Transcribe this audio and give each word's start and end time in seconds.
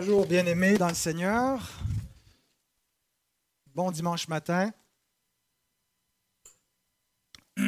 Bonjour, 0.00 0.26
bien-aimés 0.26 0.78
dans 0.78 0.86
le 0.86 0.94
Seigneur. 0.94 1.58
Bon 3.74 3.90
dimanche 3.90 4.28
matin. 4.28 4.70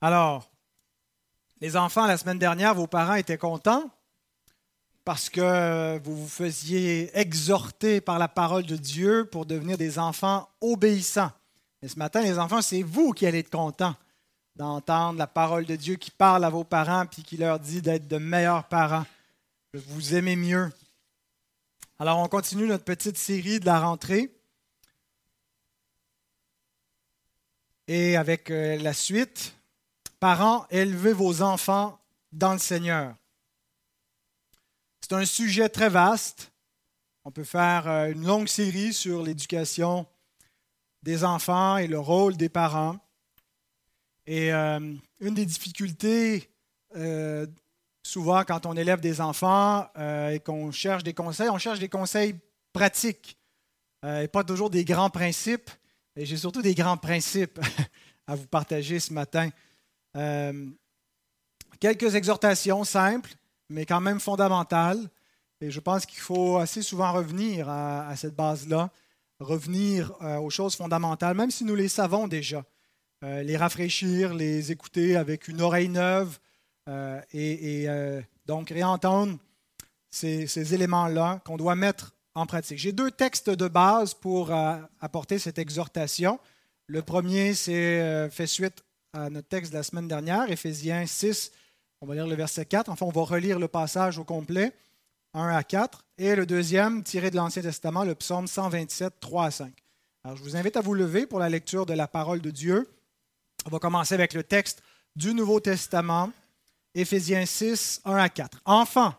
Alors, 0.00 0.50
les 1.60 1.76
enfants, 1.76 2.08
la 2.08 2.16
semaine 2.16 2.40
dernière, 2.40 2.74
vos 2.74 2.88
parents 2.88 3.14
étaient 3.14 3.38
contents 3.38 3.88
parce 5.04 5.30
que 5.30 6.00
vous 6.02 6.22
vous 6.22 6.28
faisiez 6.28 7.16
exhorter 7.16 8.00
par 8.00 8.18
la 8.18 8.26
parole 8.26 8.64
de 8.64 8.74
Dieu 8.74 9.28
pour 9.30 9.46
devenir 9.46 9.78
des 9.78 10.00
enfants 10.00 10.48
obéissants. 10.60 11.30
Mais 11.82 11.88
ce 11.88 12.00
matin, 12.00 12.20
les 12.20 12.40
enfants, 12.40 12.62
c'est 12.62 12.82
vous 12.82 13.12
qui 13.12 13.26
allez 13.26 13.38
être 13.38 13.50
contents 13.50 13.94
d'entendre 14.56 15.20
la 15.20 15.28
parole 15.28 15.66
de 15.66 15.76
Dieu 15.76 15.94
qui 15.94 16.10
parle 16.10 16.44
à 16.44 16.50
vos 16.50 16.64
parents 16.64 17.06
puis 17.06 17.22
qui 17.22 17.36
leur 17.36 17.60
dit 17.60 17.80
d'être 17.80 18.08
de 18.08 18.18
meilleurs 18.18 18.64
parents 18.64 19.06
vous 19.74 20.14
aimez 20.14 20.36
mieux. 20.36 20.70
Alors, 21.98 22.18
on 22.18 22.28
continue 22.28 22.66
notre 22.66 22.84
petite 22.84 23.16
série 23.16 23.58
de 23.58 23.64
la 23.66 23.80
rentrée. 23.80 24.34
Et 27.88 28.16
avec 28.16 28.50
euh, 28.50 28.76
la 28.78 28.92
suite, 28.92 29.54
parents, 30.20 30.66
élevez 30.70 31.12
vos 31.12 31.42
enfants 31.42 31.98
dans 32.32 32.52
le 32.52 32.58
Seigneur. 32.58 33.16
C'est 35.00 35.14
un 35.14 35.24
sujet 35.24 35.68
très 35.68 35.88
vaste. 35.88 36.52
On 37.24 37.30
peut 37.30 37.44
faire 37.44 37.88
euh, 37.88 38.12
une 38.12 38.26
longue 38.26 38.48
série 38.48 38.92
sur 38.92 39.22
l'éducation 39.22 40.06
des 41.02 41.24
enfants 41.24 41.78
et 41.78 41.86
le 41.86 41.98
rôle 41.98 42.36
des 42.36 42.48
parents. 42.48 42.98
Et 44.26 44.52
euh, 44.52 44.94
une 45.20 45.34
des 45.34 45.46
difficultés 45.46 46.50
souvent, 48.02 48.44
quand 48.44 48.66
on 48.66 48.76
élève 48.76 49.00
des 49.00 49.20
enfants 49.20 49.88
euh, 49.96 50.30
et 50.30 50.40
qu'on 50.40 50.70
cherche 50.70 51.02
des 51.02 51.14
conseils, 51.14 51.48
on 51.48 51.58
cherche 51.58 51.78
des 51.78 51.88
conseils 51.88 52.34
pratiques 52.72 53.38
euh, 54.04 54.22
et 54.22 54.28
pas 54.28 54.44
toujours 54.44 54.70
des 54.70 54.84
grands 54.84 55.10
principes. 55.10 55.70
Et 56.16 56.26
j'ai 56.26 56.36
surtout 56.36 56.62
des 56.62 56.74
grands 56.74 56.96
principes 56.96 57.60
à 58.26 58.34
vous 58.34 58.46
partager 58.46 58.98
ce 59.00 59.12
matin. 59.12 59.48
Euh, 60.16 60.66
quelques 61.80 62.14
exhortations 62.14 62.84
simples, 62.84 63.30
mais 63.70 63.86
quand 63.86 64.00
même 64.00 64.20
fondamentales. 64.20 65.08
Et 65.60 65.70
je 65.70 65.80
pense 65.80 66.04
qu'il 66.04 66.18
faut 66.18 66.58
assez 66.58 66.82
souvent 66.82 67.12
revenir 67.12 67.68
à, 67.68 68.14
cette 68.16 68.34
base-là, 68.34 68.90
revenir 69.38 70.12
aux 70.42 70.50
choses 70.50 70.74
fondamentales, 70.74 71.36
même 71.36 71.52
si 71.52 71.62
nous 71.62 71.76
les 71.76 71.86
savons 71.86 72.26
déjà. 72.26 72.64
les 73.22 73.56
rafraîchir, 73.56 74.34
les 74.34 74.72
écouter 74.72 75.14
avec 75.14 75.46
une 75.46 75.60
oreille 75.60 75.88
neuve, 75.88 76.40
euh, 76.88 77.20
et, 77.32 77.84
euh, 77.88 78.20
donc 78.46 78.70
réentendre 78.70 79.38
ces, 80.10 80.74
éléments-là 80.74 81.40
qu'on 81.44 81.56
doit 81.56 81.74
mettre 81.74 82.12
en 82.34 82.46
pratique. 82.46 82.78
J'ai 82.78 82.92
deux 82.92 83.10
textes 83.10 83.50
de 83.50 83.68
base 83.68 84.14
pour 84.14 84.52
euh, 84.52 84.76
apporter 85.00 85.38
cette 85.38 85.58
exhortation. 85.58 86.38
Le 86.86 87.02
premier, 87.02 87.54
c'est 87.54 88.28
fait 88.30 88.46
suite 88.46 88.82
à 89.12 89.30
notre 89.30 89.48
texte 89.48 89.72
de 89.72 89.78
la 89.78 89.82
semaine 89.82 90.08
dernière, 90.08 90.50
Éphésiens 90.50 91.06
6, 91.06 91.52
on 92.02 92.06
va 92.06 92.14
lire 92.14 92.26
le 92.26 92.34
verset 92.34 92.66
4. 92.66 92.88
Enfin, 92.88 93.06
on 93.06 93.10
va 93.10 93.22
relire 93.22 93.60
le 93.60 93.68
passage 93.68 94.18
au 94.18 94.24
complet, 94.24 94.72
1 95.34 95.48
à 95.48 95.62
4. 95.62 96.04
Et 96.18 96.34
le 96.34 96.46
deuxième, 96.46 97.04
tiré 97.04 97.30
de 97.30 97.36
l'Ancien 97.36 97.62
Testament, 97.62 98.02
le 98.02 98.16
psaume 98.16 98.48
127, 98.48 99.20
3 99.20 99.44
à 99.46 99.50
5. 99.52 99.72
Alors, 100.24 100.36
je 100.36 100.42
vous 100.42 100.56
invite 100.56 100.76
à 100.76 100.80
vous 100.80 100.94
lever 100.94 101.26
pour 101.26 101.38
la 101.38 101.48
lecture 101.48 101.86
de 101.86 101.94
la 101.94 102.08
parole 102.08 102.40
de 102.40 102.50
Dieu. 102.50 102.90
On 103.66 103.70
va 103.70 103.78
commencer 103.78 104.14
avec 104.14 104.34
le 104.34 104.42
texte 104.42 104.82
du 105.14 105.32
Nouveau 105.32 105.60
Testament, 105.60 106.32
Éphésiens 106.94 107.46
6, 107.46 108.02
1 108.04 108.16
à 108.16 108.28
4. 108.28 108.60
Enfants, 108.64 109.14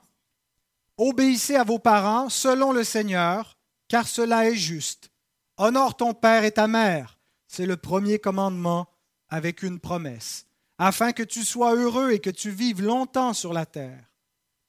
obéissez 0.97 1.55
à 1.55 1.63
vos 1.63 1.79
parents 1.79 2.29
selon 2.29 2.71
le 2.71 2.83
Seigneur, 2.83 3.57
car 3.87 4.07
cela 4.07 4.47
est 4.49 4.55
juste. 4.55 5.11
Honore 5.57 5.97
ton 5.97 6.13
père 6.13 6.43
et 6.43 6.51
ta 6.51 6.67
mère. 6.67 7.19
C'est 7.47 7.65
le 7.65 7.77
premier 7.77 8.19
commandement 8.19 8.87
avec 9.29 9.63
une 9.63 9.79
promesse, 9.79 10.45
afin 10.77 11.11
que 11.11 11.23
tu 11.23 11.43
sois 11.43 11.75
heureux 11.75 12.11
et 12.11 12.19
que 12.19 12.29
tu 12.29 12.51
vives 12.51 12.81
longtemps 12.81 13.33
sur 13.33 13.53
la 13.53 13.65
terre. 13.65 14.05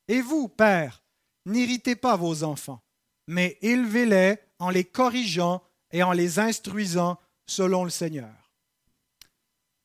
Et 0.09 0.21
vous, 0.21 0.49
pères, 0.49 1.03
n'irritez 1.47 1.97
pas 1.97 2.17
vos 2.17 2.45
enfants, 2.45 2.83
mais 3.27 3.59
élevez-les 3.61 4.39
en 4.59 4.71
les 4.71 4.85
corrigeant 4.85 5.63
et 5.93 6.03
en 6.03 6.13
les 6.13 6.39
instruisant 6.39 7.19
selon 7.47 7.85
le 7.85 7.91
Seigneur. 7.91 8.35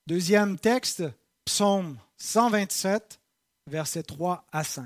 Deuxième 0.08 0.58
texte, 0.58 1.03
Psaume 1.46 1.97
127, 2.22 3.19
versets 3.68 4.03
3 4.03 4.46
à 4.52 4.63
5. 4.63 4.85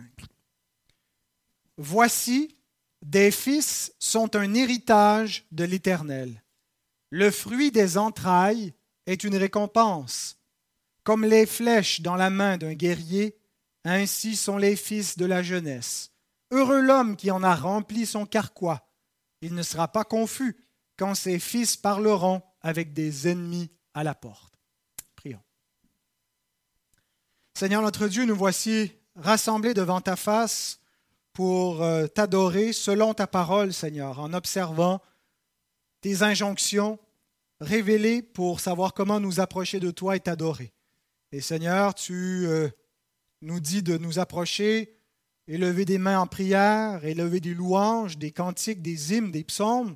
Voici, 1.77 2.55
des 3.01 3.31
fils 3.31 3.93
sont 3.99 4.35
un 4.35 4.53
héritage 4.53 5.45
de 5.51 5.63
l'Éternel. 5.63 6.43
Le 7.09 7.31
fruit 7.31 7.71
des 7.71 7.97
entrailles 7.97 8.73
est 9.07 9.23
une 9.23 9.35
récompense. 9.35 10.37
Comme 11.03 11.25
les 11.25 11.45
flèches 11.45 12.01
dans 12.01 12.15
la 12.15 12.29
main 12.29 12.57
d'un 12.57 12.73
guerrier, 12.73 13.37
ainsi 13.83 14.35
sont 14.35 14.57
les 14.57 14.75
fils 14.75 15.17
de 15.17 15.25
la 15.25 15.43
jeunesse. 15.43 16.11
Heureux 16.51 16.81
l'homme 16.81 17.15
qui 17.17 17.31
en 17.31 17.43
a 17.43 17.55
rempli 17.55 18.05
son 18.05 18.25
carquois. 18.25 18.87
Il 19.41 19.55
ne 19.55 19.63
sera 19.63 19.87
pas 19.87 20.05
confus 20.05 20.55
quand 20.97 21.15
ses 21.15 21.39
fils 21.39 21.75
parleront 21.75 22.41
avec 22.61 22.93
des 22.93 23.27
ennemis 23.27 23.71
à 23.93 24.03
la 24.03 24.15
porte. 24.15 24.52
Seigneur 27.55 27.83
notre 27.83 28.07
Dieu, 28.07 28.25
nous 28.25 28.35
voici 28.35 28.91
rassemblés 29.15 29.75
devant 29.75 30.01
ta 30.01 30.15
face 30.15 30.79
pour 31.33 31.83
euh, 31.83 32.07
t'adorer 32.07 32.73
selon 32.73 33.13
ta 33.13 33.27
parole, 33.27 33.73
Seigneur, 33.73 34.19
en 34.19 34.33
observant 34.33 35.03
tes 36.01 36.23
injonctions 36.23 36.97
révélées 37.61 38.23
pour 38.23 38.59
savoir 38.59 38.95
comment 38.95 39.19
nous 39.19 39.39
approcher 39.39 39.79
de 39.79 39.91
toi 39.91 40.15
et 40.15 40.19
t'adorer. 40.19 40.73
Et 41.31 41.41
Seigneur, 41.41 41.93
tu 41.93 42.47
euh, 42.47 42.69
nous 43.43 43.59
dis 43.59 43.83
de 43.83 43.99
nous 43.99 44.17
approcher, 44.17 44.97
élever 45.47 45.85
des 45.85 45.99
mains 45.99 46.19
en 46.19 46.27
prière, 46.27 47.05
élever 47.05 47.39
des 47.39 47.53
louanges, 47.53 48.17
des 48.17 48.31
cantiques, 48.31 48.81
des 48.81 49.13
hymnes, 49.13 49.31
des 49.31 49.43
psaumes, 49.43 49.95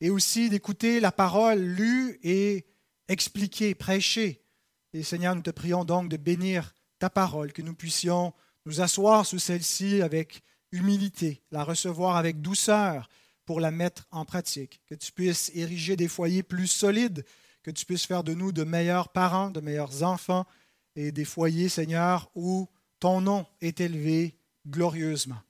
et 0.00 0.08
aussi 0.08 0.50
d'écouter 0.50 1.00
la 1.00 1.10
parole 1.10 1.58
lue 1.58 2.20
et 2.22 2.64
expliquée, 3.08 3.74
prêchée. 3.74 4.44
Et 4.92 5.02
Seigneur, 5.02 5.34
nous 5.34 5.42
te 5.42 5.50
prions 5.50 5.84
donc 5.84 6.08
de 6.08 6.16
bénir 6.16 6.72
ta 7.02 7.10
parole, 7.10 7.52
que 7.52 7.62
nous 7.62 7.74
puissions 7.74 8.32
nous 8.64 8.80
asseoir 8.80 9.26
sous 9.26 9.40
celle-ci 9.40 10.02
avec 10.02 10.40
humilité, 10.70 11.42
la 11.50 11.64
recevoir 11.64 12.14
avec 12.14 12.40
douceur 12.40 13.08
pour 13.44 13.58
la 13.58 13.72
mettre 13.72 14.06
en 14.12 14.24
pratique, 14.24 14.80
que 14.86 14.94
tu 14.94 15.10
puisses 15.10 15.50
ériger 15.52 15.96
des 15.96 16.06
foyers 16.06 16.44
plus 16.44 16.68
solides, 16.68 17.24
que 17.64 17.72
tu 17.72 17.84
puisses 17.86 18.06
faire 18.06 18.22
de 18.22 18.34
nous 18.34 18.52
de 18.52 18.62
meilleurs 18.62 19.08
parents, 19.08 19.50
de 19.50 19.60
meilleurs 19.60 20.04
enfants 20.04 20.46
et 20.94 21.10
des 21.10 21.24
foyers, 21.24 21.68
Seigneur, 21.68 22.30
où 22.36 22.68
ton 23.00 23.20
nom 23.20 23.46
est 23.60 23.80
élevé 23.80 24.36
glorieusement. 24.68 25.42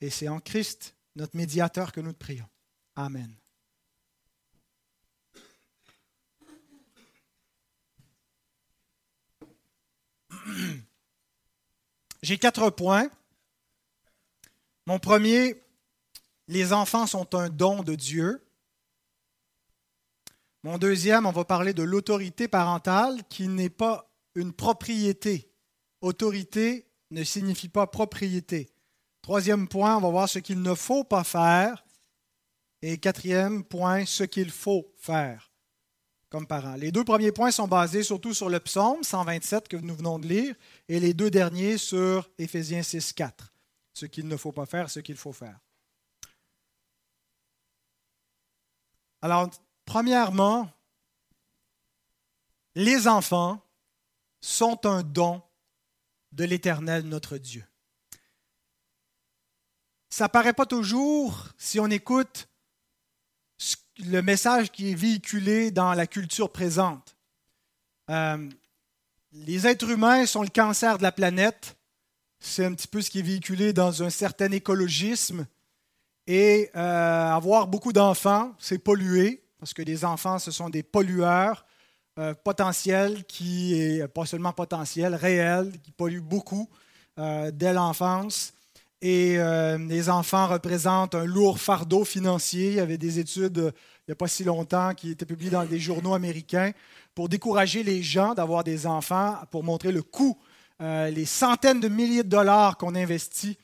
Et 0.00 0.10
c'est 0.10 0.26
en 0.26 0.40
Christ, 0.40 0.96
notre 1.14 1.36
médiateur, 1.36 1.92
que 1.92 2.00
nous 2.00 2.12
te 2.12 2.18
prions. 2.18 2.48
Amen. 2.96 3.32
J'ai 12.22 12.38
quatre 12.38 12.70
points. 12.70 13.10
Mon 14.86 14.98
premier, 14.98 15.60
les 16.46 16.72
enfants 16.72 17.06
sont 17.06 17.34
un 17.34 17.48
don 17.48 17.82
de 17.82 17.94
Dieu. 17.96 18.46
Mon 20.62 20.78
deuxième, 20.78 21.26
on 21.26 21.32
va 21.32 21.44
parler 21.44 21.74
de 21.74 21.82
l'autorité 21.82 22.46
parentale 22.46 23.22
qui 23.28 23.48
n'est 23.48 23.70
pas 23.70 24.08
une 24.36 24.52
propriété. 24.52 25.52
Autorité 26.00 26.86
ne 27.10 27.24
signifie 27.24 27.68
pas 27.68 27.88
propriété. 27.88 28.70
Troisième 29.22 29.66
point, 29.68 29.96
on 29.96 30.00
va 30.00 30.10
voir 30.10 30.28
ce 30.28 30.38
qu'il 30.38 30.62
ne 30.62 30.74
faut 30.74 31.04
pas 31.04 31.24
faire. 31.24 31.84
Et 32.82 32.98
quatrième 32.98 33.64
point, 33.64 34.06
ce 34.06 34.24
qu'il 34.24 34.50
faut 34.50 34.92
faire 34.96 35.51
Les 36.78 36.92
deux 36.92 37.04
premiers 37.04 37.32
points 37.32 37.50
sont 37.50 37.68
basés 37.68 38.02
surtout 38.02 38.32
sur 38.32 38.48
le 38.48 38.58
psaume 38.60 39.02
127 39.02 39.68
que 39.68 39.76
nous 39.76 39.94
venons 39.94 40.18
de 40.18 40.26
lire 40.26 40.54
et 40.88 40.98
les 40.98 41.12
deux 41.12 41.30
derniers 41.30 41.76
sur 41.76 42.30
Éphésiens 42.38 42.82
6, 42.82 43.12
4. 43.12 43.52
Ce 43.92 44.06
qu'il 44.06 44.26
ne 44.26 44.36
faut 44.36 44.52
pas 44.52 44.64
faire, 44.64 44.88
ce 44.88 45.00
qu'il 45.00 45.16
faut 45.16 45.32
faire. 45.32 45.58
Alors, 49.20 49.50
premièrement, 49.84 50.70
les 52.74 53.06
enfants 53.06 53.60
sont 54.40 54.86
un 54.86 55.02
don 55.02 55.42
de 56.32 56.44
l'Éternel 56.44 57.04
notre 57.04 57.36
Dieu. 57.36 57.64
Ça 60.08 60.28
paraît 60.28 60.54
pas 60.54 60.66
toujours 60.66 61.48
si 61.58 61.78
on 61.78 61.88
écoute 61.88 62.48
le 64.04 64.22
message 64.22 64.70
qui 64.70 64.90
est 64.90 64.94
véhiculé 64.94 65.70
dans 65.70 65.92
la 65.94 66.06
culture 66.06 66.50
présente. 66.50 67.16
Euh, 68.10 68.48
les 69.32 69.66
êtres 69.66 69.88
humains 69.88 70.26
sont 70.26 70.42
le 70.42 70.48
cancer 70.48 70.98
de 70.98 71.02
la 71.02 71.12
planète, 71.12 71.76
C'est 72.40 72.64
un 72.64 72.74
petit 72.74 72.88
peu 72.88 73.00
ce 73.00 73.08
qui 73.10 73.20
est 73.20 73.22
véhiculé 73.22 73.72
dans 73.72 74.02
un 74.02 74.10
certain 74.10 74.50
écologisme. 74.50 75.46
Et 76.26 76.70
euh, 76.74 77.30
avoir 77.30 77.68
beaucoup 77.68 77.92
d'enfants, 77.92 78.52
c'est 78.58 78.78
polluer, 78.78 79.44
parce 79.60 79.72
que 79.72 79.82
les 79.82 80.04
enfants, 80.04 80.40
ce 80.40 80.50
sont 80.50 80.68
des 80.68 80.82
pollueurs 80.82 81.64
euh, 82.18 82.34
potentiels, 82.34 83.24
qui 83.24 83.80
est 83.80 84.08
pas 84.08 84.26
seulement 84.26 84.52
potentiels, 84.52 85.14
réels, 85.14 85.72
qui 85.82 85.92
polluent 85.92 86.20
beaucoup 86.20 86.68
dès 87.16 87.74
l'enfance. 87.74 88.54
Et 89.02 89.36
les 89.36 90.08
enfants 90.08 90.46
représentent 90.46 91.14
un 91.14 91.26
lourd 91.26 91.60
fardeau 91.60 92.06
financier. 92.06 92.68
Il 92.68 92.74
y 92.76 92.80
avait 92.80 92.96
des 92.96 93.18
études 93.18 93.72
il 94.06 94.10
n'y 94.10 94.12
a 94.12 94.16
pas 94.16 94.28
si 94.28 94.44
longtemps 94.44 94.94
qui 94.94 95.10
étaient 95.10 95.26
publiées 95.26 95.50
dans 95.50 95.64
des 95.64 95.78
journaux 95.78 96.14
américains 96.14 96.72
pour 97.14 97.28
décourager 97.28 97.82
les 97.82 98.02
gens 98.02 98.34
d'avoir 98.34 98.64
des 98.64 98.86
enfants, 98.86 99.36
pour 99.50 99.62
montrer 99.62 99.92
le 99.92 100.02
coût, 100.02 100.36
les 100.80 101.24
centaines 101.24 101.78
de 101.80 101.86
milliers 101.86 102.24
de 102.24 102.28
dollars 102.28 102.76
qu'on 102.76 102.96
investit 102.96 103.56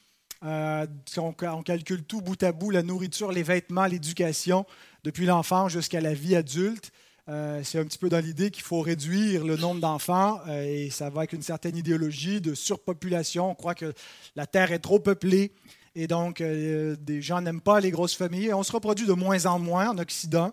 euh, 0.45 0.87
on, 1.17 1.63
calcule 1.63 2.05
tout 2.05 2.21
bout 2.21 2.41
à 2.43 2.53
bout, 2.53 2.71
la 2.71 2.83
nourriture, 2.83 3.33
les 3.33 3.43
vêtements, 3.43 3.87
l'éducation, 3.87 4.67
depuis 5.05 5.27
l'enfant 5.27 5.69
jusqu'à 5.69 6.01
la 6.01 6.15
vie 6.15 6.37
adulte. 6.37 6.93
Euh, 7.29 7.61
c'est 7.63 7.79
un 7.79 7.85
petit 7.85 7.99
peu 7.99 8.09
dans 8.09 8.21
l'idée 8.21 8.51
qu'il 8.51 8.63
faut 8.63 8.81
réduire 8.81 9.45
le 9.45 9.57
nombre 9.57 9.81
d'enfants 9.81 10.41
euh, 10.49 10.63
et 10.63 10.89
ça 10.91 11.11
va 11.11 11.21
avec 11.21 11.35
une 11.35 11.43
certaine 11.43 11.77
idéologie 11.77 12.41
de 12.41 12.55
surpopulation. 12.55 13.51
On 13.51 13.55
croit 13.55 13.75
que 13.75 13.93
la 14.35 14.47
Terre 14.47 14.73
est 14.73 14.79
trop 14.79 14.99
peuplée 14.99 15.53
et 15.95 16.07
donc 16.07 16.43
des 16.43 17.23
gens 17.23 17.41
n'aiment 17.41 17.61
pas 17.61 17.81
les 17.81 17.91
grosses 17.91 18.15
familles. 18.15 18.53
on 18.53 18.63
se 18.63 18.73
reproduit 18.73 19.07
de 19.07 19.13
moins 19.13 19.47
en 19.47 19.59
moins 19.59 19.91
en 19.91 19.99
Occident. 19.99 20.53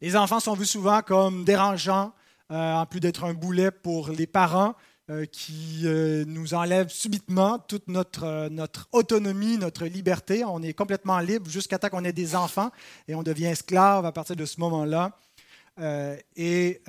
Les 0.00 0.16
enfants 0.16 0.40
sont 0.40 0.54
vus 0.54 0.66
souvent 0.66 1.02
comme 1.02 1.44
dérangeants, 1.44 2.12
en 2.48 2.86
plus 2.86 3.00
d'être 3.00 3.24
un 3.24 3.34
boulet 3.34 3.70
pour 3.70 4.10
les 4.10 4.26
parents. 4.26 4.74
Euh, 5.10 5.24
qui 5.24 5.80
euh, 5.86 6.24
nous 6.24 6.54
enlève 6.54 6.88
subitement 6.88 7.58
toute 7.58 7.88
notre, 7.88 8.22
euh, 8.22 8.48
notre 8.48 8.88
autonomie, 8.92 9.58
notre 9.58 9.86
liberté. 9.86 10.44
On 10.44 10.62
est 10.62 10.72
complètement 10.72 11.18
libre 11.18 11.50
jusqu'à 11.50 11.80
temps 11.80 11.88
qu'on 11.88 12.04
ait 12.04 12.12
des 12.12 12.36
enfants 12.36 12.70
et 13.08 13.16
on 13.16 13.24
devient 13.24 13.46
esclave 13.46 14.06
à 14.06 14.12
partir 14.12 14.36
de 14.36 14.44
ce 14.44 14.60
moment-là. 14.60 15.18
et 16.36 16.80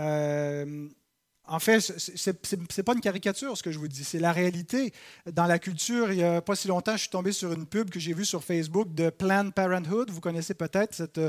en 1.47 1.59
fait, 1.59 1.79
ce 1.81 2.29
n'est 2.29 2.83
pas 2.83 2.93
une 2.93 3.01
caricature 3.01 3.57
ce 3.57 3.63
que 3.63 3.71
je 3.71 3.79
vous 3.79 3.87
dis, 3.87 4.03
c'est 4.03 4.19
la 4.19 4.31
réalité. 4.31 4.93
Dans 5.31 5.45
la 5.45 5.59
culture, 5.59 6.11
il 6.11 6.17
n'y 6.17 6.23
a 6.23 6.41
pas 6.41 6.55
si 6.55 6.67
longtemps, 6.67 6.93
je 6.93 7.01
suis 7.01 7.09
tombé 7.09 7.31
sur 7.31 7.51
une 7.51 7.65
pub 7.65 7.89
que 7.89 7.99
j'ai 7.99 8.13
vue 8.13 8.25
sur 8.25 8.43
Facebook 8.43 8.93
de 8.93 9.09
Planned 9.09 9.53
Parenthood. 9.53 10.11
Vous 10.11 10.21
connaissez 10.21 10.53
peut-être 10.53 10.93
cet 10.93 11.19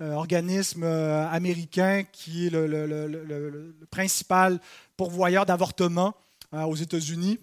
organisme 0.00 0.84
américain 0.84 2.02
qui 2.10 2.48
est 2.48 2.50
le, 2.50 3.74
principal 3.90 4.60
pourvoyeur 4.96 5.46
d'avortement 5.46 6.14
aux 6.52 6.76
États-Unis. 6.76 7.38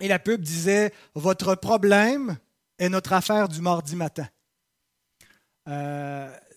Et 0.00 0.08
la 0.08 0.18
pub 0.18 0.40
disait 0.42 0.92
Votre 1.14 1.54
problème 1.54 2.36
est 2.78 2.88
notre 2.88 3.14
affaire 3.14 3.48
du 3.48 3.60
mardi 3.60 3.96
matin. 3.96 4.28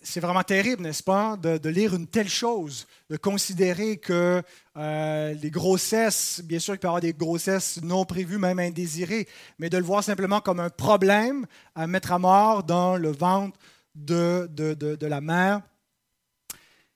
C'est 0.03 0.19
vraiment 0.19 0.43
terrible, 0.43 0.81
n'est-ce 0.81 1.03
pas, 1.03 1.37
de, 1.37 1.69
lire 1.69 1.93
une 1.93 2.07
telle 2.07 2.29
chose, 2.29 2.87
de 3.09 3.17
considérer 3.17 3.97
que 3.97 4.41
euh, 4.75 5.33
les 5.33 5.51
grossesses, 5.51 6.41
bien 6.43 6.57
sûr 6.57 6.73
qu'il 6.73 6.79
peut 6.79 6.87
y 6.87 6.89
avoir 6.89 7.01
des 7.01 7.13
grossesses 7.13 7.79
non 7.83 8.03
prévues, 8.05 8.39
même 8.39 8.59
indésirées, 8.59 9.27
mais 9.59 9.69
de 9.69 9.77
le 9.77 9.83
voir 9.83 10.03
simplement 10.03 10.41
comme 10.41 10.59
un 10.59 10.71
problème 10.71 11.45
à 11.75 11.85
mettre 11.85 12.11
à 12.11 12.19
mort 12.19 12.63
dans 12.63 12.97
le 12.97 13.11
ventre 13.11 13.59
de, 13.93 14.49
de, 14.51 14.73
de 14.73 15.07
la 15.07 15.21
mère. 15.21 15.61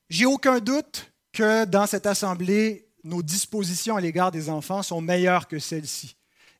J'ai 0.08 0.26
aucun 0.26 0.58
doute 0.58 1.12
que 1.32 1.64
dans 1.64 1.86
cette 1.86 2.06
assemblée, 2.06 2.88
nos 3.04 3.22
dispositions 3.22 3.96
à 3.96 4.00
l'égard 4.00 4.32
des 4.32 4.50
enfants 4.50 4.82
sont 4.82 5.00
meilleures 5.00 5.46
que 5.46 5.58
celles-ci. 5.58 6.16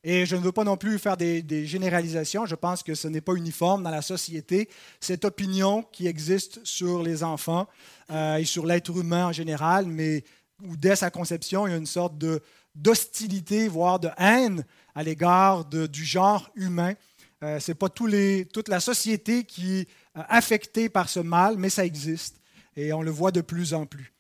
Et 0.08 0.24
je 0.24 0.36
ne 0.36 0.40
veux 0.40 0.52
pas 0.52 0.62
non 0.62 0.76
plus 0.76 1.00
faire 1.00 1.16
des, 1.16 1.66
généralisations. 1.66 2.46
Je 2.46 2.54
pense 2.54 2.84
que 2.84 2.94
ce 2.94 3.08
n'est 3.08 3.20
pas 3.20 3.34
uniforme 3.34 3.82
dans 3.82 3.90
la 3.90 4.02
société, 4.02 4.68
cette 5.00 5.24
opinion 5.24 5.82
qui 5.82 6.06
existe 6.06 6.64
sur 6.64 7.02
les 7.02 7.24
enfants 7.24 7.66
euh, 8.12 8.36
et 8.36 8.44
sur 8.44 8.66
l'être 8.66 8.96
humain 8.96 9.26
en 9.26 9.32
général, 9.32 9.86
mais 9.86 10.22
où 10.62 10.76
dès 10.76 10.94
sa 10.94 11.10
conception, 11.10 11.66
il 11.66 11.72
y 11.72 11.74
a 11.74 11.76
une 11.76 11.86
sorte 11.86 12.16
de, 12.18 12.40
d'hostilité, 12.76 13.66
voire 13.66 13.98
de 13.98 14.08
haine 14.16 14.64
à 14.94 15.02
l'égard 15.02 15.64
du 15.64 16.04
genre 16.04 16.52
humain. 16.54 16.94
Euh, 17.42 17.58
ce 17.58 17.72
n'est 17.72 17.74
pas 17.74 17.88
toute 17.88 18.68
la 18.68 18.78
société 18.78 19.42
qui 19.42 19.78
est 19.78 19.88
affectée 20.14 20.88
par 20.88 21.08
ce 21.08 21.18
mal, 21.18 21.56
mais 21.58 21.68
ça 21.68 21.84
existe. 21.84 22.40
Et 22.76 22.92
on 22.92 23.02
le 23.02 23.10
voit 23.10 23.32
de 23.32 23.40
plus 23.40 23.74
en 23.74 23.86
plus. 23.86 24.14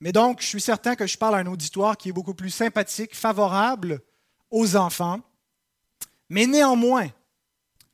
Mais 0.00 0.12
donc, 0.12 0.40
je 0.40 0.46
suis 0.46 0.62
certain 0.62 0.94
que 0.94 1.06
je 1.06 1.18
parle 1.18 1.34
à 1.34 1.38
un 1.38 1.46
auditoire 1.46 1.98
qui 1.98 2.08
est 2.08 2.12
beaucoup 2.12 2.34
plus 2.34 2.48
sympathique, 2.48 3.14
favorable 3.14 4.00
aux 4.50 4.76
enfants. 4.76 5.20
Mais 6.28 6.46
néanmoins, 6.46 7.08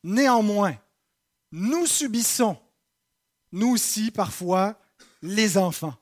néanmoins, 0.03 0.75
nous 1.51 1.87
subissons, 1.87 2.57
nous 3.53 3.69
aussi 3.75 4.11
parfois, 4.11 4.77
les 5.21 5.59
enfants. 5.59 5.95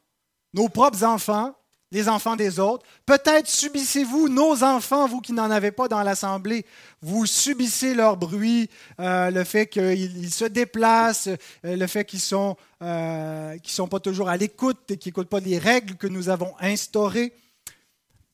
Nos 0.53 0.69
propres 0.69 1.05
enfants, 1.05 1.55
les 1.93 2.09
enfants 2.09 2.37
des 2.37 2.61
autres. 2.61 2.87
Peut-être 3.05 3.49
subissez-vous 3.49 4.29
nos 4.29 4.63
enfants, 4.63 5.09
vous 5.09 5.21
qui 5.21 5.33
n'en 5.33 5.51
avez 5.51 5.73
pas 5.73 5.89
dans 5.89 6.03
l'Assemblée. 6.03 6.65
Vous 7.03 7.27
subissez 7.27 7.95
leur 7.95 8.17
bruit, 8.17 8.71
euh, 9.01 9.31
le 9.31 9.45
fait 9.45 9.67
qu'ils 9.67 10.33
se 10.33 10.45
déplacent, 10.45 11.29
euh, 11.29 11.77
le 11.77 11.87
fait 11.87 12.05
qu'ils 12.05 12.21
sont, 12.21 12.57
euh, 12.83 13.57
sont 13.65 13.89
pas 13.89 14.01
toujours 14.01 14.29
à 14.29 14.37
l'écoute 14.37 14.91
et 14.91 14.97
qu'ils 14.97 15.11
n'écoutent 15.11 15.29
pas 15.29 15.41
les 15.41 15.59
règles 15.59 15.97
que 15.97 16.07
nous 16.07 16.29
avons 16.29 16.55
instaurées. 16.61 17.35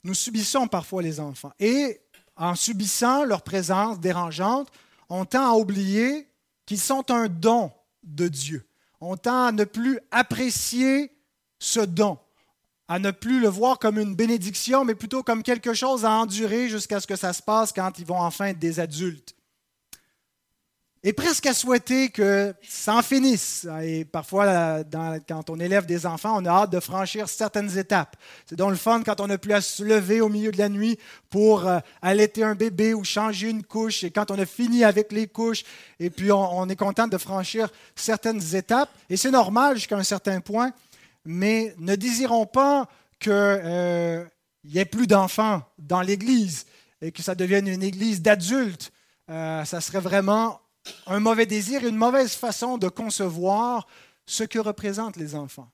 Nous 0.04 0.14
subissons 0.14 0.68
parfois 0.68 1.02
les 1.02 1.18
enfants. 1.18 1.52
Et 1.58 2.00
en 2.36 2.54
subissant 2.54 3.24
leur 3.24 3.42
présence 3.42 4.00
dérangeante, 4.00 4.68
on 5.08 5.24
tend 5.24 5.52
à 5.52 5.56
oublier 5.56 6.28
qu'ils 6.66 6.80
sont 6.80 7.10
un 7.10 7.28
don 7.28 7.70
de 8.02 8.28
Dieu. 8.28 8.66
On 9.00 9.16
tend 9.16 9.46
à 9.46 9.52
ne 9.52 9.64
plus 9.64 9.98
apprécier 10.10 11.12
ce 11.58 11.80
don 11.80 12.18
à 12.88 12.98
ne 12.98 13.10
plus 13.10 13.40
le 13.40 13.48
voir 13.48 13.78
comme 13.78 13.98
une 13.98 14.14
bénédiction, 14.14 14.84
mais 14.84 14.94
plutôt 14.94 15.22
comme 15.22 15.42
quelque 15.42 15.74
chose 15.74 16.04
à 16.04 16.10
endurer 16.10 16.68
jusqu'à 16.68 17.00
ce 17.00 17.06
que 17.06 17.16
ça 17.16 17.32
se 17.32 17.42
passe 17.42 17.72
quand 17.72 17.98
ils 17.98 18.06
vont 18.06 18.20
enfin 18.20 18.46
être 18.46 18.58
des 18.58 18.78
adultes. 18.80 19.34
Et 21.08 21.12
presque 21.12 21.46
à 21.46 21.54
souhaiter 21.54 22.08
que 22.08 22.52
ça 22.68 22.96
en 22.96 23.02
finisse. 23.02 23.64
Et 23.84 24.04
parfois, 24.04 24.82
quand 25.28 25.50
on 25.50 25.60
élève 25.60 25.86
des 25.86 26.04
enfants, 26.04 26.36
on 26.36 26.44
a 26.44 26.50
hâte 26.50 26.72
de 26.72 26.80
franchir 26.80 27.28
certaines 27.28 27.78
étapes. 27.78 28.16
C'est 28.44 28.56
donc 28.56 28.70
le 28.70 28.76
fun 28.76 29.04
quand 29.04 29.20
on 29.20 29.28
n'a 29.28 29.38
plus 29.38 29.52
à 29.52 29.60
se 29.60 29.84
lever 29.84 30.20
au 30.20 30.28
milieu 30.28 30.50
de 30.50 30.58
la 30.58 30.68
nuit 30.68 30.98
pour 31.30 31.64
euh, 31.64 31.78
allaiter 32.02 32.42
un 32.42 32.56
bébé 32.56 32.92
ou 32.92 33.04
changer 33.04 33.50
une 33.50 33.62
couche. 33.62 34.02
Et 34.02 34.10
quand 34.10 34.32
on 34.32 34.38
a 34.40 34.44
fini 34.46 34.82
avec 34.82 35.12
les 35.12 35.28
couches, 35.28 35.62
et 36.00 36.10
puis 36.10 36.32
on, 36.32 36.68
est 36.68 36.74
content 36.74 37.06
de 37.06 37.18
franchir 37.18 37.68
certaines 37.94 38.56
étapes. 38.56 38.90
Et 39.08 39.16
c'est 39.16 39.30
normal 39.30 39.76
jusqu'à 39.76 39.96
un 39.96 40.02
certain 40.02 40.40
point 40.40 40.72
mais 41.24 41.72
ne 41.78 41.94
désirons 41.94 42.46
pas 42.46 42.88
qu'il 43.20 43.32
euh, 43.32 44.24
n'y 44.64 44.78
ait 44.78 44.84
plus 44.84 45.06
d'enfants 45.06 45.62
dans 45.78 46.00
l'Église 46.00 46.66
et 47.00 47.12
que 47.12 47.22
ça 47.22 47.36
devienne 47.36 47.68
une 47.68 47.84
Église 47.84 48.22
d'adultes. 48.22 48.90
Euh, 49.30 49.64
ça 49.64 49.80
serait 49.80 50.00
vraiment 50.00 50.60
un 51.06 51.20
mauvais 51.20 51.46
désir 51.46 51.84
et 51.84 51.88
une 51.88 51.96
mauvaise 51.96 52.34
façon 52.34 52.78
de 52.78 52.88
concevoir 52.88 53.86
ce 54.26 54.44
que 54.44 54.58
représentent 54.58 55.16
les 55.16 55.34
enfants. 55.34 55.70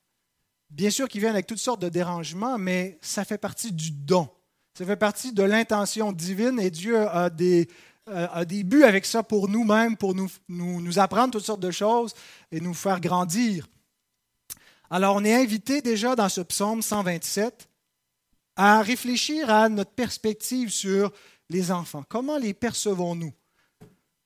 Bien 0.70 0.90
sûr 0.90 1.08
qu'ils 1.08 1.20
viennent 1.20 1.34
avec 1.34 1.46
toutes 1.46 1.58
sortes 1.58 1.82
de 1.82 1.88
dérangements, 1.88 2.58
mais 2.58 2.98
ça 3.02 3.24
fait 3.24 3.38
partie 3.38 3.72
du 3.72 3.90
don. 3.90 4.28
Ça 4.76 4.86
fait 4.86 4.96
partie 4.96 5.32
de 5.32 5.42
l'intention 5.42 6.12
divine 6.12 6.58
et 6.58 6.70
Dieu 6.70 7.06
a 7.08 7.28
des, 7.28 7.68
euh, 8.08 8.26
a 8.32 8.44
des 8.44 8.64
buts 8.64 8.84
avec 8.84 9.04
ça 9.04 9.22
pour 9.22 9.48
nous-mêmes, 9.48 9.96
pour 9.96 10.14
nous, 10.14 10.30
nous 10.48 10.98
apprendre 10.98 11.32
toutes 11.32 11.44
sortes 11.44 11.60
de 11.60 11.70
choses 11.70 12.14
et 12.50 12.60
nous 12.60 12.72
faire 12.72 13.00
grandir. 13.00 13.68
Alors, 14.88 15.16
on 15.16 15.24
est 15.24 15.34
invité 15.34 15.82
déjà 15.82 16.14
dans 16.16 16.28
ce 16.28 16.40
psaume 16.40 16.82
127 16.82 17.68
à 18.56 18.82
réfléchir 18.82 19.50
à 19.50 19.68
notre 19.68 19.92
perspective 19.92 20.70
sur 20.70 21.12
les 21.48 21.70
enfants. 21.70 22.04
Comment 22.08 22.38
les 22.38 22.54
percevons-nous? 22.54 23.32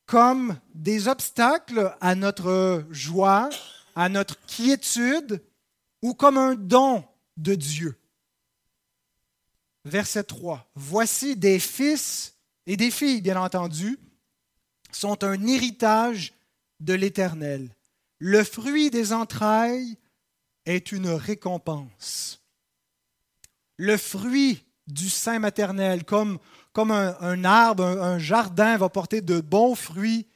Comme 0.06 0.58
des 0.74 1.08
obstacles 1.08 1.94
à 2.00 2.14
notre 2.14 2.84
joie, 2.90 3.50
à 3.94 4.08
notre 4.08 4.40
quiétude, 4.46 5.42
ou 6.02 6.14
comme 6.14 6.38
un 6.38 6.54
don 6.54 7.04
de 7.36 7.54
Dieu 7.54 7.98
Verset 9.86 10.24
3. 10.24 10.68
Voici 10.74 11.36
des 11.36 11.60
fils 11.60 12.34
et 12.66 12.76
des 12.76 12.90
filles, 12.90 13.22
bien 13.22 13.40
entendu, 13.40 14.00
sont 14.90 15.22
un 15.22 15.46
héritage 15.46 16.34
de 16.80 16.92
l'Éternel. 16.92 17.70
Le 18.18 18.42
fruit 18.42 18.90
des 18.90 19.12
entrailles 19.12 19.96
est 20.64 20.90
une 20.90 21.08
récompense. 21.08 22.42
Le 23.76 23.96
fruit 23.96 24.64
du 24.88 25.08
sein 25.08 25.38
maternel, 25.38 26.04
comme, 26.04 26.40
comme 26.76 26.90
un, 26.90 27.44
arbre, 27.44 27.84
un, 27.84 28.18
jardin 28.18 28.76
va 28.76 28.90
porter 28.90 29.22
de 29.22 29.40
bons 29.40 29.74
fruits 29.74 30.26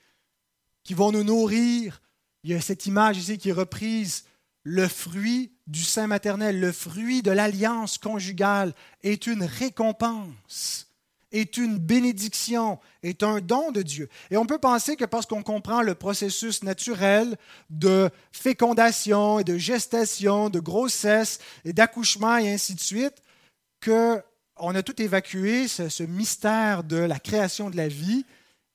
qui 0.82 0.94
vont 0.94 1.12
nous 1.12 1.23
nourrir. 1.23 2.00
Il 2.44 2.50
y 2.50 2.54
a 2.54 2.62
cette 2.62 2.87
image 2.87 3.18
ici 3.18 3.37
qui 3.37 3.50
est 3.50 3.52
reprise. 3.52 4.25
Le 4.62 4.88
fruit 4.88 5.52
du 5.66 5.82
sein 5.82 6.06
maternel, 6.06 6.59
le 6.59 6.73
fruit 6.73 7.20
de 7.20 7.30
l'alliance 7.30 7.99
conjugale 7.99 8.73
est 9.02 9.26
une 9.26 9.44
récompense. 9.44 10.88
est 11.30 11.59
une 11.59 11.76
bénédiction, 11.76 12.78
est 13.02 13.23
un 13.23 13.42
don 13.42 13.70
de 13.70 13.82
Dieu. 13.82 14.09
Et 14.30 14.38
on 14.38 14.47
peut 14.47 14.59
penser 14.59 14.97
que 14.97 15.04
parce 15.04 15.26
qu'on 15.26 15.42
comprend 15.42 15.82
le 15.82 15.94
processus 15.94 16.62
naturel 16.62 17.37
de 17.68 18.09
fécondation 18.32 19.40
et 19.40 19.44
de 19.44 19.59
gestation, 19.59 20.49
de 20.49 20.59
grossesse 20.59 21.38
et 21.66 21.75
d'accouchement 21.75 22.38
et 22.38 22.50
ainsi 22.50 22.75
de 22.75 22.80
suite, 22.80 23.23
qu'on 24.60 24.74
a 24.74 24.82
tout 24.82 25.00
évacué, 25.00 25.68
ce, 25.68 26.02
mystère 26.02 26.84
de 26.84 26.96
la 26.96 27.18
création 27.18 27.70
de 27.70 27.76
la 27.76 27.88
vie, 27.88 28.24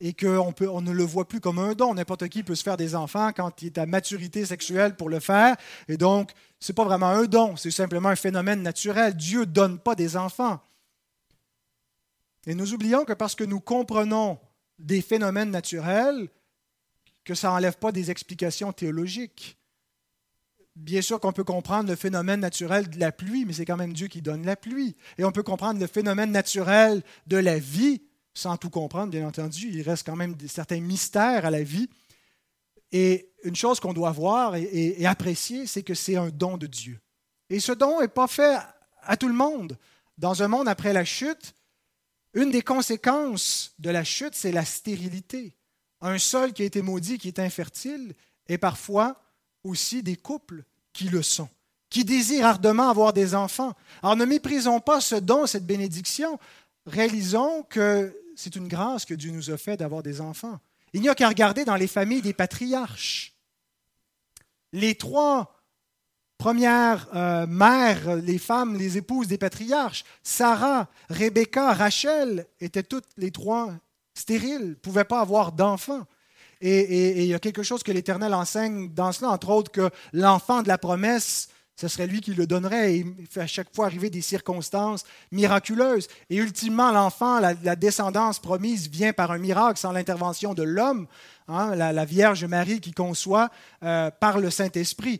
et 0.01 0.13
qu'on 0.13 0.53
on 0.59 0.81
ne 0.81 0.91
le 0.91 1.03
voit 1.03 1.27
plus 1.27 1.39
comme 1.39 1.59
un 1.59 1.73
don. 1.73 1.93
N'importe 1.93 2.27
qui 2.27 2.43
peut 2.43 2.55
se 2.55 2.63
faire 2.63 2.75
des 2.75 2.95
enfants 2.95 3.31
quand 3.31 3.61
il 3.61 3.67
est 3.67 3.77
à 3.77 3.85
maturité 3.85 4.45
sexuelle 4.45 4.95
pour 4.95 5.09
le 5.09 5.19
faire. 5.19 5.55
Et 5.87 5.95
donc, 5.95 6.31
ce 6.59 6.71
n'est 6.71 6.75
pas 6.75 6.83
vraiment 6.83 7.09
un 7.09 7.25
don, 7.25 7.55
c'est 7.55 7.71
simplement 7.71 8.09
un 8.09 8.15
phénomène 8.15 8.61
naturel. 8.61 9.15
Dieu 9.15 9.41
ne 9.41 9.45
donne 9.45 9.79
pas 9.79 9.95
des 9.95 10.17
enfants. 10.17 10.59
Et 12.45 12.55
nous 12.55 12.73
oublions 12.73 13.05
que 13.05 13.13
parce 13.13 13.35
que 13.35 13.43
nous 13.43 13.59
comprenons 13.59 14.37
des 14.77 15.01
phénomènes 15.01 15.51
naturels, 15.51 16.27
que 17.23 17.33
ça 17.33 17.49
n'enlève 17.49 17.77
pas 17.77 17.91
des 17.91 18.11
explications 18.11 18.73
théologiques. 18.73 19.57
Bien 20.75 21.01
sûr 21.01 21.21
qu'on 21.21 21.31
peut 21.31 21.45
comprendre 21.45 21.89
le 21.89 21.95
phénomène 21.95 22.41
naturel 22.41 22.89
de 22.89 22.99
la 22.99 23.13
pluie, 23.13 23.45
mais 23.45 23.53
c'est 23.53 23.65
quand 23.65 23.77
même 23.77 23.93
Dieu 23.93 24.07
qui 24.07 24.21
donne 24.21 24.45
la 24.45 24.57
pluie. 24.57 24.95
Et 25.17 25.23
on 25.23 25.31
peut 25.31 25.43
comprendre 25.43 25.79
le 25.79 25.87
phénomène 25.87 26.31
naturel 26.31 27.01
de 27.27 27.37
la 27.37 27.57
vie, 27.57 28.01
sans 28.33 28.57
tout 28.57 28.69
comprendre, 28.69 29.11
bien 29.11 29.25
entendu. 29.25 29.69
Il 29.71 29.81
reste 29.83 30.05
quand 30.05 30.17
même 30.17 30.35
certains 30.47 30.81
mystères 30.81 31.45
à 31.45 31.49
la 31.49 31.63
vie. 31.63 31.89
Et 32.91 33.31
une 33.43 33.55
chose 33.55 33.79
qu'on 33.79 33.93
doit 33.93 34.11
voir 34.11 34.55
et, 34.55 35.05
apprécier, 35.05 35.65
c'est 35.65 35.83
que 35.83 35.93
c'est 35.93 36.17
un 36.17 36.29
don 36.29 36.57
de 36.57 36.67
Dieu. 36.67 36.99
Et 37.49 37.61
ce 37.61 37.71
don 37.71 38.01
n'est 38.01 38.09
pas 38.09 38.27
fait 38.27 38.57
à 39.01 39.15
tout 39.15 39.29
le 39.29 39.33
monde. 39.33 39.77
Dans 40.17 40.43
un 40.43 40.49
monde 40.49 40.67
après 40.67 40.91
la 40.91 41.05
chute, 41.05 41.55
une 42.33 42.51
des 42.51 42.61
conséquences 42.61 43.73
de 43.79 43.89
la 43.89 44.03
chute, 44.03 44.35
c'est 44.35 44.51
la 44.51 44.65
stérilité. 44.65 45.55
Un 46.01 46.17
sol 46.17 46.51
qui 46.51 46.63
a 46.63 46.65
été 46.65 46.81
maudit, 46.81 47.17
qui 47.17 47.29
est 47.29 47.39
infertile, 47.39 48.13
et 48.49 48.57
parfois 48.57 49.24
aussi 49.65 50.03
des 50.03 50.15
couples 50.15 50.63
qui 50.93 51.09
le 51.09 51.21
sont, 51.21 51.49
qui 51.89 52.05
désirent 52.05 52.45
ardemment 52.45 52.89
avoir 52.89 53.11
des 53.11 53.35
enfants. 53.35 53.73
Alors 54.01 54.15
ne 54.15 54.25
méprisons 54.25 54.79
pas 54.79 55.01
ce 55.01 55.15
don, 55.15 55.45
cette 55.45 55.65
bénédiction. 55.65 56.39
Réalisons 56.85 57.63
que 57.63 58.15
c'est 58.35 58.55
une 58.55 58.67
grâce 58.67 59.05
que 59.05 59.13
Dieu 59.13 59.31
nous 59.31 59.49
a 59.49 59.57
fait 59.57 59.77
d'avoir 59.77 60.03
des 60.03 60.21
enfants. 60.21 60.59
Il 60.93 61.01
n'y 61.01 61.09
a 61.09 61.15
qu'à 61.15 61.27
regarder 61.27 61.65
dans 61.65 61.75
les 61.75 61.87
familles 61.87 62.21
des 62.21 62.33
patriarches. 62.33 63.33
Les 64.71 64.95
trois 64.95 65.55
premières 66.37 67.07
euh, 67.15 67.47
mères, 67.47 68.15
les 68.17 68.37
femmes, 68.37 68.75
les 68.75 68.97
épouses 68.97 69.27
des 69.27 69.37
patriarches, 69.37 70.03
Sarah, 70.23 70.87
Rebecca, 71.09 71.73
Rachel, 71.73 72.45
étaient 72.59 72.83
toutes 72.83 73.07
les 73.17 73.31
trois 73.31 73.73
stériles, 74.13 74.69
ne 74.69 74.73
pouvaient 74.73 75.05
pas 75.05 75.21
avoir 75.21 75.51
d'enfants. 75.51 76.05
Et, 76.61 77.23
il 77.23 77.27
y 77.27 77.33
a 77.33 77.39
quelque 77.39 77.63
chose 77.63 77.83
que 77.83 77.91
l'Éternel 77.91 78.33
enseigne 78.33 78.93
dans 78.93 79.11
cela, 79.11 79.29
entre 79.31 79.49
autres 79.49 79.71
que 79.71 79.89
l'enfant 80.13 80.61
de 80.61 80.67
la 80.67 80.77
promesse, 80.77 81.49
ce 81.75 81.87
serait 81.87 82.07
lui 82.07 82.21
qui 82.21 82.33
le 82.33 82.47
donnerait. 82.47 82.95
Et 82.95 82.97
il 83.19 83.27
fait 83.27 83.41
à 83.41 83.47
chaque 83.47 83.73
fois 83.75 83.85
arriver 83.85 84.09
des 84.09 84.21
circonstances 84.21 85.03
miraculeuses. 85.31 86.07
Et 86.29 86.37
ultimement, 86.37 86.91
l'enfant, 86.91 87.39
la, 87.39 87.75
descendance 87.75 88.39
promise 88.39 88.89
vient 88.89 89.13
par 89.13 89.31
un 89.31 89.37
miracle 89.37 89.79
sans 89.79 89.91
l'intervention 89.91 90.53
de 90.53 90.63
l'homme, 90.63 91.07
hein, 91.47 91.75
la, 91.75 92.05
Vierge 92.05 92.45
Marie 92.45 92.79
qui 92.79 92.93
conçoit 92.93 93.49
euh, 93.83 94.09
par 94.11 94.39
le 94.39 94.49
Saint-Esprit. 94.49 95.19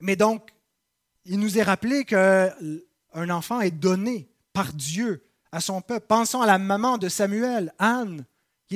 Mais 0.00 0.16
donc, 0.16 0.50
il 1.24 1.38
nous 1.38 1.58
est 1.58 1.62
rappelé 1.62 2.04
qu'un 2.04 2.50
enfant 3.30 3.60
est 3.60 3.70
donné 3.70 4.28
par 4.52 4.72
Dieu 4.72 5.24
à 5.52 5.60
son 5.60 5.80
peuple. 5.80 6.06
Pensons 6.06 6.42
à 6.42 6.46
la 6.46 6.58
maman 6.58 6.98
de 6.98 7.08
Samuel, 7.08 7.72
Anne, 7.78 8.26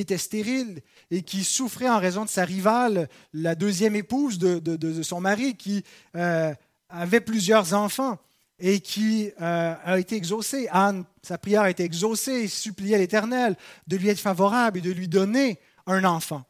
était 0.00 0.18
stérile 0.18 0.80
et 1.10 1.22
qui 1.22 1.44
souffrait 1.44 1.88
en 1.88 1.98
raison 1.98 2.24
de 2.24 2.30
sa 2.30 2.44
rivale, 2.44 3.08
la 3.32 3.54
deuxième 3.54 3.96
épouse 3.96 4.38
de, 4.38 5.02
son 5.02 5.20
mari, 5.20 5.56
qui 5.56 5.84
euh, 6.16 6.54
avait 6.88 7.20
plusieurs 7.20 7.74
enfants 7.74 8.18
et 8.60 8.80
qui 8.80 9.30
euh, 9.40 9.74
a 9.84 9.98
été 9.98 10.16
exaucée. 10.16 10.68
Anne, 10.70 11.04
sa 11.22 11.38
prière 11.38 11.62
a 11.62 11.70
été 11.70 11.84
exaucée, 11.84 12.42
et 12.42 12.48
suppliait 12.48 12.98
l'Éternel 12.98 13.56
de 13.86 13.96
lui 13.96 14.08
être 14.08 14.18
favorable 14.18 14.78
et 14.78 14.82
de 14.82 14.90
lui 14.90 15.08
donner 15.08 15.58
un 15.86 16.04
enfant. 16.04 16.44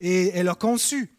Et 0.00 0.30
elle 0.34 0.48
a 0.48 0.54
conçu. 0.54 1.10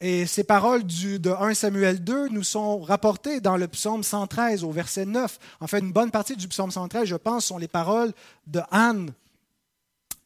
Et 0.00 0.26
ces 0.26 0.42
paroles 0.42 0.82
du, 0.82 1.20
de 1.20 1.30
1 1.30 1.54
Samuel 1.54 2.02
2 2.02 2.30
nous 2.30 2.42
sont 2.42 2.80
rapportées 2.80 3.40
dans 3.40 3.56
le 3.56 3.68
psaume 3.68 4.02
113 4.02 4.64
au 4.64 4.72
verset 4.72 5.06
9. 5.06 5.38
En 5.60 5.68
fait, 5.68 5.78
une 5.78 5.92
bonne 5.92 6.10
partie 6.10 6.34
du 6.34 6.48
psaume 6.48 6.72
113, 6.72 7.04
je 7.04 7.14
pense, 7.14 7.46
sont 7.46 7.58
les 7.58 7.68
paroles 7.68 8.12
de 8.48 8.60
Anne, 8.72 9.12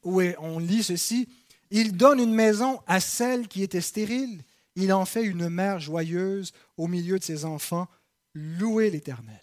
où 0.07 0.23
on 0.39 0.59
lit 0.59 0.85
ceci. 0.85 1.29
Il 1.71 1.97
donne 1.97 2.21
une 2.21 2.33
maison 2.33 2.81
à 2.87 3.01
celle 3.01 3.49
qui 3.49 3.63
était 3.63 3.81
stérile. 3.81 4.41
Il 4.77 4.93
en 4.93 5.05
fait 5.05 5.25
une 5.25 5.49
mère 5.49 5.81
joyeuse 5.81 6.53
au 6.77 6.87
milieu 6.87 7.19
de 7.19 7.25
ses 7.25 7.45
enfants. 7.45 7.89
Louez 8.35 8.91
l'Éternel. 8.91 9.41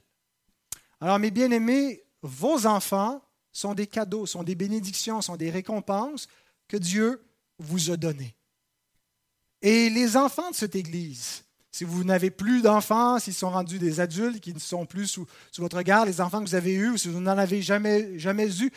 Alors, 1.02 1.20
mes 1.20 1.32
bien-aimés, 1.32 2.02
vos 2.22 2.66
enfants 2.66 3.22
sont 3.52 3.74
des 3.74 3.88
cadeaux, 3.88 4.26
sont 4.26 4.44
des 4.44 4.56
bénédictions, 4.56 5.22
sont 5.22 5.36
des 5.36 5.50
récompenses 5.50 6.28
que 6.70 6.78
Dieu 6.78 7.22
vous 7.60 7.92
a 7.92 7.98
données. 7.98 8.36
Et 9.62 9.90
les 9.90 10.16
enfants 10.16 10.50
de 10.50 10.56
cette 10.56 10.76
Église, 10.76 11.44
si 11.72 11.84
vous 11.84 12.04
n'avez 12.04 12.30
plus 12.30 12.62
d'enfants, 12.62 13.20
s'ils 13.20 13.34
sont 13.34 13.50
rendus 13.50 13.80
des 13.80 14.00
adultes 14.00 14.40
qui 14.40 14.54
ne 14.54 14.60
sont 14.60 14.86
plus 14.86 15.08
sous, 15.08 15.28
votre 15.58 15.78
regard, 15.78 16.06
les 16.06 16.22
enfants 16.22 16.40
que 16.40 16.48
vous 16.48 16.56
avez 16.56 16.74
eus, 16.74 16.92
ou 16.92 16.98
si 16.98 17.10
vous 17.10 17.20
n'en 17.20 17.38
avez 17.38 17.62
jamais, 17.62 18.18
jamais 18.20 18.62
eu, 18.62 18.72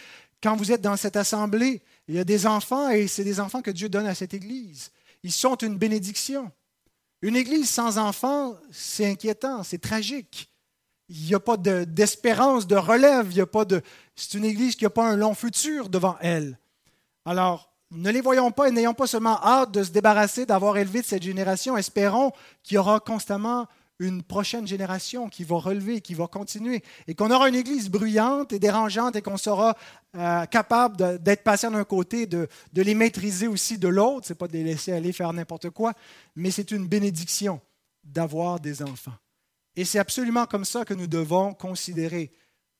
quand 0.47 0.55
vous 0.55 0.71
êtes 0.71 0.81
dans 0.81 0.97
cette 0.97 1.17
assemblée, 1.17 1.83
il 2.07 2.15
y 2.15 2.21
a 2.21 2.25
des 2.25 2.47
enfants 2.47 2.89
et 2.89 3.09
c'est 3.09 3.25
des 3.25 3.41
enfants 3.41 3.63
que 3.63 3.73
Dieu 3.73 3.89
donne 3.89 4.07
à 4.07 4.15
cette 4.15 4.33
Église. 4.33 4.93
Ils 5.25 5.33
sont 5.33 5.57
une 5.57 5.77
bénédiction. 5.77 6.53
Une 7.21 7.35
Église 7.35 7.69
sans 7.69 7.99
enfants, 7.99 8.55
c'est 8.71 9.07
inquiétant, 9.07 9.65
c'est 9.65 9.81
tragique. 9.81 10.49
Il 11.09 11.21
n'y 11.27 11.35
a 11.35 11.41
pas 11.41 11.57
d'espérance, 11.57 12.69
de, 12.69 12.77
relève, 12.77 13.27
il 13.33 13.39
y 13.39 13.41
a 13.41 13.47
pas 13.47 13.65
de. 13.65 13.83
C'est 14.15 14.35
une 14.35 14.45
Église 14.45 14.77
qui 14.77 14.85
n'a 14.85 14.91
pas 14.91 15.09
un 15.09 15.17
long 15.17 15.35
futur 15.35 15.89
devant 15.89 16.17
elle. 16.21 16.57
Alors, 17.25 17.73
ne 17.91 18.13
les 18.13 18.21
voyons 18.21 18.53
pas 18.53 18.69
et 18.69 18.71
n'ayons 18.71 18.95
pas 18.95 19.09
seulement 19.09 19.43
hâte 19.43 19.73
de 19.73 19.83
se 19.83 19.91
débarrasser 19.91 20.47
d'avoir 20.47 20.77
élevé 20.77 21.01
de 21.01 21.07
cette 21.07 21.25
génération, 21.25 21.77
espérons 21.77 22.31
qu'il 22.63 22.77
y 22.77 22.79
aura 22.79 23.01
constamment 23.01 23.67
une 23.99 24.23
prochaine 24.23 24.67
génération 24.67 25.29
qui 25.29 25.45
va 25.45 25.57
relever, 25.57 26.01
qui 26.01 26.15
va 26.15 26.27
continuer, 26.27 26.83
et 27.07 27.15
qu'on 27.15 27.31
aura 27.31 27.49
une 27.49 27.55
Église 27.55 27.89
bruyante 27.89 28.53
et 28.53 28.59
dérangeante 28.59 29.17
et 29.17 29.23
qu'on 29.23 29.37
sera 29.37 29.77
euh, 30.15 30.45
capable 30.47 31.19
d'être 31.23 31.43
patient 31.43 31.71
d'un 31.71 31.85
côté, 31.85 32.27
de, 32.27 32.49
de, 32.73 32.83
les 32.83 32.95
maîtriser 32.95 33.47
aussi 33.47 33.79
de 33.79 33.89
l'autre. 33.89 34.27
Ce 34.27 34.33
n'est 34.33 34.39
pas 34.39 34.49
de 34.49 34.53
les 34.53 34.65
laisser 34.65 34.93
aller 34.93 35.13
faire 35.13 35.33
n'importe 35.33 35.71
quoi, 35.71 35.95
mais 36.35 36.51
c'est 36.51 36.71
une 36.71 36.87
bénédiction 36.87 37.61
d'avoir 38.05 38.61
des 38.61 38.83
enfants. 38.83 39.17
Et 39.75 39.85
c'est 39.85 39.99
absolument 39.99 40.47
comme 40.47 40.65
ça 40.65 40.85
que 40.85 40.95
nous 40.95 41.07
devons 41.07 41.55
considérer 41.55 42.33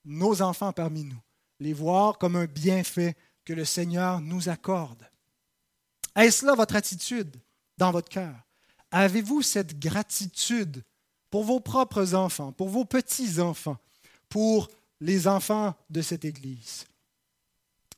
nos 0.05 0.41
enfants 0.43 0.73
parmi 0.73 1.05
nous, 1.05 1.21
les 1.61 1.73
voir 1.73 2.19
comme 2.19 2.37
un 2.37 2.47
bienfait 2.47 3.17
que 3.45 3.53
le 3.53 3.65
Seigneur 3.65 4.21
nous 4.21 4.49
accorde. 4.49 5.09
Est-ce 6.15 6.47
là 6.47 6.55
votre 6.55 6.77
attitude 6.77 7.37
dans 7.77 7.91
votre 7.91 8.09
cœur? 8.09 8.35
Avez-vous 8.91 9.43
cette 9.43 9.79
gratitude 9.79 10.83
pour 11.31 11.45
vos 11.45 11.61
propres 11.61 12.15
enfants, 12.15 12.53
pour 12.53 12.69
vos 12.69 12.85
petits-enfants, 12.85 13.79
pour 14.29 14.69
les 15.01 15.29
enfants 15.29 15.75
de 15.91 16.03
cette 16.03 16.25
Église? 16.25 16.87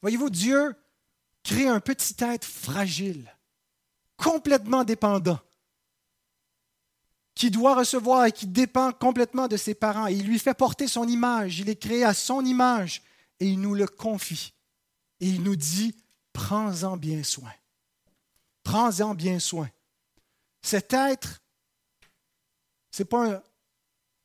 Voyez-vous, 0.00 0.30
Dieu 0.30 0.74
crée 1.42 1.68
un 1.68 1.80
petit 1.80 2.14
être 2.20 2.44
fragile, 2.44 3.34
complètement 4.16 4.84
dépendant, 4.84 5.40
qui 7.34 7.50
doit 7.50 7.76
recevoir 7.76 8.26
et 8.26 8.32
qui 8.32 8.46
dépend 8.46 8.92
complètement 8.92 9.46
de 9.46 9.56
ses 9.56 9.74
parents. 9.74 10.06
il 10.06 10.26
lui 10.26 10.38
fait 10.38 10.54
porter 10.54 10.88
son 10.88 11.06
image, 11.06 11.60
il 11.60 11.68
est 11.68 11.80
créé 11.80 12.04
à 12.04 12.14
son 12.14 12.44
image 12.44 13.02
et 13.40 13.46
il 13.46 13.60
nous 13.60 13.74
le 13.74 13.86
confie. 13.86 14.52
Et 15.20 15.28
il 15.28 15.42
nous 15.42 15.56
dit, 15.56 15.96
prends-en 16.32 16.96
bien 16.96 17.22
soin. 17.22 17.52
Prends-en 18.62 19.14
bien 19.14 19.38
soin. 19.38 19.68
Cet 20.62 20.92
être, 20.92 21.40
ce 22.90 23.02
n'est 23.02 23.08
pas 23.08 23.42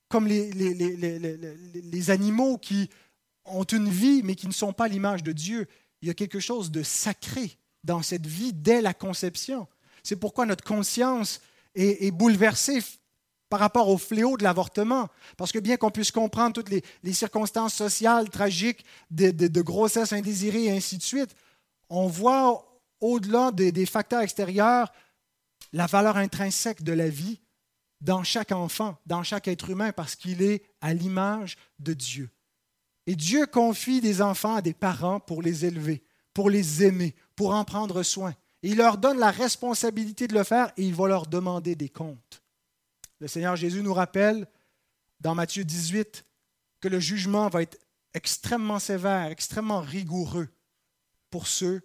comme 0.09 0.27
les, 0.27 0.51
les, 0.51 2.09
animaux 2.11 2.57
qui 2.57 2.89
ont 3.45 3.63
une 3.63 3.89
vie, 3.89 4.21
mais 4.23 4.35
qui 4.35 4.47
ne 4.47 4.53
sont 4.53 4.71
pas 4.71 4.87
l'image 4.87 5.23
de 5.23 5.31
Dieu. 5.31 5.67
Il 6.01 6.07
y 6.07 6.11
a 6.11 6.13
quelque 6.13 6.39
chose 6.39 6.69
de 6.69 6.83
sacré 6.83 7.57
dans 7.83 8.01
cette 8.01 8.27
vie 8.27 8.53
dès 8.53 8.81
la 8.81 8.93
conception. 8.93 9.67
C'est 10.03 10.15
pourquoi 10.15 10.45
notre 10.45 10.63
conscience 10.63 11.41
est, 11.75 12.11
bouleversée 12.11 12.79
par 13.49 13.59
rapport 13.59 13.89
au 13.89 13.97
fléau 13.97 14.37
de 14.37 14.43
l'avortement. 14.43 15.09
Parce 15.37 15.51
que 15.51 15.59
bien 15.59 15.77
qu'on 15.77 15.91
puisse 15.91 16.11
comprendre 16.11 16.53
toutes 16.53 16.69
les, 16.69 17.13
circonstances 17.13 17.73
sociales 17.73 18.29
tragiques 18.29 18.85
de, 19.11 19.61
grossesse 19.61 20.13
indésirée 20.13 20.65
et 20.65 20.71
ainsi 20.71 20.97
de 20.97 21.03
suite, 21.03 21.35
on 21.89 22.07
voit 22.07 22.65
au-delà 22.99 23.51
des, 23.51 23.85
facteurs 23.85 24.21
extérieurs 24.21 24.91
la 25.71 25.87
valeur 25.87 26.17
intrinsèque 26.17 26.83
de 26.83 26.93
la 26.93 27.09
vie 27.09 27.39
dans 28.03 28.23
chaque 28.23 28.51
enfant, 28.51 28.99
dans 29.05 29.23
chaque 29.23 29.47
être 29.47 29.69
humain, 29.69 29.93
parce 29.93 30.15
qu'il 30.15 30.41
est 30.41 30.63
à 30.81 30.93
l'image 30.93 31.57
de 31.79 31.93
Dieu. 31.93 32.29
Et 33.07 33.15
Dieu 33.15 33.45
confie 33.45 34.01
des 34.01 34.21
enfants 34.21 34.55
à 34.55 34.61
des 34.61 34.73
parents 34.73 35.19
pour 35.19 35.41
les 35.41 35.65
élever, 35.65 36.03
pour 36.33 36.49
les 36.49 36.83
aimer, 36.83 37.15
pour 37.35 37.53
en 37.53 37.63
prendre 37.63 38.03
soin. 38.03 38.35
il 38.61 38.77
leur 38.77 38.97
donne 38.97 39.19
la 39.19 39.31
responsabilité 39.31 40.27
de 40.27 40.33
le 40.33 40.43
faire 40.43 40.71
et 40.77 40.83
il 40.83 40.93
va 40.93 41.07
leur 41.07 41.27
demander 41.27 41.75
des 41.75 41.89
comptes. 41.89 42.43
Le 43.19 43.27
Seigneur 43.27 43.55
Jésus 43.55 43.81
nous 43.81 43.93
rappelle 43.93 44.47
dans 45.19 45.35
Matthieu 45.35 45.63
18 45.63 46.25
que 46.81 46.87
le 46.89 46.99
jugement 46.99 47.47
va 47.47 47.61
être 47.61 47.77
extrêmement 48.13 48.79
sévère, 48.79 49.27
extrêmement 49.27 49.81
rigoureux 49.81 50.49
pour 51.29 51.47
ceux 51.47 51.81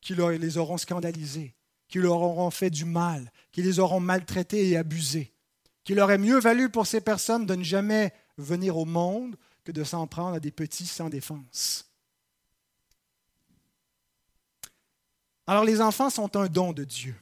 qui 0.00 0.14
les 0.14 0.58
auront 0.58 0.78
scandalisés, 0.78 1.54
qui 1.92 1.98
leur 1.98 2.22
auront 2.22 2.50
fait 2.50 2.70
du 2.70 2.86
mal, 2.86 3.30
qui 3.52 3.60
les 3.60 3.78
auront 3.78 4.00
maltraités 4.00 4.70
et 4.70 4.78
abusés, 4.78 5.30
qu'il 5.84 6.00
aurait 6.00 6.16
mieux 6.16 6.40
valu 6.40 6.70
pour 6.70 6.86
ces 6.86 7.02
personnes 7.02 7.44
de 7.44 7.54
ne 7.54 7.62
jamais 7.62 8.14
venir 8.38 8.78
au 8.78 8.86
monde 8.86 9.36
que 9.62 9.72
de 9.72 9.84
s'en 9.84 10.06
prendre 10.06 10.36
à 10.36 10.40
des 10.40 10.50
petits 10.50 10.86
sans 10.86 11.10
défense. 11.10 11.92
Alors 15.46 15.66
les 15.66 15.82
enfants 15.82 16.08
sont 16.08 16.34
un 16.34 16.46
don 16.46 16.72
de 16.72 16.84
Dieu. 16.84 17.14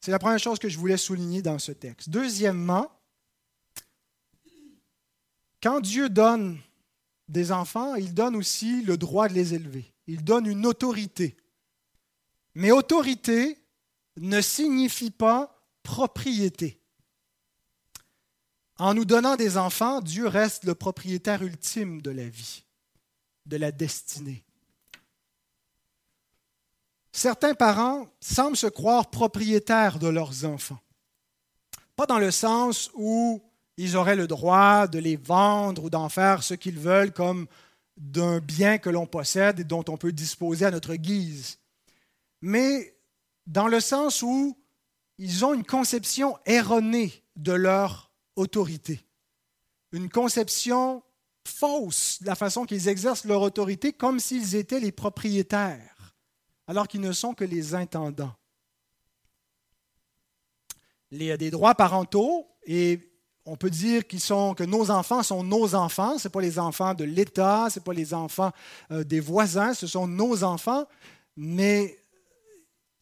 C'est 0.00 0.10
la 0.10 0.18
première 0.18 0.40
chose 0.40 0.58
que 0.58 0.68
je 0.68 0.76
voulais 0.76 0.96
souligner 0.96 1.40
dans 1.40 1.60
ce 1.60 1.70
texte. 1.70 2.10
Deuxièmement, 2.10 2.90
quand 5.62 5.78
Dieu 5.78 6.08
donne 6.08 6.58
des 7.28 7.52
enfants, 7.52 7.94
il 7.94 8.12
donne 8.12 8.34
aussi 8.34 8.82
le 8.82 8.96
droit 8.96 9.28
de 9.28 9.34
les 9.34 9.54
élever. 9.54 9.94
Il 10.08 10.24
donne 10.24 10.46
une 10.46 10.66
autorité. 10.66 11.36
Mais 12.56 12.70
autorité 12.70 13.58
ne 14.16 14.40
signifie 14.40 15.10
pas 15.10 15.54
propriété. 15.82 16.80
En 18.78 18.94
nous 18.94 19.04
donnant 19.04 19.36
des 19.36 19.58
enfants, 19.58 20.00
Dieu 20.00 20.26
reste 20.26 20.64
le 20.64 20.74
propriétaire 20.74 21.42
ultime 21.42 22.00
de 22.00 22.10
la 22.10 22.26
vie, 22.26 22.64
de 23.44 23.58
la 23.58 23.72
destinée. 23.72 24.42
Certains 27.12 27.52
parents 27.52 28.08
semblent 28.20 28.56
se 28.56 28.68
croire 28.68 29.10
propriétaires 29.10 29.98
de 29.98 30.08
leurs 30.08 30.46
enfants. 30.46 30.80
Pas 31.94 32.06
dans 32.06 32.18
le 32.18 32.30
sens 32.30 32.90
où 32.94 33.42
ils 33.76 33.98
auraient 33.98 34.16
le 34.16 34.26
droit 34.26 34.86
de 34.86 34.98
les 34.98 35.16
vendre 35.16 35.84
ou 35.84 35.90
d'en 35.90 36.08
faire 36.08 36.42
ce 36.42 36.54
qu'ils 36.54 36.78
veulent 36.78 37.12
comme 37.12 37.48
d'un 37.98 38.38
bien 38.38 38.78
que 38.78 38.88
l'on 38.88 39.06
possède 39.06 39.60
et 39.60 39.64
dont 39.64 39.84
on 39.88 39.98
peut 39.98 40.12
disposer 40.12 40.64
à 40.64 40.70
notre 40.70 40.94
guise, 40.94 41.58
mais 42.40 42.96
dans 43.46 43.68
le 43.68 43.80
sens 43.80 44.22
où 44.22 44.56
ils 45.18 45.44
ont 45.44 45.54
une 45.54 45.64
conception 45.64 46.38
erronée 46.44 47.12
de 47.36 47.52
leur 47.52 48.10
autorité, 48.36 49.00
une 49.92 50.10
conception 50.10 51.02
fausse 51.46 52.20
de 52.20 52.26
la 52.26 52.34
façon 52.34 52.64
qu'ils 52.64 52.88
exercent 52.88 53.24
leur 53.24 53.40
autorité 53.42 53.92
comme 53.92 54.18
s'ils 54.18 54.56
étaient 54.56 54.80
les 54.80 54.92
propriétaires, 54.92 56.14
alors 56.66 56.88
qu'ils 56.88 57.00
ne 57.00 57.12
sont 57.12 57.34
que 57.34 57.44
les 57.44 57.74
intendants. 57.74 58.34
Il 61.12 61.22
y 61.22 61.30
a 61.30 61.36
des 61.36 61.50
droits 61.50 61.74
parentaux 61.74 62.46
et 62.64 63.00
on 63.46 63.56
peut 63.56 63.70
dire 63.70 64.06
qu'ils 64.06 64.20
sont, 64.20 64.54
que 64.54 64.64
nos 64.64 64.90
enfants 64.90 65.22
sont 65.22 65.44
nos 65.44 65.74
enfants. 65.76 66.18
Ce 66.18 66.26
pas 66.26 66.40
les 66.40 66.58
enfants 66.58 66.94
de 66.94 67.04
l'État, 67.04 67.68
ce 67.70 67.78
pas 67.78 67.92
les 67.92 68.12
enfants 68.12 68.50
euh, 68.90 69.04
des 69.04 69.20
voisins, 69.20 69.72
ce 69.72 69.86
sont 69.86 70.08
nos 70.08 70.42
enfants, 70.42 70.84
mais 71.36 71.96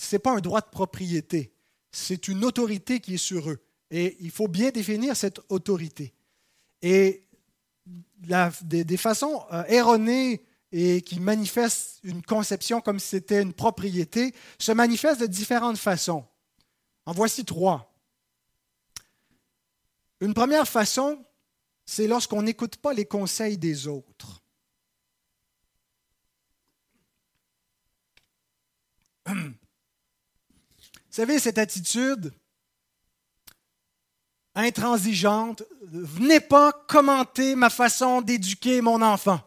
ce 0.05 0.17
n'est 0.17 0.21
pas 0.21 0.33
un 0.33 0.41
droit 0.41 0.61
de 0.61 0.71
propriété. 0.71 1.53
C'est 1.91 2.29
une 2.29 2.45
autorité 2.45 3.01
qui 3.01 3.15
est 3.15 3.19
sur 3.19 3.51
eux. 3.51 3.65
Et 3.91 4.17
il 4.21 4.31
faut 4.31 4.49
bien 4.49 4.71
définir 4.71 5.17
cette 5.17 5.41
autorité. 5.49 6.15
Et 6.83 7.25
des, 8.63 8.97
façons 8.97 9.45
euh, 9.53 9.65
erronées 9.69 10.45
et 10.73 11.03
qui 11.03 11.21
manifestent 11.21 12.01
une 12.03 12.23
conception 12.23 12.81
comme 12.81 12.99
si 12.99 13.09
c'était 13.09 13.43
une 13.43 13.53
propriété 13.53 14.35
se 14.59 14.73
manifestent 14.73 15.21
de 15.21 15.27
différentes 15.27 15.79
façons. 15.79 16.25
En 17.07 17.13
voici 17.13 17.45
trois. 17.45 17.93
Une 20.21 20.35
première 20.35 20.67
façon, 20.67 21.25
c'est 21.85 22.07
lorsqu'on 22.07 22.43
n'écoute 22.43 22.77
pas 22.77 22.95
les 22.95 23.05
conseils 23.05 23.59
des 23.59 23.87
autres. 23.87 24.43
Vous 31.15 31.21
savez, 31.21 31.39
cette 31.39 31.59
attitude 31.59 32.33
intransigeante, 34.57 35.63
venez 35.81 36.41
pas 36.41 36.73
commenter 36.89 37.55
ma 37.55 37.71
façon 37.71 38.21
d'éduquer 38.21 38.81
mon 38.81 39.01
enfant. 39.01 39.39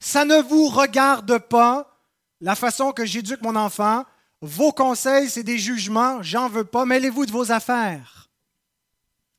Ça 0.00 0.24
ne 0.24 0.40
vous 0.40 0.68
regarde 0.68 1.40
pas, 1.40 2.00
la 2.40 2.54
façon 2.54 2.92
que 2.92 3.04
j'éduque 3.04 3.42
mon 3.42 3.54
enfant. 3.54 4.06
Vos 4.40 4.72
conseils, 4.72 5.28
c'est 5.28 5.42
des 5.42 5.58
jugements, 5.58 6.22
j'en 6.22 6.48
veux 6.48 6.64
pas, 6.64 6.86
mêlez-vous 6.86 7.26
de 7.26 7.32
vos 7.32 7.52
affaires. 7.52 8.30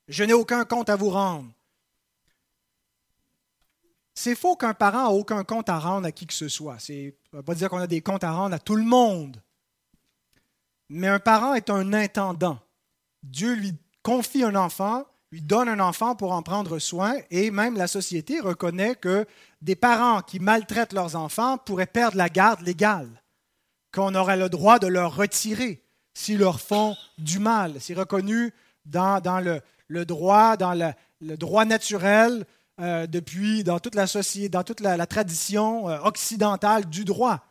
Je 0.08 0.24
n'ai 0.24 0.34
aucun 0.34 0.66
compte 0.66 0.90
à 0.90 0.96
vous 0.96 1.10
rendre. 1.10 1.50
C'est 4.14 4.36
faux 4.36 4.56
qu'un 4.56 4.76
parent 4.76 5.06
n'a 5.06 5.10
aucun 5.10 5.44
compte 5.44 5.70
à 5.70 5.80
rendre 5.80 6.06
à 6.06 6.12
qui 6.12 6.28
que 6.28 6.34
ce 6.36 6.48
soit. 6.48 6.78
Ça 6.78 6.94
ne 6.94 7.42
pas 7.42 7.56
dire 7.56 7.72
qu'on 7.72 7.80
a 7.80 7.88
des 7.88 8.02
comptes 8.02 8.24
à 8.24 8.34
rendre 8.34 8.54
à 8.54 8.60
tout 8.60 8.76
le 8.76 8.84
monde. 8.84 9.42
Mais 10.90 11.08
un 11.08 11.20
parent 11.20 11.54
est 11.54 11.70
un 11.70 11.94
intendant. 11.94 12.60
Dieu 13.24 13.54
lui 13.54 13.74
confie 14.02 14.44
un 14.44 14.56
enfant, 14.56 15.06
lui 15.32 15.42
donne 15.42 15.70
un 15.70 15.80
enfant 15.80 16.16
pour 16.16 16.32
en 16.32 16.42
prendre 16.42 16.80
soin, 16.80 17.16
et 17.30 17.52
même 17.52 17.78
la 17.78 17.88
société 17.88 18.40
reconnaît 18.40 18.96
que 18.96 19.26
des 19.62 19.76
parents 19.76 20.22
qui 20.22 20.40
maltraitent 20.40 20.94
leurs 20.94 21.16
enfants 21.16 21.58
pourraient 21.58 21.86
perdre 21.86 22.18
la 22.18 22.30
garde 22.30 22.62
légale, 22.62 23.22
qu'on 23.94 24.16
aurait 24.16 24.38
le 24.38 24.50
droit 24.50 24.80
de 24.80 24.88
leur 24.88 25.16
retirer 25.16 25.84
s'ils 26.14 26.40
leur 26.40 26.60
font 26.60 26.96
du 27.18 27.40
mal. 27.40 27.76
C'est 27.80 27.94
reconnu 27.94 28.54
dans, 28.86 29.22
le 29.88 30.06
droit, 30.06 30.58
dans 30.58 30.74
le, 30.74 31.38
droit 31.38 31.66
naturel, 31.66 32.46
euh, 32.82 33.08
depuis, 33.08 33.64
dans 33.64 33.80
toute 33.80 33.96
la 33.96 34.08
société, 34.08 34.50
dans 34.50 34.64
toute 34.64 34.80
la, 34.80 35.06
tradition 35.06 35.90
euh, 35.90 36.00
occidentale 36.00 36.86
du 36.86 37.06
droit. 37.06 37.46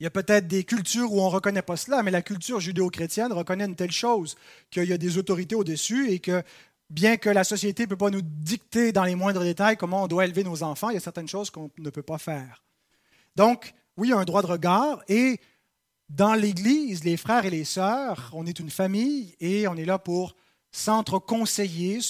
Il 0.00 0.04
y 0.04 0.06
a 0.06 0.10
peut-être 0.10 0.48
des 0.48 0.64
cultures 0.64 1.12
où 1.12 1.20
on 1.20 1.26
ne 1.26 1.34
reconnaît 1.34 1.60
pas 1.60 1.76
cela, 1.76 2.02
mais 2.02 2.10
la 2.10 2.22
culture 2.22 2.58
judéo-chrétienne 2.58 3.32
reconnaît 3.34 3.66
une 3.66 3.76
telle 3.76 3.92
chose, 3.92 4.34
qu'il 4.70 4.84
y 4.84 4.94
a 4.94 4.98
des 4.98 5.18
autorités 5.18 5.54
au-dessus 5.54 6.10
et 6.10 6.20
que 6.20 6.42
bien 6.88 7.18
que 7.18 7.28
la 7.28 7.44
société 7.44 7.82
ne 7.82 7.88
peut 7.88 7.96
pas 7.96 8.08
nous 8.08 8.22
dicter 8.22 8.92
dans 8.92 9.04
les 9.04 9.14
moindres 9.14 9.42
détails 9.42 9.76
comment 9.76 10.04
on 10.04 10.06
doit 10.08 10.24
élever 10.24 10.42
nos 10.42 10.62
enfants, 10.62 10.88
il 10.88 10.94
y 10.94 10.96
a 10.96 11.00
certaines 11.00 11.28
choses 11.28 11.50
qu'on 11.50 11.70
ne 11.78 11.90
peut 11.90 12.02
pas 12.02 12.16
faire. 12.16 12.64
Donc, 13.36 13.74
oui, 13.98 14.08
il 14.08 14.10
y 14.12 14.14
a 14.14 14.18
un 14.18 14.24
droit 14.24 14.40
de 14.40 14.46
regard 14.46 15.02
et 15.06 15.38
dans 16.08 16.34
l'Église, 16.34 17.04
les 17.04 17.18
frères 17.18 17.44
et 17.44 17.50
les 17.50 17.64
sœurs, 17.64 18.30
on 18.32 18.46
est 18.46 18.58
une 18.58 18.70
famille 18.70 19.36
et 19.38 19.68
on 19.68 19.76
est 19.76 19.84
là 19.84 19.98
pour 19.98 20.34
s'entre-conseiller, 20.72 22.00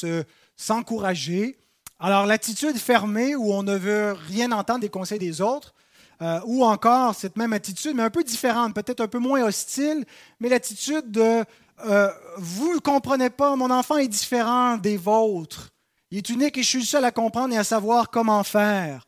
s'encourager. 0.56 1.58
Alors 1.98 2.24
l'attitude 2.24 2.76
fermée 2.76 3.34
où 3.34 3.52
on 3.52 3.64
ne 3.64 3.76
veut 3.76 4.12
rien 4.12 4.52
entendre 4.52 4.80
des 4.80 4.88
conseils 4.88 5.18
des 5.18 5.40
autres, 5.40 5.74
euh, 6.22 6.40
ou 6.44 6.64
encore 6.64 7.14
cette 7.14 7.36
même 7.36 7.52
attitude, 7.52 7.94
mais 7.94 8.02
un 8.02 8.10
peu 8.10 8.22
différente, 8.22 8.74
peut-être 8.74 9.00
un 9.00 9.08
peu 9.08 9.18
moins 9.18 9.42
hostile, 9.42 10.04
mais 10.38 10.48
l'attitude 10.48 11.10
de 11.10 11.44
euh, 11.86 12.10
vous 12.36 12.74
ne 12.74 12.78
comprenez 12.78 13.30
pas, 13.30 13.56
mon 13.56 13.70
enfant 13.70 13.96
est 13.96 14.08
différent 14.08 14.76
des 14.76 14.96
vôtres. 14.96 15.70
Il 16.10 16.18
est 16.18 16.28
unique 16.28 16.58
et 16.58 16.62
je 16.62 16.68
suis 16.68 16.80
le 16.80 16.84
seul 16.84 17.04
à 17.04 17.12
comprendre 17.12 17.54
et 17.54 17.58
à 17.58 17.64
savoir 17.64 18.10
comment 18.10 18.42
faire. 18.42 19.06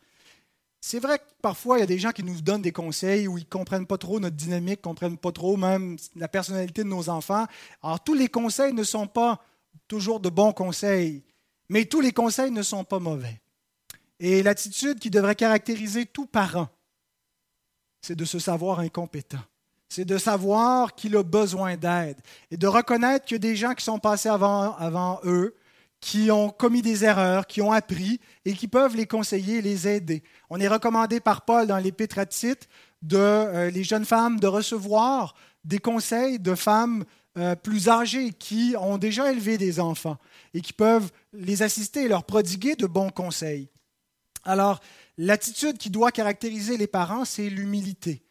C'est 0.80 0.98
vrai 0.98 1.18
que 1.18 1.24
parfois, 1.40 1.78
il 1.78 1.80
y 1.80 1.84
a 1.84 1.86
des 1.86 1.98
gens 1.98 2.10
qui 2.10 2.24
nous 2.24 2.40
donnent 2.40 2.62
des 2.62 2.72
conseils 2.72 3.28
où 3.28 3.38
ils 3.38 3.44
ne 3.44 3.48
comprennent 3.48 3.86
pas 3.86 3.98
trop 3.98 4.18
notre 4.18 4.36
dynamique, 4.36 4.80
ne 4.80 4.82
comprennent 4.82 5.18
pas 5.18 5.32
trop 5.32 5.56
même 5.56 5.96
la 6.16 6.28
personnalité 6.28 6.82
de 6.82 6.88
nos 6.88 7.08
enfants. 7.08 7.46
Alors, 7.82 8.02
tous 8.02 8.14
les 8.14 8.28
conseils 8.28 8.72
ne 8.72 8.82
sont 8.82 9.06
pas 9.06 9.40
toujours 9.86 10.18
de 10.18 10.28
bons 10.28 10.52
conseils, 10.52 11.22
mais 11.68 11.84
tous 11.84 12.00
les 12.00 12.12
conseils 12.12 12.50
ne 12.50 12.62
sont 12.62 12.84
pas 12.84 12.98
mauvais. 12.98 13.40
Et 14.18 14.42
l'attitude 14.42 14.98
qui 14.98 15.10
devrait 15.10 15.34
caractériser 15.34 16.06
tout 16.06 16.26
parent, 16.26 16.68
c'est 18.02 18.16
de 18.16 18.24
se 18.24 18.38
savoir 18.38 18.80
incompétent. 18.80 19.38
C'est 19.88 20.04
de 20.04 20.18
savoir 20.18 20.94
qu'il 20.94 21.16
a 21.16 21.22
besoin 21.22 21.76
d'aide 21.76 22.16
et 22.50 22.56
de 22.56 22.66
reconnaître 22.66 23.32
a 23.32 23.38
des 23.38 23.56
gens 23.56 23.74
qui 23.74 23.84
sont 23.84 23.98
passés 23.98 24.28
avant, 24.28 25.20
eux, 25.24 25.54
qui 26.00 26.30
ont 26.30 26.50
commis 26.50 26.82
des 26.82 27.04
erreurs, 27.04 27.46
qui 27.46 27.62
ont 27.62 27.72
appris 27.72 28.18
et 28.44 28.54
qui 28.54 28.68
peuvent 28.68 28.96
les 28.96 29.06
conseiller 29.06 29.62
les 29.62 29.86
aider. 29.86 30.22
On 30.50 30.58
est 30.60 30.68
recommandé 30.68 31.20
par 31.20 31.42
Paul 31.42 31.66
dans 31.66 31.78
l'Épître 31.78 32.18
à 32.18 32.26
Tite 32.26 32.68
de 33.02 33.16
euh, 33.18 33.70
les 33.70 33.84
jeunes 33.84 34.04
femmes 34.04 34.40
de 34.40 34.46
recevoir 34.46 35.34
des 35.64 35.78
conseils 35.78 36.38
de 36.38 36.54
femmes 36.54 37.04
euh, 37.38 37.54
plus 37.54 37.88
âgées 37.88 38.30
qui 38.30 38.74
ont 38.78 38.98
déjà 38.98 39.30
élevé 39.30 39.58
des 39.58 39.78
enfants 39.78 40.18
et 40.54 40.60
qui 40.60 40.72
peuvent 40.72 41.10
les 41.32 41.62
assister 41.62 42.04
et 42.04 42.08
leur 42.08 42.24
prodiguer 42.24 42.74
de 42.74 42.86
bons 42.86 43.10
conseils. 43.10 43.68
Alors, 44.44 44.80
l'attitude 45.18 45.78
qui 45.78 45.90
doit 45.90 46.12
caractériser 46.12 46.76
les 46.76 46.86
parents, 46.86 47.24
c'est 47.24 47.48
l'humilité, 47.48 48.22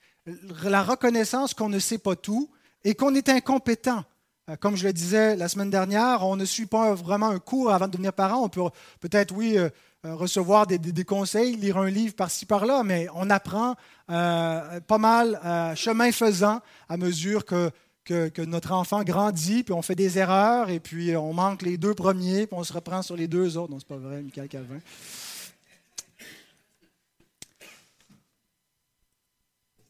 la 0.64 0.84
reconnaissance 0.84 1.54
qu'on 1.54 1.70
ne 1.70 1.80
sait 1.80 1.98
pas 1.98 2.16
tout 2.16 2.50
et 2.84 2.96
qu'on 2.96 3.16
est 3.16 3.30
incompétent 3.30 4.04
euh, 4.50 4.56
comme 4.56 4.76
je 4.76 4.86
le 4.86 4.94
disais 4.94 5.36
la 5.36 5.48
semaine 5.48 5.70
dernière, 5.70 6.26
on 6.26 6.36
ne 6.36 6.46
suit 6.46 6.66
pas 6.66 6.94
vraiment 6.94 7.30
un 7.30 7.40
cours 7.40 7.72
avant 7.72 7.88
de 7.88 7.92
devenir 7.92 8.14
parent. 8.14 8.44
On 8.44 8.50
peut 8.50 8.62
peut-être, 9.00 9.34
oui, 9.34 9.58
euh, 9.58 9.70
euh, 10.06 10.16
recevoir 10.16 10.66
des, 10.68 11.04
conseils, 11.04 11.56
lire 11.56 11.78
un 11.78 11.90
livre 11.90 12.16
par-ci 12.16 12.46
par-là, 12.46 12.84
mais 12.84 13.08
on 13.16 13.30
apprend 13.30 13.76
pas 14.08 14.98
mal 14.98 15.40
chemin 15.76 16.12
faisant 16.12 16.60
à 16.90 16.98
mesure 16.98 17.46
que, 17.46 17.72
que, 18.04 18.42
notre 18.42 18.72
enfant 18.72 19.04
grandit, 19.04 19.64
puis 19.64 19.74
on 19.74 19.82
fait 19.82 19.96
des 19.96 20.18
erreurs, 20.18 20.70
et 20.70 20.80
puis 20.80 21.16
on 21.16 21.34
manque 21.34 21.62
les 21.62 21.78
deux 21.78 21.94
premiers, 21.94 22.48
puis 22.48 22.58
on 22.58 22.64
se 22.64 22.74
reprend 22.74 23.04
sur 23.04 23.16
les 23.16 23.28
deux 23.28 23.58
autres. 23.58 23.72
Non, 23.72 23.80
c'est 23.80 23.88
pas 23.88 23.98
vrai, 23.98 24.22
Michael 24.22 24.50
Calvin. 24.50 24.80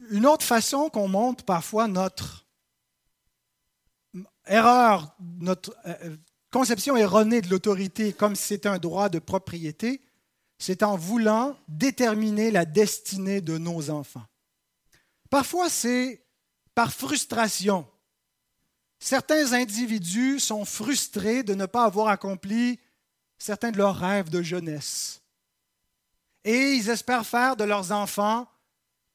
Une 0.10 0.26
autre 0.26 0.46
façon 0.46 0.90
qu'on 0.90 1.08
montre 1.08 1.44
parfois 1.46 1.88
notre 1.88 2.46
erreur, 4.48 5.16
notre 5.40 5.76
euh, 5.86 6.18
conception 6.52 6.98
erronée 6.98 7.42
de 7.42 7.50
l'autorité 7.50 8.14
comme 8.14 8.36
si 8.36 8.44
c'était 8.44 8.70
un 8.70 8.80
droit 8.80 9.10
de 9.10 9.20
propriété, 9.20 10.02
c'est 10.58 10.84
en 10.84 10.98
voulant 10.98 11.58
déterminer 11.68 12.52
la 12.52 12.66
destinée 12.66 13.42
de 13.42 13.58
nos 13.58 13.90
enfants. 13.90 14.26
Parfois, 15.30 15.70
c'est 15.70 16.24
par 16.76 16.92
frustration. 16.92 17.88
Certains 19.00 19.54
individus 19.54 20.40
sont 20.40 20.66
frustrés 20.66 21.44
de 21.44 21.56
ne 21.56 21.66
pas 21.66 21.86
avoir 21.86 22.10
accompli 22.10 22.80
certains 23.40 23.72
de 23.72 23.78
leurs 23.78 23.98
rêves 23.98 24.30
de 24.30 24.42
jeunesse. 24.42 25.22
Et 26.44 26.74
ils 26.74 26.90
espèrent 26.90 27.26
faire 27.26 27.56
de 27.56 27.64
leurs 27.64 27.92
enfants 27.92 28.48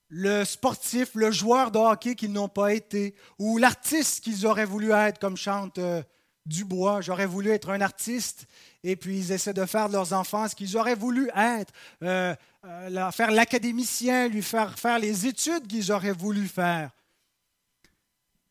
le 0.09 0.45
sportif, 0.45 1.15
le 1.15 1.31
joueur 1.31 1.71
de 1.71 1.79
hockey 1.79 2.15
qu'ils 2.15 2.33
n'ont 2.33 2.49
pas 2.49 2.75
été, 2.75 3.15
ou 3.39 3.59
l'artiste 3.59 4.23
qu'ils 4.23 4.47
auraient 4.47 4.65
voulu 4.65 4.93
être, 4.93 5.19
comme 5.19 5.37
chante 5.37 5.79
euh, 5.79 6.03
Dubois. 6.47 7.01
J'aurais 7.01 7.27
voulu 7.27 7.51
être 7.51 7.71
un 7.71 7.81
artiste, 7.81 8.47
et 8.85 8.95
puis 8.95 9.19
ils 9.19 9.33
essaient 9.33 9.53
de 9.53 9.67
faire 9.67 9.89
de 9.89 9.95
leurs 9.95 10.13
enfants 10.13 10.49
ce 10.49 10.55
qu'ils 10.55 10.77
auraient 10.77 10.95
voulu 10.95 11.29
être, 11.35 11.73
euh, 12.03 12.35
euh, 12.65 13.11
faire 13.11 13.33
l'académicien, 13.33 14.29
lui 14.29 14.43
faire 14.43 14.79
faire 14.79 14.99
les 14.99 15.27
études 15.27 15.67
qu'ils 15.67 15.91
auraient 15.91 16.13
voulu 16.13 16.47
faire. 16.47 16.91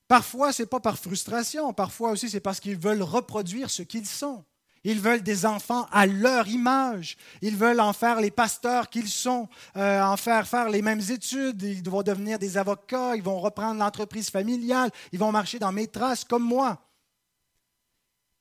Parfois, 0.07 0.53
ce 0.53 0.63
n'est 0.63 0.67
pas 0.67 0.79
par 0.79 0.99
frustration, 0.99 1.73
parfois 1.73 2.11
aussi 2.11 2.29
c'est 2.29 2.39
parce 2.39 2.59
qu'ils 2.59 2.77
veulent 2.77 3.01
reproduire 3.01 3.69
ce 3.69 3.81
qu'ils 3.81 4.05
sont. 4.05 4.43
Ils 4.85 5.01
veulent 5.01 5.23
des 5.23 5.47
enfants 5.47 5.87
à 5.91 6.05
leur 6.05 6.47
image. 6.47 7.17
Ils 7.41 7.57
veulent 7.57 7.79
en 7.79 7.91
faire 7.91 8.21
les 8.21 8.29
pasteurs 8.29 8.87
qu'ils 8.87 9.09
sont, 9.09 9.49
euh, 9.75 10.01
en 10.01 10.15
faire 10.15 10.47
faire 10.47 10.69
les 10.69 10.83
mêmes 10.83 11.01
études. 11.09 11.63
Ils 11.63 11.89
vont 11.89 12.03
devenir 12.03 12.37
des 12.37 12.55
avocats, 12.55 13.15
ils 13.15 13.23
vont 13.23 13.39
reprendre 13.39 13.79
l'entreprise 13.79 14.29
familiale, 14.29 14.91
ils 15.11 15.17
vont 15.17 15.31
marcher 15.31 15.57
dans 15.57 15.71
mes 15.71 15.87
traces 15.87 16.23
comme 16.23 16.43
moi. 16.43 16.79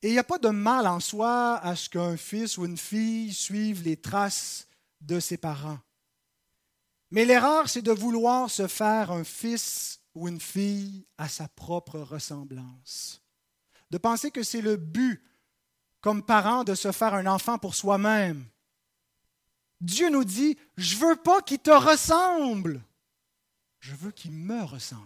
Et 0.02 0.09
il 0.09 0.12
n'y 0.12 0.18
a 0.18 0.24
pas 0.24 0.38
de 0.38 0.50
mal 0.50 0.87
en 0.87 1.00
soi 1.00 1.57
à 1.57 1.74
ce 1.74 1.88
qu'un 1.88 2.18
fils 2.18 2.59
ou 2.59 2.66
une 2.66 2.76
fille 2.76 3.33
suive 3.33 3.83
les 3.83 3.96
traces 3.96 4.68
de 5.00 5.20
ses 5.20 5.38
parents. 5.38 5.78
Mais 7.11 7.24
l'erreur, 7.24 7.70
c'est 7.70 7.80
de 7.80 7.92
vouloir 7.92 8.50
se 8.50 8.66
faire 8.66 9.11
un 9.11 9.24
fils 9.24 10.00
ou 10.14 10.28
une 10.28 10.40
fille 10.40 11.07
à 11.16 11.26
sa 11.26 11.48
propre 11.48 12.00
ressemblance. 12.00 13.22
De 13.90 13.96
penser 13.96 14.30
que 14.30 14.42
c'est 14.42 14.61
le 14.61 14.76
but 14.76 15.22
comme 16.04 16.22
parent 16.22 16.64
de 16.64 16.74
se 16.74 16.92
faire 16.92 17.14
un 17.14 17.24
enfant 17.24 17.56
pour 17.56 17.74
soi-même. 17.74 18.44
Dieu 19.80 20.10
nous 20.10 20.24
dit, 20.24 20.58
je 20.76 20.96
veux 20.96 21.16
pas 21.16 21.40
qu'il 21.40 21.60
te 21.60 21.70
ressemble, 21.70 22.82
je 23.80 23.94
veux 23.94 24.10
qu'il 24.10 24.32
me 24.32 24.62
ressemble. 24.64 25.00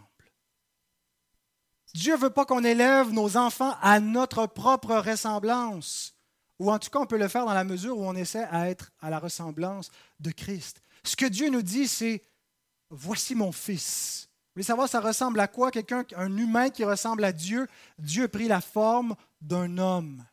Dieu 1.94 2.16
veut 2.16 2.30
pas 2.30 2.44
qu'on 2.44 2.64
élève 2.64 3.12
nos 3.12 3.37
enfants 3.37 3.76
à 3.80 4.00
notre 4.00 4.46
propre 4.46 4.96
ressemblance, 4.96 6.16
ou 6.58 6.72
en 6.72 6.80
tout 6.80 6.90
cas 6.90 6.98
on 6.98 7.06
peut 7.06 7.16
le 7.16 7.28
faire 7.28 7.46
dans 7.46 7.54
la 7.54 7.62
mesure 7.62 7.96
où 7.96 8.04
on 8.04 8.16
essaie 8.16 8.48
à 8.50 8.68
être 8.68 8.90
à 9.00 9.08
la 9.08 9.20
ressemblance 9.20 9.92
de 10.18 10.32
Christ. 10.32 10.82
Ce 11.04 11.14
que 11.14 11.26
Dieu 11.26 11.48
nous 11.48 11.62
dit, 11.62 11.87
c'est, 11.87 12.24
voici 12.90 13.37
mon 13.37 13.52
fils. 13.52 14.28
Vous 14.32 14.54
voulez 14.56 14.64
savoir, 14.64 14.88
ça 14.88 15.00
ressemble 15.00 15.38
à 15.38 15.46
quoi? 15.46 15.70
Quelqu'un, 15.70 16.04
un 16.16 16.37
humain 16.37 16.70
qui 16.70 16.82
ressemble 16.82 17.22
à 17.22 17.30
Dieu? 17.30 17.68
Dieu 18.00 18.24
a 18.24 18.28
pris 18.28 18.48
la 18.48 18.61
forme 18.61 19.14
d'un 19.40 19.78
homme. 19.78 20.24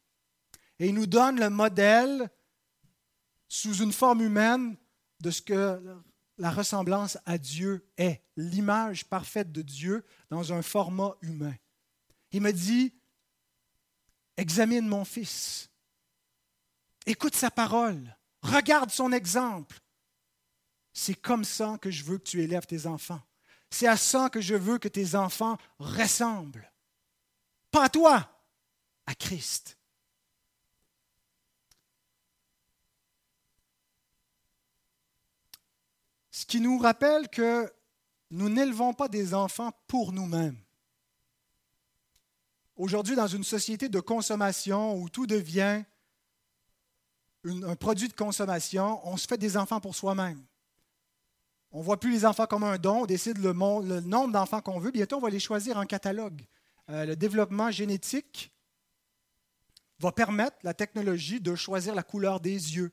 Et 0.80 0.88
il 0.88 0.96
nous 0.96 1.08
donne 1.08 1.40
le 1.40 1.50
modèle 1.50 2.30
sous 3.48 3.76
une 3.76 3.94
forme 3.94 4.22
humaine 4.22 4.76
de 5.22 5.32
ce 5.32 5.42
que 5.42 5.82
la 6.38 6.52
ressemblance 6.52 7.18
à 7.26 7.38
Dieu 7.38 7.88
est, 7.98 8.22
l'image 8.36 9.06
parfaite 9.06 9.52
de 9.52 9.62
Dieu 9.62 10.06
dans 10.30 10.52
un 10.52 10.62
format 10.62 11.16
humain. 11.22 11.56
Il 12.32 12.42
me 12.42 12.52
dit, 12.52 12.94
examine 14.36 14.88
mon 14.88 15.06
fils, 15.06 15.70
écoute 17.06 17.36
sa 17.36 17.52
parole, 17.52 18.16
regarde 18.42 18.92
son 18.92 19.12
exemple. 19.12 19.80
C'est 20.92 21.16
comme 21.16 21.44
ça 21.44 21.78
que 21.82 21.92
je 21.92 22.04
veux 22.04 22.18
que 22.18 22.24
tu 22.24 22.42
élèves 22.42 22.66
tes 22.66 22.86
enfants. 22.86 23.22
C'est 23.70 23.88
à 23.88 23.98
ça 23.98 24.30
que 24.30 24.42
je 24.42 24.56
veux 24.56 24.78
que 24.78 24.88
tes 24.88 25.16
enfants 25.16 25.58
ressemblent. 25.80 26.72
Pas 27.72 27.86
à 27.86 27.90
toi, 27.90 28.44
à 29.06 29.16
Christ. 29.16 29.78
Ce 36.38 36.46
qui 36.46 36.60
nous 36.60 36.78
rappelle 36.78 37.30
que 37.30 37.72
nous 38.30 38.50
n'élevons 38.50 38.94
pas 38.94 39.08
des 39.08 39.34
enfants 39.34 39.72
pour 39.88 40.12
nous-mêmes. 40.12 40.58
Aujourd'hui, 42.76 43.16
dans 43.16 43.26
une 43.26 43.46
société 43.46 43.88
de 43.88 44.02
consommation 44.02 44.98
où 44.98 45.08
tout 45.08 45.28
devient 45.28 45.86
un 47.46 47.76
produit 47.78 48.10
de 48.10 48.14
consommation, 48.14 49.00
on 49.08 49.16
se 49.16 49.28
fait 49.28 49.38
des 49.38 49.56
enfants 49.56 49.80
pour 49.80 49.96
soi-même. 49.96 50.44
On 51.72 51.80
ne 51.80 51.84
voit 51.86 52.02
plus 52.02 52.12
les 52.12 52.26
enfants 52.26 52.48
comme 52.48 52.66
un 52.66 52.78
don, 52.78 53.04
on 53.04 53.06
décide 53.06 53.38
le, 53.38 53.54
nombre 53.54 54.34
d'enfants 54.34 54.60
qu'on 54.60 54.78
veut. 54.78 54.92
Bientôt, 54.92 55.16
on 55.16 55.22
va 55.22 55.30
les 55.30 55.40
choisir 55.40 55.78
en 55.78 55.86
catalogue. 55.86 56.42
Euh, 56.90 57.06
le 57.06 57.16
développement 57.16 57.72
génétique 57.72 58.52
va 60.00 60.12
permettre 60.12 60.58
la 60.64 60.74
technologie 60.74 61.40
de 61.40 61.56
choisir 61.56 61.96
la 61.96 62.04
couleur 62.04 62.42
des 62.42 62.76
yeux, 62.76 62.92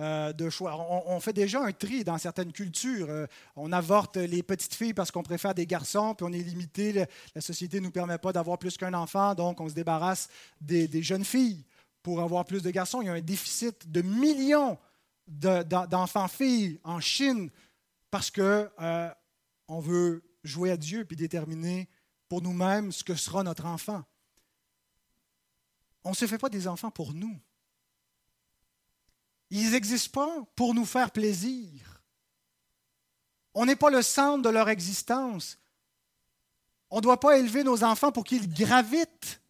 euh, 0.00 0.32
de 0.32 0.50
choix. 0.50 0.74
On, 1.06 1.20
fait 1.20 1.32
déjà 1.32 1.62
un 1.62 1.70
tri 1.70 2.02
dans 2.02 2.18
certaines 2.18 2.50
cultures. 2.50 3.06
Euh, 3.08 3.26
on 3.54 3.70
avorte 3.70 4.16
les 4.16 4.42
petites 4.42 4.74
filles 4.74 4.92
parce 4.92 5.12
qu'on 5.12 5.22
préfère 5.22 5.54
des 5.54 5.66
garçons, 5.66 6.16
puis 6.16 6.26
on 6.28 6.32
est 6.32 6.42
limité. 6.42 7.06
La 7.32 7.40
société 7.40 7.78
ne 7.78 7.84
nous 7.84 7.92
permet 7.92 8.18
pas 8.18 8.32
d'avoir 8.32 8.58
plus 8.58 8.76
qu'un 8.76 8.92
enfant, 8.92 9.36
donc 9.36 9.60
on 9.60 9.68
se 9.68 9.74
débarrasse 9.74 10.28
des, 10.60 10.88
jeunes 11.00 11.24
filles 11.24 11.64
pour 12.02 12.20
avoir 12.20 12.44
plus 12.44 12.60
de 12.60 12.70
garçons. 12.72 13.02
Il 13.02 13.06
y 13.06 13.08
a 13.08 13.12
un 13.12 13.20
déficit 13.20 13.88
de 13.88 14.02
millions 14.02 14.78
d'enfants-filles 15.28 16.80
en 16.82 16.98
Chine 16.98 17.48
parce 18.10 18.32
qu'on 18.32 18.68
euh, 18.80 19.10
veut 19.68 20.24
jouer 20.42 20.72
à 20.72 20.76
Dieu 20.76 21.04
puis 21.04 21.16
déterminer 21.16 21.88
pour 22.28 22.42
nous-mêmes 22.42 22.90
ce 22.90 23.04
que 23.04 23.14
sera 23.14 23.44
notre 23.44 23.66
enfant. 23.66 24.02
On 26.02 26.10
ne 26.10 26.16
se 26.16 26.26
fait 26.26 26.38
pas 26.38 26.48
des 26.48 26.66
enfants 26.66 26.90
pour 26.90 27.14
nous. 27.14 27.38
Ils 29.56 29.70
n'existent 29.70 30.20
pas 30.20 30.44
pour 30.56 30.74
nous 30.74 30.84
faire 30.84 31.12
plaisir. 31.12 32.02
On 33.54 33.64
n'est 33.64 33.76
pas 33.76 33.88
le 33.88 34.02
centre 34.02 34.42
de 34.42 34.48
leur 34.48 34.68
existence. 34.68 35.60
On 36.90 36.96
ne 36.96 37.02
doit 37.02 37.20
pas 37.20 37.38
élever 37.38 37.62
nos 37.62 37.84
enfants 37.84 38.10
pour 38.10 38.24
qu'ils 38.24 38.52
gravitent 38.52 39.40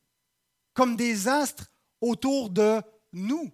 comme 0.74 0.94
des 0.94 1.26
astres 1.26 1.72
autour 2.02 2.50
de 2.50 2.82
nous. 3.14 3.50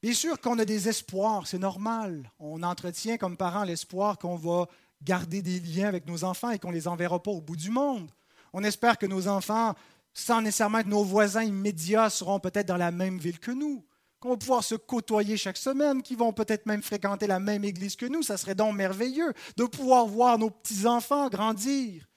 Bien 0.00 0.14
sûr 0.14 0.40
qu'on 0.40 0.60
a 0.60 0.64
des 0.64 0.88
espoirs, 0.88 1.48
c'est 1.48 1.58
normal. 1.58 2.30
On 2.38 2.62
entretient 2.62 3.16
comme 3.16 3.36
parents 3.36 3.64
l'espoir 3.64 4.16
qu'on 4.16 4.36
va 4.36 4.68
garder 5.02 5.42
des 5.42 5.58
liens 5.58 5.88
avec 5.88 6.06
nos 6.06 6.22
enfants 6.22 6.50
et 6.50 6.60
qu'on 6.60 6.70
ne 6.70 6.76
les 6.76 6.86
enverra 6.86 7.20
pas 7.20 7.32
au 7.32 7.40
bout 7.40 7.56
du 7.56 7.70
monde. 7.70 8.12
On 8.52 8.62
espère 8.62 8.96
que 8.96 9.06
nos 9.06 9.26
enfants 9.26 9.74
sans 10.14 10.40
nécessairement 10.40 10.82
que 10.82 10.88
nos 10.88 11.04
voisins 11.04 11.42
immédiats 11.42 12.08
seront 12.08 12.38
peut-être 12.38 12.68
dans 12.68 12.76
la 12.76 12.92
même 12.92 13.18
ville 13.18 13.40
que 13.40 13.50
nous, 13.50 13.84
qu'on 14.20 14.30
va 14.30 14.36
pouvoir 14.36 14.64
se 14.64 14.76
côtoyer 14.76 15.36
chaque 15.36 15.56
semaine, 15.56 16.02
qui 16.02 16.14
vont 16.14 16.32
peut-être 16.32 16.66
même 16.66 16.82
fréquenter 16.82 17.26
la 17.26 17.40
même 17.40 17.64
église 17.64 17.96
que 17.96 18.06
nous. 18.06 18.22
Ça 18.22 18.36
serait 18.36 18.54
donc 18.54 18.74
merveilleux 18.76 19.34
de 19.56 19.64
pouvoir 19.64 20.06
voir 20.06 20.38
nos 20.38 20.50
petits-enfants 20.50 21.28
grandir. 21.28 22.08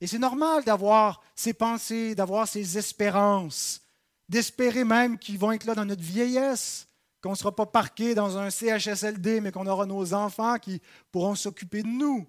Et 0.00 0.06
c'est 0.06 0.18
normal 0.18 0.62
d'avoir 0.64 1.22
ces 1.34 1.54
pensées, 1.54 2.14
d'avoir 2.14 2.46
ces 2.46 2.76
espérances, 2.76 3.80
d'espérer 4.28 4.84
même 4.84 5.18
qu'ils 5.18 5.38
vont 5.38 5.52
être 5.52 5.64
là 5.64 5.74
dans 5.74 5.86
notre 5.86 6.02
vieillesse, 6.02 6.86
qu'on 7.22 7.30
ne 7.30 7.36
sera 7.36 7.56
pas 7.56 7.66
parqué 7.66 8.14
dans 8.14 8.36
un 8.36 8.50
CHSLD, 8.50 9.40
mais 9.40 9.50
qu'on 9.50 9.66
aura 9.66 9.86
nos 9.86 10.12
enfants 10.12 10.58
qui 10.58 10.82
pourront 11.10 11.34
s'occuper 11.34 11.82
de 11.82 11.88
nous. 11.88 12.26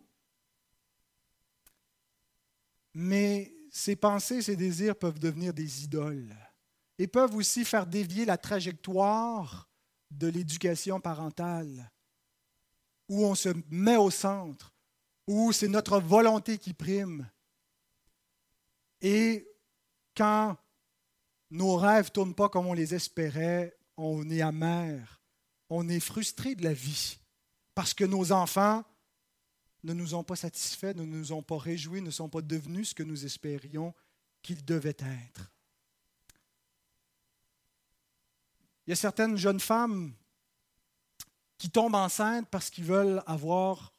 Mais 2.93 3.56
ces 3.77 3.95
pensées, 3.95 4.41
ces 4.41 4.55
désirs 4.55 4.95
peuvent 4.95 5.19
devenir 5.19 5.53
des 5.53 5.83
idoles 5.83 6.35
et 6.97 7.05
peuvent 7.05 7.35
aussi 7.35 7.63
faire 7.63 7.85
dévier 7.85 8.25
la 8.25 8.35
trajectoire 8.35 9.69
de 10.09 10.25
l'éducation 10.25 10.99
parentale, 10.99 11.91
où 13.07 13.23
on 13.23 13.35
se 13.35 13.49
met 13.69 13.95
au 13.95 14.09
centre, 14.09 14.73
où 15.27 15.51
c'est 15.51 15.67
notre 15.67 15.99
volonté 15.99 16.57
qui 16.57 16.73
prime. 16.73 17.29
Et 18.99 19.47
quand 20.15 20.57
nos 21.51 21.75
rêves 21.75 22.07
ne 22.07 22.11
tournent 22.11 22.35
pas 22.35 22.49
comme 22.49 22.65
on 22.65 22.73
les 22.73 22.95
espérait, 22.95 23.77
on 23.95 24.27
est 24.31 24.41
amer, 24.41 25.21
on 25.69 25.87
est 25.87 25.99
frustré 25.99 26.55
de 26.55 26.63
la 26.63 26.73
vie, 26.73 27.19
parce 27.75 27.93
que 27.93 28.05
nos 28.05 28.31
enfants 28.31 28.83
ne 29.83 29.93
nous 29.93 30.15
ont 30.15 30.23
pas 30.23 30.35
satisfaits, 30.35 30.93
ne 30.95 31.03
nous 31.03 31.31
ont 31.31 31.41
pas 31.41 31.57
réjouis, 31.57 32.01
ne 32.01 32.11
sont 32.11 32.29
pas 32.29 32.41
devenus 32.41 32.89
ce 32.89 32.95
que 32.95 33.03
nous 33.03 33.25
espérions 33.25 33.93
qu'ils 34.41 34.65
devaient 34.65 34.97
être. 34.99 35.51
Il 38.85 38.91
y 38.91 38.93
a 38.93 38.95
certaines 38.95 39.37
jeunes 39.37 39.59
femmes 39.59 40.13
qui 41.57 41.69
tombent 41.69 41.95
enceintes 41.95 42.47
parce 42.49 42.69
qu'ils 42.69 42.85
veulent 42.85 43.21
avoir 43.25 43.93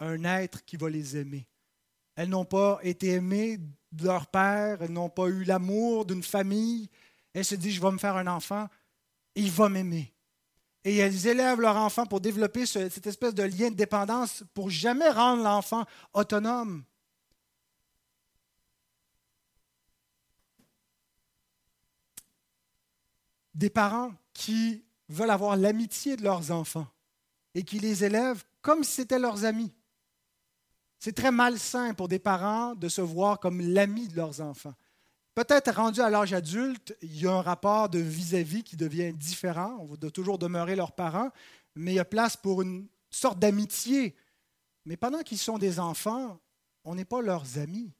un 0.00 0.24
être 0.24 0.64
qui 0.64 0.76
va 0.76 0.90
les 0.90 1.16
aimer. 1.16 1.46
Elles 2.16 2.28
n'ont 2.28 2.44
pas 2.44 2.78
été 2.82 3.12
aimées 3.12 3.58
de 3.92 4.04
leur 4.04 4.26
père, 4.26 4.82
elles 4.82 4.92
n'ont 4.92 5.08
pas 5.08 5.28
eu 5.28 5.44
l'amour 5.44 6.04
d'une 6.04 6.22
famille. 6.22 6.88
Elles 7.32 7.44
se 7.44 7.54
disent, 7.54 7.74
je 7.74 7.80
vais 7.80 7.90
me 7.90 7.98
faire 7.98 8.16
un 8.16 8.26
enfant, 8.26 8.68
il 9.34 9.50
va 9.50 9.68
m'aimer. 9.68 10.12
Et 10.84 10.96
elles 10.96 11.26
élèvent 11.26 11.60
leur 11.60 11.76
enfant 11.76 12.06
pour 12.06 12.20
développer 12.20 12.64
cette 12.64 13.06
espèce 13.06 13.34
de 13.34 13.42
lien 13.42 13.70
de 13.70 13.74
dépendance 13.74 14.44
pour 14.54 14.70
jamais 14.70 15.10
rendre 15.10 15.42
l'enfant 15.42 15.84
autonome. 16.14 16.84
Des 23.54 23.68
parents 23.68 24.12
qui 24.32 24.84
veulent 25.08 25.30
avoir 25.30 25.56
l'amitié 25.56 26.16
de 26.16 26.22
leurs 26.22 26.50
enfants 26.50 26.86
et 27.54 27.62
qui 27.62 27.78
les 27.78 28.04
élèvent 28.04 28.44
comme 28.62 28.84
si 28.84 28.92
c'était 28.92 29.18
leurs 29.18 29.44
amis. 29.44 29.72
C'est 30.98 31.14
très 31.14 31.32
malsain 31.32 31.94
pour 31.94 32.08
des 32.08 32.18
parents 32.18 32.74
de 32.74 32.88
se 32.88 33.00
voir 33.00 33.40
comme 33.40 33.60
l'ami 33.60 34.08
de 34.08 34.16
leurs 34.16 34.40
enfants. 34.40 34.74
Peut-être 35.34 35.72
rendu 35.72 36.00
à 36.00 36.10
l'âge 36.10 36.32
adulte, 36.32 36.96
il 37.02 37.20
y 37.20 37.26
a 37.26 37.32
un 37.32 37.42
rapport 37.42 37.88
de 37.88 37.98
vis-à-vis 37.98 38.64
qui 38.64 38.76
devient 38.76 39.12
différent. 39.12 39.78
On 39.80 39.94
doit 39.94 40.10
toujours 40.10 40.38
demeurer 40.38 40.76
leurs 40.76 40.92
parents, 40.92 41.30
mais 41.76 41.92
il 41.92 41.96
y 41.96 42.00
a 42.00 42.04
place 42.04 42.36
pour 42.36 42.62
une 42.62 42.88
sorte 43.10 43.38
d'amitié. 43.38 44.14
Mais 44.84 44.96
pendant 44.96 45.22
qu'ils 45.22 45.38
sont 45.38 45.58
des 45.58 45.78
enfants, 45.78 46.40
on 46.84 46.94
n'est 46.94 47.04
pas 47.04 47.22
leurs 47.22 47.58
amis. 47.58 47.92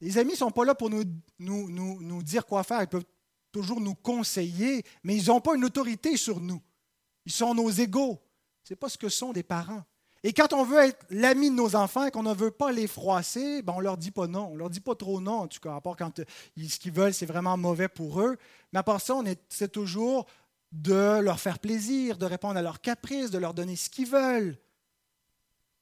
Les 0.00 0.18
amis 0.18 0.32
ne 0.32 0.36
sont 0.36 0.50
pas 0.50 0.64
là 0.64 0.74
pour 0.74 0.90
nous, 0.90 1.04
nous, 1.38 1.70
nous, 1.70 2.00
nous 2.00 2.22
dire 2.22 2.46
quoi 2.46 2.62
faire. 2.62 2.82
Ils 2.82 2.88
peuvent 2.88 3.04
toujours 3.50 3.80
nous 3.80 3.94
conseiller, 3.94 4.84
mais 5.02 5.16
ils 5.16 5.26
n'ont 5.26 5.40
pas 5.40 5.54
une 5.54 5.64
autorité 5.64 6.16
sur 6.16 6.40
nous. 6.40 6.60
Ils 7.24 7.32
sont 7.32 7.54
nos 7.54 7.70
égaux. 7.70 8.20
Ce 8.64 8.72
n'est 8.72 8.76
pas 8.76 8.88
ce 8.88 8.98
que 8.98 9.08
sont 9.08 9.32
des 9.32 9.42
parents. 9.42 9.84
Et 10.24 10.32
quand 10.32 10.52
on 10.52 10.64
veut 10.64 10.78
être 10.78 11.04
l'ami 11.10 11.50
de 11.50 11.56
nos 11.56 11.74
enfants 11.74 12.06
et 12.06 12.10
qu'on 12.12 12.22
ne 12.22 12.34
veut 12.34 12.52
pas 12.52 12.70
les 12.70 12.86
froisser, 12.86 13.60
ben 13.62 13.72
on 13.74 13.78
ne 13.78 13.84
leur 13.84 13.96
dit 13.96 14.12
pas 14.12 14.28
non. 14.28 14.48
On 14.50 14.54
ne 14.54 14.58
leur 14.58 14.70
dit 14.70 14.80
pas 14.80 14.94
trop 14.94 15.20
non, 15.20 15.40
en 15.40 15.48
tout 15.48 15.58
cas, 15.58 15.74
à 15.74 15.80
part 15.80 15.96
quand 15.96 16.20
euh, 16.20 16.24
ce 16.56 16.78
qu'ils 16.78 16.92
veulent, 16.92 17.14
c'est 17.14 17.26
vraiment 17.26 17.56
mauvais 17.56 17.88
pour 17.88 18.20
eux. 18.20 18.36
Mais 18.72 18.78
à 18.78 18.82
part 18.84 19.00
ça, 19.00 19.16
on 19.16 19.24
essaie 19.24 19.68
toujours 19.68 20.26
de 20.70 21.20
leur 21.20 21.40
faire 21.40 21.58
plaisir, 21.58 22.18
de 22.18 22.24
répondre 22.24 22.56
à 22.56 22.62
leurs 22.62 22.80
caprices, 22.80 23.30
de 23.30 23.38
leur 23.38 23.52
donner 23.52 23.76
ce 23.76 23.90
qu'ils 23.90 24.08
veulent. 24.08 24.56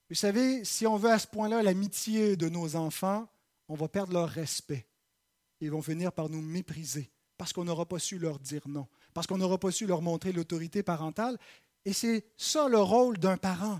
Vous 0.09 0.15
savez, 0.15 0.65
si 0.65 0.85
on 0.87 0.97
veut 0.97 1.11
à 1.11 1.19
ce 1.19 1.27
point-là 1.27 1.61
l'amitié 1.61 2.35
de 2.35 2.49
nos 2.49 2.75
enfants, 2.75 3.27
on 3.69 3.75
va 3.75 3.87
perdre 3.87 4.11
leur 4.13 4.27
respect. 4.27 4.85
Ils 5.61 5.71
vont 5.71 5.79
venir 5.79 6.11
par 6.11 6.29
nous 6.29 6.41
mépriser 6.41 7.09
parce 7.37 7.53
qu'on 7.53 7.63
n'aura 7.63 7.85
pas 7.85 7.99
su 7.99 8.17
leur 8.17 8.39
dire 8.39 8.67
non, 8.67 8.87
parce 9.13 9.27
qu'on 9.27 9.37
n'aura 9.37 9.57
pas 9.57 9.71
su 9.71 9.85
leur 9.85 10.01
montrer 10.01 10.33
l'autorité 10.33 10.83
parentale. 10.83 11.37
Et 11.85 11.93
c'est 11.93 12.25
ça 12.35 12.67
le 12.67 12.79
rôle 12.79 13.17
d'un 13.17 13.37
parent. 13.37 13.79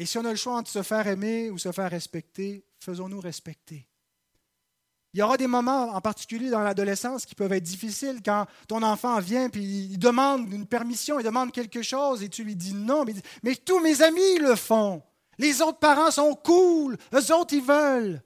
Et 0.00 0.06
si 0.06 0.16
on 0.16 0.24
a 0.24 0.30
le 0.30 0.36
choix 0.36 0.56
entre 0.56 0.70
se 0.70 0.82
faire 0.82 1.06
aimer 1.08 1.50
ou 1.50 1.58
se 1.58 1.70
faire 1.72 1.90
respecter, 1.90 2.64
faisons-nous 2.78 3.20
respecter. 3.20 3.86
Il 5.12 5.20
y 5.20 5.22
aura 5.22 5.36
des 5.36 5.46
moments, 5.46 5.90
en 5.90 6.00
particulier 6.00 6.48
dans 6.48 6.62
l'adolescence, 6.62 7.26
qui 7.26 7.34
peuvent 7.34 7.52
être 7.52 7.62
difficiles 7.62 8.22
quand 8.24 8.46
ton 8.66 8.82
enfant 8.82 9.20
vient 9.20 9.50
et 9.50 9.58
il 9.58 9.98
demande 9.98 10.50
une 10.50 10.64
permission, 10.64 11.20
il 11.20 11.22
demande 11.22 11.52
quelque 11.52 11.82
chose 11.82 12.22
et 12.22 12.30
tu 12.30 12.44
lui 12.44 12.56
dis 12.56 12.72
non, 12.72 13.04
mais, 13.04 13.12
mais 13.42 13.54
tous 13.54 13.78
mes 13.80 14.00
amis 14.00 14.38
le 14.38 14.56
font. 14.56 15.02
Les 15.36 15.60
autres 15.60 15.80
parents 15.80 16.10
sont 16.10 16.34
cool, 16.34 16.96
eux 17.12 17.34
autres 17.34 17.52
ils 17.52 17.62
veulent. 17.62 18.22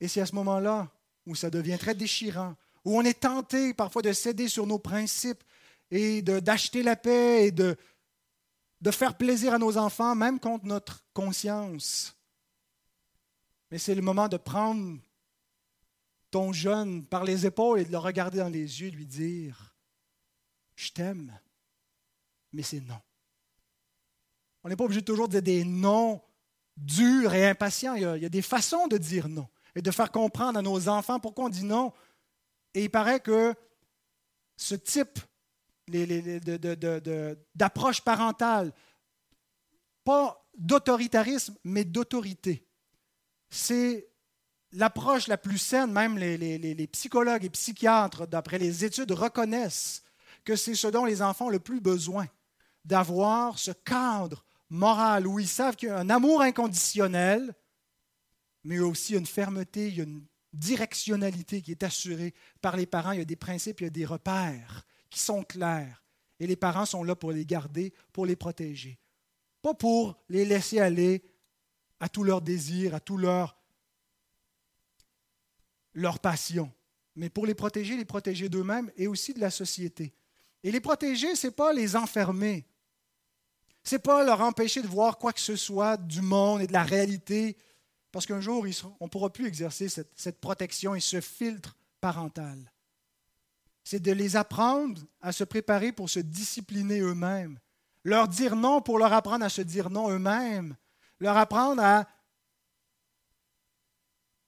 Et 0.00 0.06
c'est 0.06 0.20
à 0.20 0.26
ce 0.26 0.34
moment-là 0.36 0.88
où 1.26 1.34
ça 1.34 1.50
devient 1.50 1.76
très 1.76 1.96
déchirant, 1.96 2.54
où 2.84 2.96
on 2.96 3.02
est 3.02 3.18
tenté 3.18 3.74
parfois 3.74 4.02
de 4.02 4.12
céder 4.12 4.46
sur 4.46 4.64
nos 4.64 4.78
principes 4.78 5.42
et 5.90 6.22
d'acheter 6.22 6.84
la 6.84 6.94
paix 6.94 7.46
et 7.46 7.50
de, 7.50 7.76
de 8.86 8.92
faire 8.92 9.16
plaisir 9.16 9.52
à 9.52 9.58
nos 9.58 9.76
enfants, 9.78 10.14
même 10.14 10.38
contre 10.38 10.64
notre 10.64 11.04
conscience. 11.12 12.16
Mais 13.68 13.78
c'est 13.78 13.96
le 13.96 14.00
moment 14.00 14.28
de 14.28 14.36
prendre 14.36 15.00
ton 16.30 16.52
jeune 16.52 17.04
par 17.04 17.24
les 17.24 17.46
épaules 17.46 17.80
et 17.80 17.84
de 17.84 17.90
le 17.90 17.98
regarder 17.98 18.38
dans 18.38 18.48
les 18.48 18.80
yeux 18.80 18.86
et 18.86 18.90
lui 18.92 19.04
dire, 19.04 19.74
je 20.76 20.92
t'aime, 20.92 21.36
mais 22.52 22.62
c'est 22.62 22.80
non. 22.80 23.00
On 24.62 24.68
n'est 24.68 24.76
pas 24.76 24.84
obligé 24.84 25.02
toujours 25.02 25.26
de 25.26 25.32
dire 25.32 25.42
des 25.42 25.64
non 25.64 26.22
durs 26.76 27.34
et 27.34 27.48
impatients. 27.48 27.94
Il 27.94 28.02
y, 28.02 28.04
a, 28.04 28.16
il 28.16 28.22
y, 28.22 28.26
a, 28.26 28.28
des 28.28 28.40
façons 28.40 28.86
de 28.86 28.98
dire 28.98 29.28
non 29.28 29.48
et 29.74 29.82
de 29.82 29.90
faire 29.90 30.12
comprendre 30.12 30.60
à 30.60 30.62
nos 30.62 30.88
enfants 30.88 31.18
pourquoi 31.18 31.46
on 31.46 31.48
dit 31.48 31.64
non. 31.64 31.92
Et 32.72 32.84
il 32.84 32.90
paraît 32.90 33.18
que 33.18 33.52
ce 34.56 34.76
type 34.76 35.18
d'approche 37.54 38.00
parentale, 38.00 38.72
pas 40.04 40.44
d'autoritarisme, 40.56 41.56
mais 41.64 41.84
d'autorité. 41.84 42.66
C'est 43.50 44.08
l'approche 44.72 45.28
la 45.28 45.38
plus 45.38 45.58
saine, 45.58 45.92
même 45.92 46.18
les, 46.18 46.36
les, 46.36 46.86
psychologues 46.88 47.44
et 47.44 47.50
psychiatres, 47.50 48.26
d'après 48.26 48.58
les 48.58 48.84
études, 48.84 49.12
reconnaissent 49.12 50.02
que 50.44 50.56
c'est 50.56 50.74
ce 50.74 50.88
dont 50.88 51.04
les 51.04 51.22
enfants 51.22 51.46
ont 51.46 51.50
le 51.50 51.60
plus 51.60 51.80
besoin, 51.80 52.26
d'avoir 52.84 53.58
ce 53.58 53.70
cadre 53.70 54.44
moral 54.68 55.26
où 55.26 55.38
ils 55.38 55.48
savent 55.48 55.76
qu'il 55.76 55.88
y 55.88 55.92
a 55.92 55.98
un 55.98 56.10
amour 56.10 56.42
inconditionnel, 56.42 57.54
mais 58.64 58.78
aussi 58.80 59.14
une 59.14 59.26
fermeté, 59.26 59.88
il 59.88 59.96
y 59.96 60.00
a 60.00 60.04
une 60.04 60.24
directionnalité 60.52 61.62
qui 61.62 61.70
est 61.70 61.82
assurée 61.82 62.34
par 62.60 62.76
les 62.76 62.86
parents, 62.86 63.12
il 63.12 63.18
y 63.18 63.22
a 63.22 63.26
des 63.26 63.36
principes, 63.36 63.80
il 63.80 63.84
y 63.84 63.88
a 63.88 63.90
des 63.90 64.06
repères 64.06 64.84
qui 65.10 65.18
sont 65.18 65.42
clairs. 65.42 66.02
Et 66.38 66.46
les 66.46 66.56
parents 66.56 66.86
sont 66.86 67.04
là 67.04 67.16
pour 67.16 67.32
les 67.32 67.46
garder, 67.46 67.92
pour 68.12 68.26
les 68.26 68.36
protéger. 68.36 68.98
Pas 69.62 69.74
pour 69.74 70.18
les 70.28 70.44
laisser 70.44 70.80
aller 70.80 71.24
à 72.00 72.08
tous 72.08 72.24
leurs 72.24 72.42
désirs, 72.42 72.94
à 72.94 73.00
tous 73.00 73.16
leurs 73.16 73.56
leur 75.94 76.18
passions, 76.18 76.70
mais 77.14 77.30
pour 77.30 77.46
les 77.46 77.54
protéger, 77.54 77.96
les 77.96 78.04
protéger 78.04 78.50
d'eux-mêmes 78.50 78.92
et 78.98 79.06
aussi 79.06 79.32
de 79.32 79.40
la 79.40 79.50
société. 79.50 80.14
Et 80.62 80.70
les 80.70 80.80
protéger, 80.80 81.34
ce 81.34 81.46
n'est 81.46 81.52
pas 81.52 81.72
les 81.72 81.96
enfermer. 81.96 82.66
Ce 83.82 83.94
n'est 83.94 84.00
pas 84.00 84.22
leur 84.22 84.42
empêcher 84.42 84.82
de 84.82 84.88
voir 84.88 85.16
quoi 85.16 85.32
que 85.32 85.40
ce 85.40 85.56
soit 85.56 85.96
du 85.96 86.20
monde 86.20 86.60
et 86.60 86.66
de 86.66 86.72
la 86.74 86.82
réalité, 86.82 87.56
parce 88.12 88.26
qu'un 88.26 88.42
jour, 88.42 88.66
on 89.00 89.04
ne 89.06 89.10
pourra 89.10 89.32
plus 89.32 89.46
exercer 89.46 89.88
cette 89.88 90.40
protection 90.40 90.94
et 90.94 91.00
ce 91.00 91.22
filtre 91.22 91.76
parental 92.00 92.70
c'est 93.86 94.00
de 94.00 94.10
les 94.10 94.34
apprendre 94.34 95.00
à 95.20 95.30
se 95.30 95.44
préparer 95.44 95.92
pour 95.92 96.10
se 96.10 96.18
discipliner 96.18 96.98
eux-mêmes. 96.98 97.60
Leur 98.02 98.26
dire 98.26 98.56
non 98.56 98.82
pour 98.82 98.98
leur 98.98 99.12
apprendre 99.12 99.44
à 99.44 99.48
se 99.48 99.62
dire 99.62 99.90
non 99.90 100.10
eux-mêmes. 100.10 100.76
Leur 101.20 101.36
apprendre 101.36 101.80
à 101.80 102.08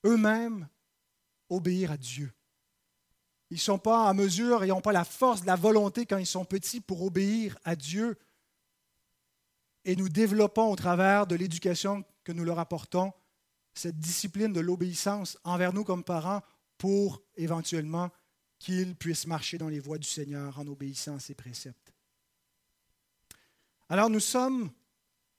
eux-mêmes 0.05 0.68
obéir 1.51 1.92
à 1.92 1.96
Dieu. 1.96 2.33
Ils 3.51 3.59
ne 3.59 3.61
sont 3.61 3.79
pas 3.79 4.11
en 4.11 4.12
mesure, 4.12 4.64
ils 4.64 4.70
n'ont 4.70 4.81
pas 4.81 4.90
la 4.90 5.05
force, 5.05 5.44
la 5.44 5.55
volonté 5.55 6.05
quand 6.05 6.18
ils 6.18 6.27
sont 6.27 6.44
petits 6.44 6.81
pour 6.81 7.03
obéir 7.03 7.57
à 7.62 7.77
Dieu. 7.77 8.18
Et 9.85 9.94
nous 9.94 10.09
développons 10.09 10.68
au 10.68 10.74
travers 10.74 11.29
de 11.29 11.37
l'éducation 11.37 12.05
que 12.24 12.33
nous 12.33 12.42
leur 12.42 12.59
apportons 12.59 13.12
cette 13.72 14.01
discipline 14.01 14.53
de 14.53 14.59
l'obéissance 14.59 15.38
envers 15.44 15.72
nous 15.72 15.85
comme 15.85 16.03
parents 16.03 16.42
pour 16.77 17.22
éventuellement 17.37 18.11
qu'ils 18.59 18.97
puissent 18.97 19.27
marcher 19.27 19.59
dans 19.59 19.68
les 19.68 19.81
voies 19.81 19.99
du 19.99 20.09
Seigneur 20.09 20.59
en 20.59 20.66
obéissant 20.66 21.16
à 21.16 21.21
ses 21.21 21.35
préceptes. 21.35 21.92
Alors 23.88 24.09
nous 24.09 24.16
ne 24.16 24.21
sommes 24.21 24.71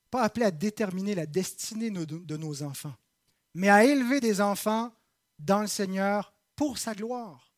pas 0.09 0.23
appelés 0.23 0.45
à 0.45 0.51
déterminer 0.51 1.15
la 1.15 1.25
destinée 1.25 1.91
de 1.91 2.37
nos 2.37 2.63
enfants, 2.63 2.95
mais 3.53 3.69
à 3.69 3.83
élever 3.83 4.19
des 4.19 4.41
enfants 4.41 4.91
dans 5.37 5.61
le 5.61 5.67
Seigneur 5.67 6.33
pour 6.55 6.77
sa 6.77 6.95
gloire, 6.95 7.53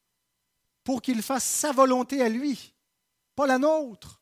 pour 0.83 1.01
qu'ils 1.01 1.21
fassent 1.21 1.45
sa 1.45 1.71
volonté 1.71 2.21
à 2.21 2.29
lui, 2.29 2.73
pas 3.35 3.47
la 3.47 3.57
nôtre, 3.57 4.21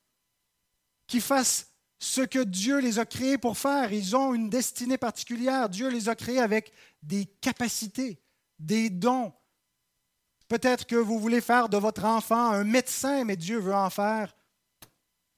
qu'ils 1.07 1.21
fassent 1.21 1.69
ce 1.97 2.21
que 2.21 2.43
Dieu 2.43 2.79
les 2.79 2.99
a 2.99 3.05
créés 3.05 3.37
pour 3.37 3.57
faire. 3.57 3.91
Ils 3.91 4.15
ont 4.15 4.33
une 4.33 4.49
destinée 4.49 4.97
particulière. 4.97 5.67
Dieu 5.67 5.89
les 5.89 6.07
a 6.07 6.15
créés 6.15 6.39
avec 6.39 6.71
des 7.03 7.25
capacités, 7.25 8.21
des 8.57 8.89
dons, 8.89 9.33
Peut-être 10.49 10.87
que 10.87 10.95
vous 10.95 11.19
voulez 11.19 11.41
faire 11.41 11.69
de 11.69 11.77
votre 11.77 12.03
enfant 12.03 12.49
un 12.49 12.63
médecin, 12.63 13.23
mais 13.23 13.37
Dieu 13.37 13.59
veut 13.59 13.73
en 13.73 13.89
faire 13.91 14.35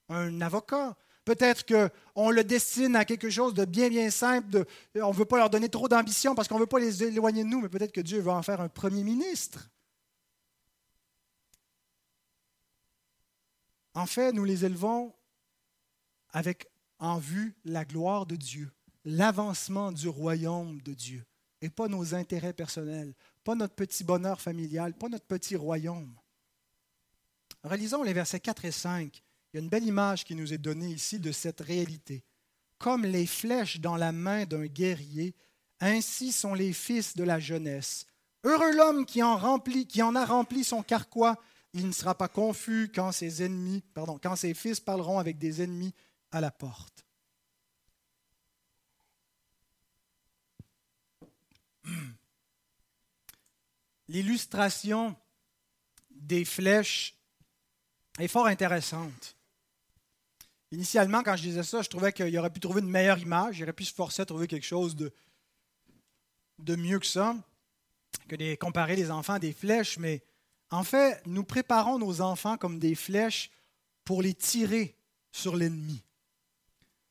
un 0.09 0.41
avocat. 0.41 0.95
Peut-être 1.25 1.65
qu'on 1.65 2.31
le 2.31 2.43
destine 2.43 2.95
à 2.95 3.05
quelque 3.05 3.29
chose 3.29 3.53
de 3.53 3.65
bien, 3.65 3.89
bien 3.89 4.09
simple. 4.09 4.65
on 4.95 5.09
ne 5.09 5.13
veut 5.13 5.25
pas 5.25 5.37
leur 5.37 5.49
donner 5.49 5.69
trop 5.69 5.89
d'ambition 5.89 6.33
parce 6.33 6.47
qu'on 6.47 6.55
ne 6.55 6.61
veut 6.61 6.65
pas 6.65 6.79
les 6.79 7.03
éloigner 7.03 7.43
de 7.43 7.49
nous, 7.49 7.61
mais 7.61 7.69
peut-être 7.69 7.91
que 7.91 8.01
Dieu 8.01 8.21
va 8.21 8.33
en 8.33 8.41
faire 8.41 8.61
un 8.61 8.69
premier 8.69 9.03
ministre. 9.03 9.69
En 13.93 14.05
fait, 14.05 14.31
nous 14.31 14.45
les 14.45 14.63
élevons 14.63 15.13
avec 16.29 16.67
en 16.99 17.17
vue 17.17 17.53
la 17.65 17.83
gloire 17.83 18.25
de 18.25 18.37
Dieu, 18.37 18.71
l'avancement 19.03 19.91
du 19.91 20.07
royaume 20.07 20.81
de 20.81 20.93
Dieu, 20.93 21.25
et 21.61 21.69
pas 21.69 21.89
nos 21.89 22.15
intérêts 22.15 22.53
personnels, 22.53 23.13
pas 23.43 23.55
notre 23.55 23.75
petit 23.75 24.03
bonheur 24.03 24.39
familial, 24.39 24.93
pas 24.93 25.09
notre 25.09 25.25
petit 25.25 25.55
royaume. 25.55 26.13
Relisons 27.63 28.03
les 28.03 28.13
versets 28.13 28.39
4 28.39 28.65
et 28.65 28.71
5. 28.71 29.23
Il 29.53 29.57
y 29.57 29.59
a 29.59 29.63
une 29.63 29.69
belle 29.69 29.85
image 29.85 30.23
qui 30.23 30.35
nous 30.35 30.53
est 30.53 30.57
donnée 30.57 30.89
ici 30.89 31.19
de 31.19 31.31
cette 31.31 31.61
réalité. 31.61 32.23
Comme 32.77 33.05
les 33.05 33.27
flèches 33.27 33.79
dans 33.79 33.97
la 33.97 34.11
main 34.11 34.45
d'un 34.45 34.65
guerrier, 34.65 35.35
ainsi 35.79 36.31
sont 36.31 36.53
les 36.53 36.73
fils 36.73 37.15
de 37.15 37.23
la 37.23 37.39
jeunesse. 37.39 38.05
Heureux 38.43 38.75
l'homme 38.75 39.05
qui 39.05 39.21
en, 39.21 39.37
remplit, 39.37 39.85
qui 39.85 40.01
en 40.01 40.15
a 40.15 40.25
rempli 40.25 40.63
son 40.63 40.81
carquois 40.81 41.37
il 41.73 41.87
ne 41.87 41.91
sera 41.93 42.15
pas 42.15 42.27
confus 42.27 42.91
quand 42.93 43.11
ses 43.13 43.49
quand 43.95 44.35
ses 44.35 44.53
fils 44.53 44.79
parleront 44.79 45.19
avec 45.19 45.37
des 45.37 45.61
ennemis 45.61 45.93
à 46.31 46.41
la 46.41 46.51
porte. 46.51 47.05
L'illustration 54.11 55.15
des 56.09 56.43
flèches 56.43 57.15
est 58.19 58.27
fort 58.27 58.47
intéressante. 58.47 59.37
Initialement, 60.73 61.23
quand 61.23 61.37
je 61.37 61.43
disais 61.43 61.63
ça, 61.63 61.81
je 61.81 61.89
trouvais 61.89 62.11
qu'il 62.11 62.37
aurait 62.37 62.49
pu 62.49 62.59
trouver 62.59 62.81
une 62.81 62.89
meilleure 62.89 63.19
image, 63.19 63.59
il 63.59 63.63
aurait 63.63 63.71
pu 63.71 63.85
se 63.85 63.93
forcer 63.93 64.23
à 64.23 64.25
trouver 64.25 64.47
quelque 64.47 64.65
chose 64.65 64.97
de, 64.97 65.13
de 66.59 66.75
mieux 66.75 66.99
que 66.99 67.05
ça, 67.05 67.37
que 68.27 68.35
de 68.35 68.55
comparer 68.55 68.97
les 68.97 69.11
enfants 69.11 69.35
à 69.35 69.39
des 69.39 69.53
flèches, 69.53 69.97
mais 69.97 70.21
en 70.71 70.83
fait, 70.83 71.25
nous 71.25 71.45
préparons 71.45 71.97
nos 71.97 72.19
enfants 72.19 72.57
comme 72.57 72.79
des 72.79 72.95
flèches 72.95 73.49
pour 74.03 74.21
les 74.21 74.33
tirer 74.33 74.97
sur 75.31 75.55
l'ennemi. 75.55 76.03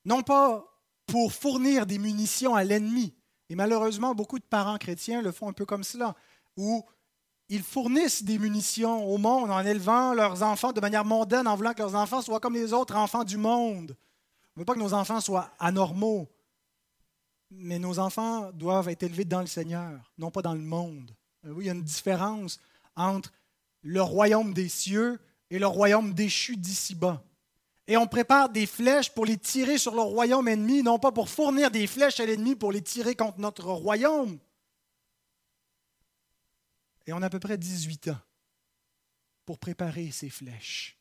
Non 0.05 0.23
pas 0.23 0.67
pour 1.07 1.33
fournir 1.33 1.87
des 1.87 1.99
munitions 1.99 2.55
à 2.55 2.63
l'ennemi. 2.63 3.15
Et 3.49 3.55
malheureusement, 3.55 4.15
beaucoup 4.15 4.39
de 4.39 4.45
parents 4.45 4.77
chrétiens 4.77 5.23
le 5.23 5.33
font 5.33 5.49
un 5.49 5.55
peu 5.55 5.65
comme 5.65 5.83
cela, 5.83 6.15
où 6.61 6.85
ils 7.49 7.63
fournissent 7.63 8.23
des 8.23 8.39
munitions 8.39 9.09
au 9.09 9.19
monde 9.19 9.51
en 9.51 9.61
élevant 9.61 10.15
leurs 10.15 10.43
enfants 10.43 10.73
de 10.73 10.81
manière 10.81 11.05
mondaine, 11.05 11.49
en 11.49 11.57
voulant 11.57 11.73
que 11.73 11.81
leurs 11.81 11.95
enfants 11.95 12.23
soient 12.23 12.39
comme 12.39 12.55
les 12.55 12.73
autres 12.73 12.95
enfants 12.95 13.25
du 13.25 13.39
monde. 13.39 13.97
On 14.55 14.61
ne 14.61 14.63
veut 14.63 14.65
pas 14.65 14.75
que 14.75 14.79
nos 14.79 14.95
enfants 14.95 15.21
soient 15.21 15.51
anormaux, 15.59 16.29
mais 17.51 17.79
nos 17.79 17.99
enfants 17.99 18.53
doivent 18.53 18.89
être 18.89 19.03
élevés 19.03 19.25
dans 19.25 19.41
le 19.41 19.47
Seigneur, 19.47 20.13
non 20.19 20.31
pas 20.31 20.43
dans 20.43 20.55
le 20.55 20.61
monde. 20.61 21.11
Oui, 21.45 21.65
il 21.65 21.67
y 21.67 21.71
a 21.71 21.75
une 21.75 21.83
différence 21.83 22.61
entre 22.95 23.33
le 23.83 24.03
royaume 24.03 24.53
des 24.53 24.69
cieux 24.69 25.19
et 25.51 25.59
le 25.59 25.67
royaume 25.67 26.13
déchu 26.13 26.57
d'ici-bas. 26.57 27.23
Et 27.89 27.97
on 27.97 28.07
prépare 28.07 28.51
des 28.51 28.67
flèches 28.67 29.11
pour 29.11 29.27
les 29.27 29.39
tirer 29.39 29.79
sur 29.79 29.95
le 29.95 30.03
royaume 30.03 30.47
ennemi, 30.47 30.83
non 30.83 30.99
pas 31.01 31.11
pour 31.11 31.29
fournir 31.29 31.71
des 31.73 31.89
flèches 31.89 32.21
à 32.21 32.27
l'ennemi 32.27 32.55
pour 32.55 32.71
les 32.71 32.83
tirer 32.83 33.17
contre 33.17 33.41
notre 33.41 33.65
royaume. 33.65 34.39
Et 37.07 37.13
on 37.13 37.23
a 37.23 37.27
à 37.27 37.31
peu 37.31 37.41
près 37.41 37.59
18 37.59 38.09
ans 38.09 38.21
pour 39.45 39.59
préparer 39.59 40.11
ces 40.11 40.31
flèches, 40.31 40.99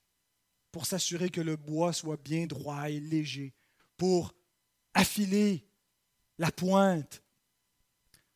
pour 0.71 0.85
s'assurer 0.85 1.29
que 1.29 1.41
le 1.41 1.55
bois 1.55 1.93
soit 1.93 2.17
bien 2.17 2.47
droit 2.47 2.89
et 2.89 2.99
léger, 2.99 3.53
pour 3.97 4.33
affiler 4.93 5.67
la 6.37 6.51
pointe, 6.51 7.21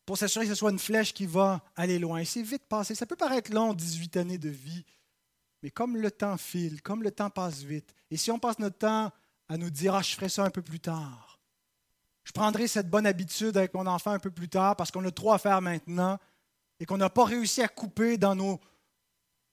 pour 0.06 0.18
s'assurer 0.18 0.46
que 0.46 0.52
ce 0.52 0.56
soit 0.56 0.72
une 0.72 0.80
flèche 0.80 1.14
qui 1.14 1.26
va 1.26 1.64
aller 1.76 1.98
loin. 2.00 2.24
C'est 2.26 2.44
vite 2.44 2.68
passé. 2.68 2.94
Ça 2.94 3.06
peut 3.06 3.16
paraître 3.16 3.52
long, 3.54 3.74
18 3.74 4.18
années 4.18 4.38
de 4.38 4.50
vie, 4.50 4.86
mais 5.62 5.72
comme 5.72 5.98
le 5.98 6.12
temps 6.12 6.38
file, 6.38 6.82
comme 6.82 7.04
le 7.04 7.12
temps 7.12 7.30
passe 7.30 7.64
vite, 7.64 7.96
et 8.12 8.18
si 8.18 8.30
on 8.30 8.40
passe 8.40 8.60
notre 8.60 8.78
temps 8.78 9.12
à 9.48 9.58
nous 9.58 9.70
dire, 9.70 9.96
ah, 9.96 10.02
je 10.02 10.14
ferai 10.14 10.30
ça 10.30 10.44
un 10.44 10.50
peu 10.50 10.62
plus 10.62 10.80
tard, 10.80 11.40
je 12.24 12.32
prendrai 12.32 12.68
cette 12.68 12.90
bonne 12.90 13.06
habitude 13.06 13.58
avec 13.58 13.74
mon 13.74 13.86
enfant 13.86 14.12
un 14.12 14.20
peu 14.20 14.32
plus 14.32 14.50
tard 14.50 14.76
parce 14.76 14.92
qu'on 14.92 15.04
a 15.06 15.12
trop 15.12 15.34
à 15.34 15.38
faire 15.38 15.62
maintenant 15.62 16.20
et 16.80 16.86
qu'on 16.86 16.98
n'a 16.98 17.10
pas 17.10 17.26
réussi 17.26 17.62
à 17.62 17.68
couper 17.68 18.18
dans, 18.18 18.36
nos, 18.36 18.60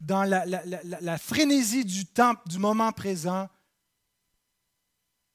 dans 0.00 0.24
la, 0.24 1.18
frénésie 1.18 1.85
du 1.85 2.06
temps, 2.06 2.35
du 2.46 2.59
moment 2.59 2.92
présent, 2.92 3.48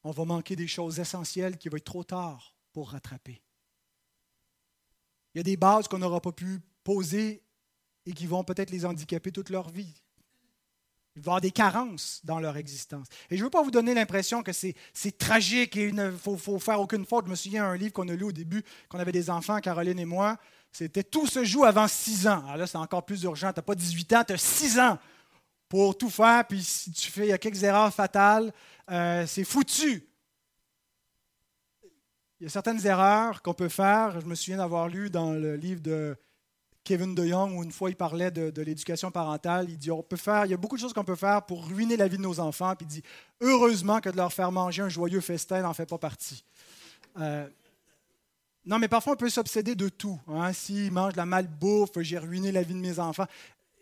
on 0.04 0.12
va 0.12 0.26
manquer 0.26 0.56
des 0.56 0.68
choses 0.68 1.00
essentielles 1.00 1.58
qui 1.58 1.70
vont 1.70 1.78
être 1.78 1.86
trop 1.86 2.04
tard 2.04 2.56
pour 2.74 2.92
rattraper. 2.92 3.42
Il 5.34 5.40
y 5.40 5.42
a 5.42 5.44
des 5.44 5.58
bases 5.58 5.88
qu'on 5.88 5.98
n'aura 5.98 6.22
pas 6.22 6.32
pu 6.32 6.60
poser 6.84 7.44
et 8.06 8.14
qui 8.14 8.28
vont 8.28 8.44
peut-être 8.44 8.72
les 8.72 8.86
handicaper 8.86 9.32
toute 9.32 9.50
leur 9.50 9.70
vie. 9.70 9.94
Il 11.16 11.22
va 11.22 11.28
y 11.28 11.30
avoir 11.32 11.42
des 11.42 11.52
carences 11.52 12.20
dans 12.26 12.40
leur 12.40 12.58
existence. 12.58 13.08
Et 13.30 13.38
je 13.38 13.42
ne 13.42 13.46
veux 13.46 13.50
pas 13.50 13.64
vous 13.64 13.72
donner 13.72 13.94
l'impression 13.94 14.44
que 14.44 14.52
c'est, 14.52 14.76
tragique 15.18 15.78
et 15.78 15.88
il 15.88 15.96
ne 15.96 16.12
faut, 16.12 16.60
faire 16.60 16.82
aucune 16.82 17.06
faute. 17.06 17.26
Je 17.26 17.32
me 17.32 17.36
souviens 17.36 17.64
d'un 17.64 17.78
livre 17.78 17.94
qu'on 17.94 18.10
a 18.10 18.16
lu 18.16 18.26
au 18.26 18.32
début, 18.34 18.64
qu'on 18.90 19.00
avait 19.00 19.14
des 19.14 19.30
enfants, 19.30 19.60
Caroline 19.60 20.00
et 20.00 20.06
moi. 20.06 20.38
C'était 20.78 21.06
Tout 21.06 21.26
se 21.26 21.46
joue 21.46 21.64
avant 21.64 21.88
6 21.88 22.28
ans. 22.28 22.44
Alors 22.44 22.58
là, 22.58 22.68
c'est 22.68 22.78
encore 22.78 23.06
plus 23.06 23.24
urgent. 23.24 23.54
Tu 23.54 23.60
n'as 23.60 23.64
pas 23.64 23.76
18 23.76 24.12
ans, 24.12 24.24
tu 24.28 24.34
as 24.34 24.38
6 24.38 24.78
ans 24.78 25.00
pour 25.70 25.98
tout 25.98 26.10
faire. 26.10 26.46
Puis 26.46 26.62
si 26.62 26.92
tu 26.92 27.10
fais, 27.10 27.28
il 27.28 27.30
y 27.30 27.32
a 27.32 27.38
quelques 27.38 27.64
erreurs 27.64 27.94
fatales, 27.94 28.52
euh, 28.92 29.26
c'est 29.26 29.46
foutu. 29.46 30.06
Il 31.82 32.44
y 32.44 32.46
a 32.46 32.50
certaines 32.50 32.86
erreurs 32.86 33.42
qu'on 33.42 33.54
peut 33.54 33.70
faire. 33.70 34.20
Je 34.20 34.26
me 34.26 34.36
souviens 34.36 34.58
d'avoir 34.58 34.90
lu 34.90 35.10
dans 35.10 35.32
le 35.32 35.56
livre 35.56 35.80
de 35.80 36.18
Kevin 36.84 37.16
DeYoung 37.16 37.58
où 37.58 37.64
une 37.64 37.72
fois 37.72 37.90
il 37.90 37.96
parlait 37.96 38.30
de, 38.30 38.62
l'éducation 38.62 39.12
parentale. 39.12 39.70
Il 39.70 39.78
dit 39.78 39.92
on 39.92 40.04
peut 40.04 40.18
faire, 40.18 40.44
il 40.44 40.52
y 40.52 40.54
a 40.54 40.58
beaucoup 40.58 40.76
de 40.76 40.82
choses 40.82 40.92
qu'on 40.92 41.06
peut 41.06 41.16
faire 41.16 41.46
pour 41.46 41.66
ruiner 41.66 41.96
la 41.96 42.10
vie 42.10 42.18
de 42.18 42.22
nos 42.22 42.42
enfants. 42.42 42.76
Puis 42.76 42.86
il 42.86 42.90
dit 42.96 43.04
heureusement 43.40 44.02
que 44.02 44.10
de 44.10 44.18
leur 44.18 44.34
faire 44.34 44.52
manger 44.52 44.82
un 44.82 44.90
joyeux 44.90 45.22
festin 45.22 45.62
n'en 45.62 45.74
fait 45.74 45.86
pas 45.86 46.00
partie. 46.00 46.44
Euh, 47.18 47.48
non, 48.66 48.80
mais 48.80 48.88
parfois 48.88 49.14
on 49.14 49.18
peut 49.18 49.30
s'obséder 49.30 49.76
de 49.76 49.90
tout. 49.90 50.20
Hein. 50.28 50.52
S'ils 50.52 50.92
mangent 50.92 51.14
de 51.14 51.18
la 51.18 51.26
malbouffe, 51.26 52.00
j'ai 52.00 52.18
ruiné 52.18 52.52
la 52.52 52.64
vie 52.64 52.74
de 52.74 52.80
mes 52.80 53.00
enfants. 53.00 53.28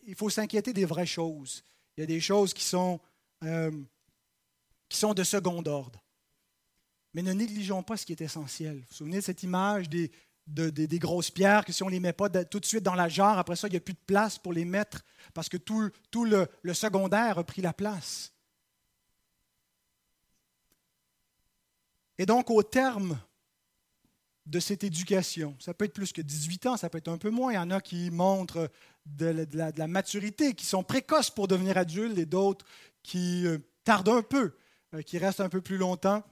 Il 0.05 0.15
faut 0.15 0.29
s'inquiéter 0.29 0.73
des 0.73 0.85
vraies 0.85 1.05
choses. 1.05 1.63
Il 1.95 2.01
y 2.01 2.03
a 2.03 2.07
des 2.07 2.19
choses 2.19 2.53
qui 2.53 2.63
sont, 2.63 2.99
euh, 3.43 3.71
qui 4.89 4.97
sont 4.97 5.13
de 5.13 5.23
second 5.23 5.63
ordre. 5.65 6.03
Mais 7.13 7.21
ne 7.21 7.31
négligeons 7.31 7.83
pas 7.83 7.95
ce 7.95 8.05
qui 8.05 8.11
est 8.11 8.21
essentiel. 8.21 8.75
Vous 8.75 8.85
vous 8.89 8.95
souvenez 8.95 9.17
de 9.17 9.23
cette 9.23 9.43
image 9.43 9.87
des, 9.87 10.11
des 10.47 10.99
grosses 10.99 11.31
pierres 11.31 11.63
que 11.63 11.71
si 11.71 11.83
on 11.83 11.85
ne 11.85 11.91
les 11.91 11.99
met 12.01 12.11
pas 12.11 12.29
tout 12.29 12.59
de 12.59 12.65
suite 12.65 12.83
dans 12.83 12.95
la 12.95 13.07
jarre, 13.07 13.39
après 13.39 13.55
ça, 13.55 13.67
il 13.67 13.71
n'y 13.71 13.77
a 13.77 13.81
plus 13.81 13.93
de 13.93 14.05
place 14.05 14.37
pour 14.37 14.51
les 14.51 14.65
mettre 14.65 15.05
parce 15.33 15.47
que 15.47 15.57
tout, 15.57 15.91
tout 16.11 16.25
le 16.25 16.73
secondaire 16.73 17.37
a 17.37 17.43
pris 17.43 17.61
la 17.61 17.71
place. 17.71 18.33
Et 22.17 22.25
donc, 22.25 22.49
au 22.49 22.63
terme 22.63 23.19
de 24.45 24.59
cette 24.59 24.83
éducation, 24.83 25.55
ça 25.59 25.73
peut 25.73 25.85
être 25.85 25.93
plus 25.93 26.11
que 26.11 26.21
18 26.21 26.65
ans, 26.65 26.77
ça 26.77 26.89
peut 26.89 26.97
être 26.97 27.07
un 27.07 27.17
peu 27.17 27.29
moins. 27.29 27.53
Il 27.53 27.55
y 27.55 27.59
en 27.59 27.71
a 27.71 27.79
qui 27.79 28.11
montrent 28.11 28.69
de, 29.05 29.47
la, 29.53 29.87
maturité, 29.87 30.53
qui 30.53 30.65
sont 30.65 30.83
précoces 30.83 31.29
pour 31.29 31.47
devenir 31.47 31.77
adultes, 31.77 32.17
et 32.17 32.25
d'autres 32.25 32.65
qui 33.03 33.47
euh, 33.47 33.57
tardent 33.83 34.09
un 34.09 34.21
peu, 34.21 34.55
euh, 34.93 35.01
qui 35.01 35.17
restent 35.17 35.39
un 35.39 35.49
peu 35.49 35.61
plus 35.61 35.77
longtemps. 35.77 36.23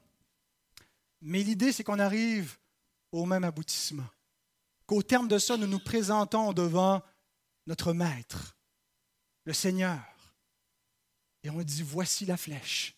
Mais 1.21 1.43
l'idée, 1.43 1.71
c'est 1.71 1.83
qu'on 1.83 1.99
arrive 1.99 2.57
au 3.11 3.25
même 3.25 3.43
aboutissement. 3.43 4.07
Qu'au 4.85 5.03
terme 5.03 5.27
de 5.27 5.37
ça, 5.37 5.55
nous 5.55 5.67
nous 5.67 5.79
présentons 5.79 6.51
devant 6.51 7.01
notre 7.67 7.93
Maître, 7.93 8.57
le 9.45 9.53
Seigneur. 9.53 10.01
Et 11.43 11.49
on 11.49 11.61
dit, 11.61 11.83
voici 11.83 12.25
la 12.25 12.37
flèche. 12.37 12.95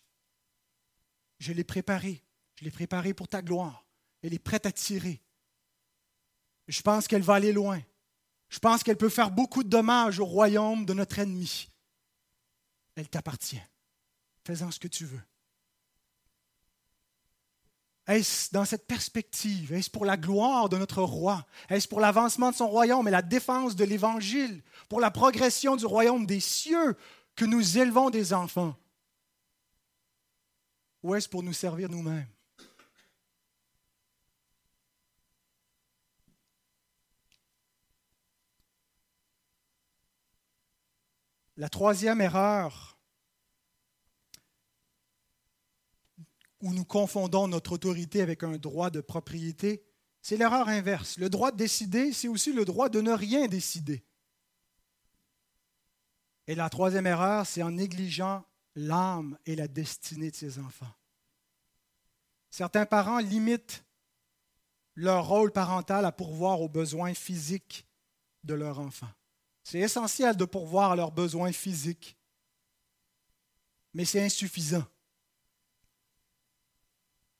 Je 1.38 1.52
l'ai 1.52 1.64
préparée. 1.64 2.22
Je 2.56 2.64
l'ai 2.64 2.70
préparée 2.70 3.14
pour 3.14 3.28
ta 3.28 3.42
gloire. 3.42 3.83
Elle 4.24 4.32
est 4.32 4.38
prête 4.38 4.64
à 4.64 4.72
tirer. 4.72 5.20
Je 6.66 6.80
pense 6.80 7.06
qu'elle 7.06 7.22
va 7.22 7.34
aller 7.34 7.52
loin. 7.52 7.78
Je 8.48 8.58
pense 8.58 8.82
qu'elle 8.82 8.96
peut 8.96 9.10
faire 9.10 9.30
beaucoup 9.30 9.62
de 9.62 9.68
dommages 9.68 10.18
au 10.18 10.24
royaume 10.24 10.86
de 10.86 10.94
notre 10.94 11.18
ennemi. 11.18 11.68
Elle 12.94 13.08
t'appartient. 13.08 13.60
Fais-en 14.46 14.70
ce 14.70 14.80
que 14.80 14.88
tu 14.88 15.04
veux. 15.04 15.20
Est-ce 18.06 18.50
dans 18.50 18.64
cette 18.64 18.86
perspective? 18.86 19.74
Est-ce 19.74 19.90
pour 19.90 20.06
la 20.06 20.16
gloire 20.16 20.70
de 20.70 20.78
notre 20.78 21.02
roi? 21.02 21.44
Est-ce 21.68 21.86
pour 21.86 22.00
l'avancement 22.00 22.50
de 22.50 22.56
son 22.56 22.68
royaume 22.68 23.06
et 23.08 23.10
la 23.10 23.22
défense 23.22 23.76
de 23.76 23.84
l'Évangile? 23.84 24.62
Pour 24.88 25.00
la 25.00 25.10
progression 25.10 25.76
du 25.76 25.84
royaume 25.84 26.24
des 26.24 26.40
cieux 26.40 26.96
que 27.36 27.44
nous 27.44 27.76
élevons 27.76 28.08
des 28.08 28.32
enfants? 28.32 28.74
Ou 31.02 31.14
est-ce 31.14 31.28
pour 31.28 31.42
nous 31.42 31.52
servir 31.52 31.90
nous-mêmes? 31.90 32.26
La 41.56 41.68
troisième 41.68 42.20
erreur 42.20 42.98
où 46.60 46.72
nous 46.72 46.84
confondons 46.84 47.46
notre 47.46 47.72
autorité 47.72 48.22
avec 48.22 48.42
un 48.42 48.56
droit 48.56 48.90
de 48.90 49.00
propriété, 49.00 49.84
c'est 50.22 50.36
l'erreur 50.36 50.68
inverse. 50.68 51.18
Le 51.18 51.28
droit 51.28 51.52
de 51.52 51.56
décider, 51.58 52.12
c'est 52.12 52.28
aussi 52.28 52.52
le 52.52 52.64
droit 52.64 52.88
de 52.88 53.00
ne 53.00 53.12
rien 53.12 53.46
décider. 53.46 54.04
Et 56.46 56.54
la 56.54 56.70
troisième 56.70 57.06
erreur, 57.06 57.46
c'est 57.46 57.62
en 57.62 57.70
négligeant 57.70 58.44
l'âme 58.74 59.38
et 59.46 59.56
la 59.56 59.68
destinée 59.68 60.30
de 60.30 60.36
ses 60.36 60.58
enfants. 60.58 60.92
Certains 62.50 62.86
parents 62.86 63.18
limitent 63.18 63.84
leur 64.94 65.26
rôle 65.26 65.52
parental 65.52 66.04
à 66.04 66.12
pourvoir 66.12 66.60
aux 66.60 66.68
besoins 66.68 67.14
physiques 67.14 67.86
de 68.44 68.54
leur 68.54 68.78
enfant. 68.78 69.10
C'est 69.64 69.80
essentiel 69.80 70.36
de 70.36 70.44
pourvoir 70.44 70.92
à 70.92 70.96
leurs 70.96 71.10
besoins 71.10 71.50
physiques, 71.50 72.16
mais 73.94 74.04
c'est 74.04 74.22
insuffisant. 74.22 74.84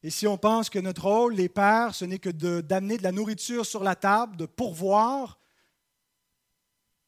Et 0.03 0.11
si 0.11 0.27
on 0.27 0.39
pense 0.39 0.71
que 0.71 0.79
notre 0.79 1.05
rôle, 1.05 1.35
les 1.35 1.51
pères, 1.51 1.95
ce 1.95 2.05
n'est 2.05 2.19
que 2.19 2.31
d'amener 2.31 2.97
de, 2.97 3.03
la 3.03 3.13
nourriture 3.13 3.65
sur 3.65 3.85
la 3.85 3.95
table, 3.95 4.37
de 4.37 4.47
pourvoir, 4.47 5.39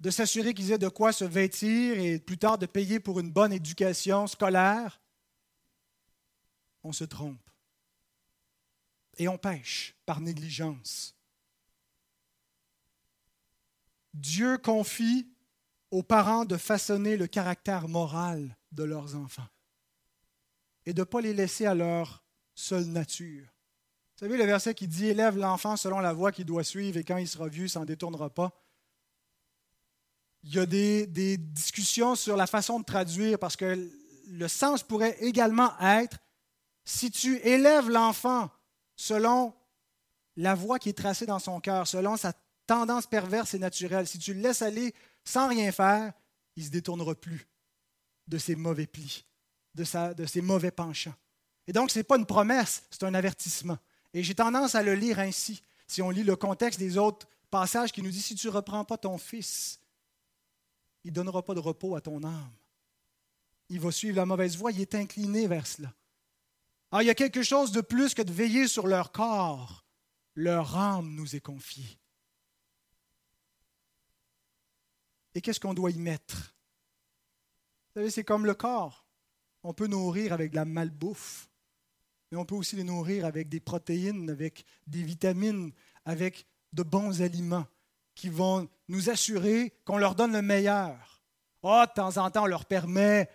de 0.00 0.10
s'assurer 0.10 0.52
qu'ils 0.52 0.72
aient 0.72 0.78
de 0.78 0.88
quoi 0.88 1.12
se 1.12 1.24
vêtir 1.24 1.98
et 1.98 2.18
plus 2.18 2.38
tard 2.38 2.58
de 2.58 2.66
payer 2.66 3.00
pour 3.00 3.18
une 3.18 3.30
bonne 3.30 3.52
éducation 3.52 4.26
scolaire, 4.26 5.00
on 6.84 6.92
se 6.92 7.04
trompe. 7.04 7.50
Et 9.18 9.28
on 9.28 9.38
pêche 9.38 9.94
par 10.04 10.20
négligence. 10.20 11.15
Dieu 14.16 14.56
confie 14.56 15.28
aux 15.90 16.02
parents 16.02 16.46
de 16.46 16.56
façonner 16.56 17.16
le 17.16 17.26
caractère 17.26 17.86
moral 17.86 18.56
de 18.72 18.82
leurs 18.82 19.14
enfants 19.14 19.46
et 20.86 20.94
de 20.94 21.00
ne 21.00 21.04
pas 21.04 21.20
les 21.20 21.34
laisser 21.34 21.66
à 21.66 21.74
leur 21.74 22.24
seule 22.54 22.86
nature. 22.86 23.44
Vous 23.44 24.20
savez 24.20 24.38
le 24.38 24.44
verset 24.44 24.74
qui 24.74 24.88
dit 24.88 25.06
Élève 25.06 25.36
l'enfant 25.36 25.76
selon 25.76 26.00
la 26.00 26.14
voie 26.14 26.32
qu'il 26.32 26.46
doit 26.46 26.64
suivre 26.64 26.96
et 26.96 27.04
quand 27.04 27.18
il 27.18 27.28
sera 27.28 27.48
vieux, 27.48 27.68
s'en 27.68 27.84
détournera 27.84 28.30
pas. 28.30 28.58
Il 30.44 30.54
y 30.54 30.58
a 30.58 30.64
des, 30.64 31.06
des, 31.06 31.36
discussions 31.36 32.14
sur 32.14 32.36
la 32.36 32.46
façon 32.46 32.80
de 32.80 32.84
traduire 32.84 33.38
parce 33.38 33.56
que 33.56 33.90
le 34.28 34.48
sens 34.48 34.82
pourrait 34.82 35.18
également 35.20 35.78
être 35.80 36.18
si 36.84 37.10
tu 37.10 37.36
élèves 37.46 37.90
l'enfant 37.90 38.50
selon 38.94 39.52
la 40.36 40.54
voie 40.54 40.78
qui 40.78 40.88
est 40.88 40.96
tracée 40.96 41.26
dans 41.26 41.38
son 41.38 41.60
cœur, 41.60 41.86
selon 41.86 42.16
sa 42.16 42.32
tendance 42.66 43.06
perverse 43.06 43.54
et 43.54 43.58
naturelle, 43.58 44.06
si 44.06 44.18
tu 44.18 44.34
le 44.34 44.40
laisses 44.40 44.62
aller 44.62 44.94
sans 45.24 45.48
rien 45.48 45.72
faire, 45.72 46.12
il 46.56 46.62
ne 46.62 46.66
se 46.66 46.72
détournera 46.72 47.14
plus 47.14 47.46
de 48.26 48.38
ses 48.38 48.56
mauvais 48.56 48.86
plis, 48.86 49.24
de, 49.74 49.84
ses 49.84 50.40
mauvais 50.40 50.70
penchants. 50.70 51.14
Et 51.66 51.72
donc, 51.72 51.90
ce 51.90 51.98
n'est 51.98 52.04
pas 52.04 52.16
une 52.16 52.26
promesse, 52.26 52.84
c'est 52.90 53.04
un 53.04 53.14
avertissement. 53.14 53.78
Et 54.14 54.22
j'ai 54.22 54.34
tendance 54.34 54.74
à 54.74 54.82
le 54.82 54.94
lire 54.94 55.18
ainsi. 55.18 55.62
Si 55.86 56.02
on 56.02 56.10
lit 56.10 56.24
le 56.24 56.36
contexte 56.36 56.78
des 56.78 56.96
autres 56.96 57.28
passages 57.50 57.92
qui 57.92 58.02
nous 58.02 58.10
dit, 58.10 58.22
si 58.22 58.34
tu 58.34 58.46
ne 58.46 58.52
reprends 58.52 58.84
pas 58.84 58.98
ton 58.98 59.18
fils, 59.18 59.80
il 61.04 61.10
ne 61.10 61.14
donnera 61.14 61.42
pas 61.42 61.54
de 61.54 61.60
repos 61.60 61.94
à 61.94 62.00
ton 62.00 62.24
âme. 62.24 62.52
Il 63.68 63.80
va 63.80 63.90
suivre 63.90 64.16
la 64.16 64.26
mauvaise 64.26 64.56
voie, 64.56 64.72
il 64.72 64.80
est 64.80 64.94
incliné 64.94 65.46
vers 65.46 65.66
cela. 65.66 65.92
Alors, 66.90 67.02
il 67.02 67.06
y 67.06 67.10
a 67.10 67.14
quelque 67.14 67.42
chose 67.42 67.72
de 67.72 67.80
plus 67.80 68.14
que 68.14 68.22
de 68.22 68.32
veiller 68.32 68.68
sur 68.68 68.86
leur 68.86 69.12
corps. 69.12 69.84
Leur 70.34 70.76
âme 70.76 71.14
nous 71.14 71.34
est 71.34 71.40
confiée. 71.40 71.98
Et 75.36 75.42
qu'est-ce 75.42 75.60
qu'on 75.60 75.74
doit 75.74 75.90
y 75.90 75.98
mettre? 75.98 76.54
Vous 77.84 78.00
savez, 78.00 78.10
c'est 78.10 78.24
comme 78.24 78.46
le 78.46 78.54
corps. 78.54 79.04
On 79.62 79.74
peut 79.74 79.86
nourrir 79.86 80.32
avec 80.32 80.52
de 80.52 80.56
la 80.56 80.64
malbouffe, 80.64 81.50
mais 82.32 82.38
on 82.38 82.46
peut 82.46 82.54
aussi 82.54 82.74
les 82.74 82.84
nourrir 82.84 83.26
avec 83.26 83.50
des 83.50 83.60
protéines, 83.60 84.30
avec 84.30 84.64
des 84.86 85.02
vitamines, 85.02 85.72
avec 86.06 86.46
de 86.72 86.82
bons 86.82 87.20
aliments 87.20 87.66
qui 88.14 88.30
vont 88.30 88.66
nous 88.88 89.10
assurer 89.10 89.74
qu'on 89.84 89.98
leur 89.98 90.14
donne 90.14 90.32
le 90.32 90.40
meilleur. 90.40 91.22
Oh, 91.62 91.84
de 91.86 91.92
temps 91.92 92.16
en 92.16 92.30
temps, 92.30 92.44
on 92.44 92.46
leur 92.46 92.64
permet 92.64 93.28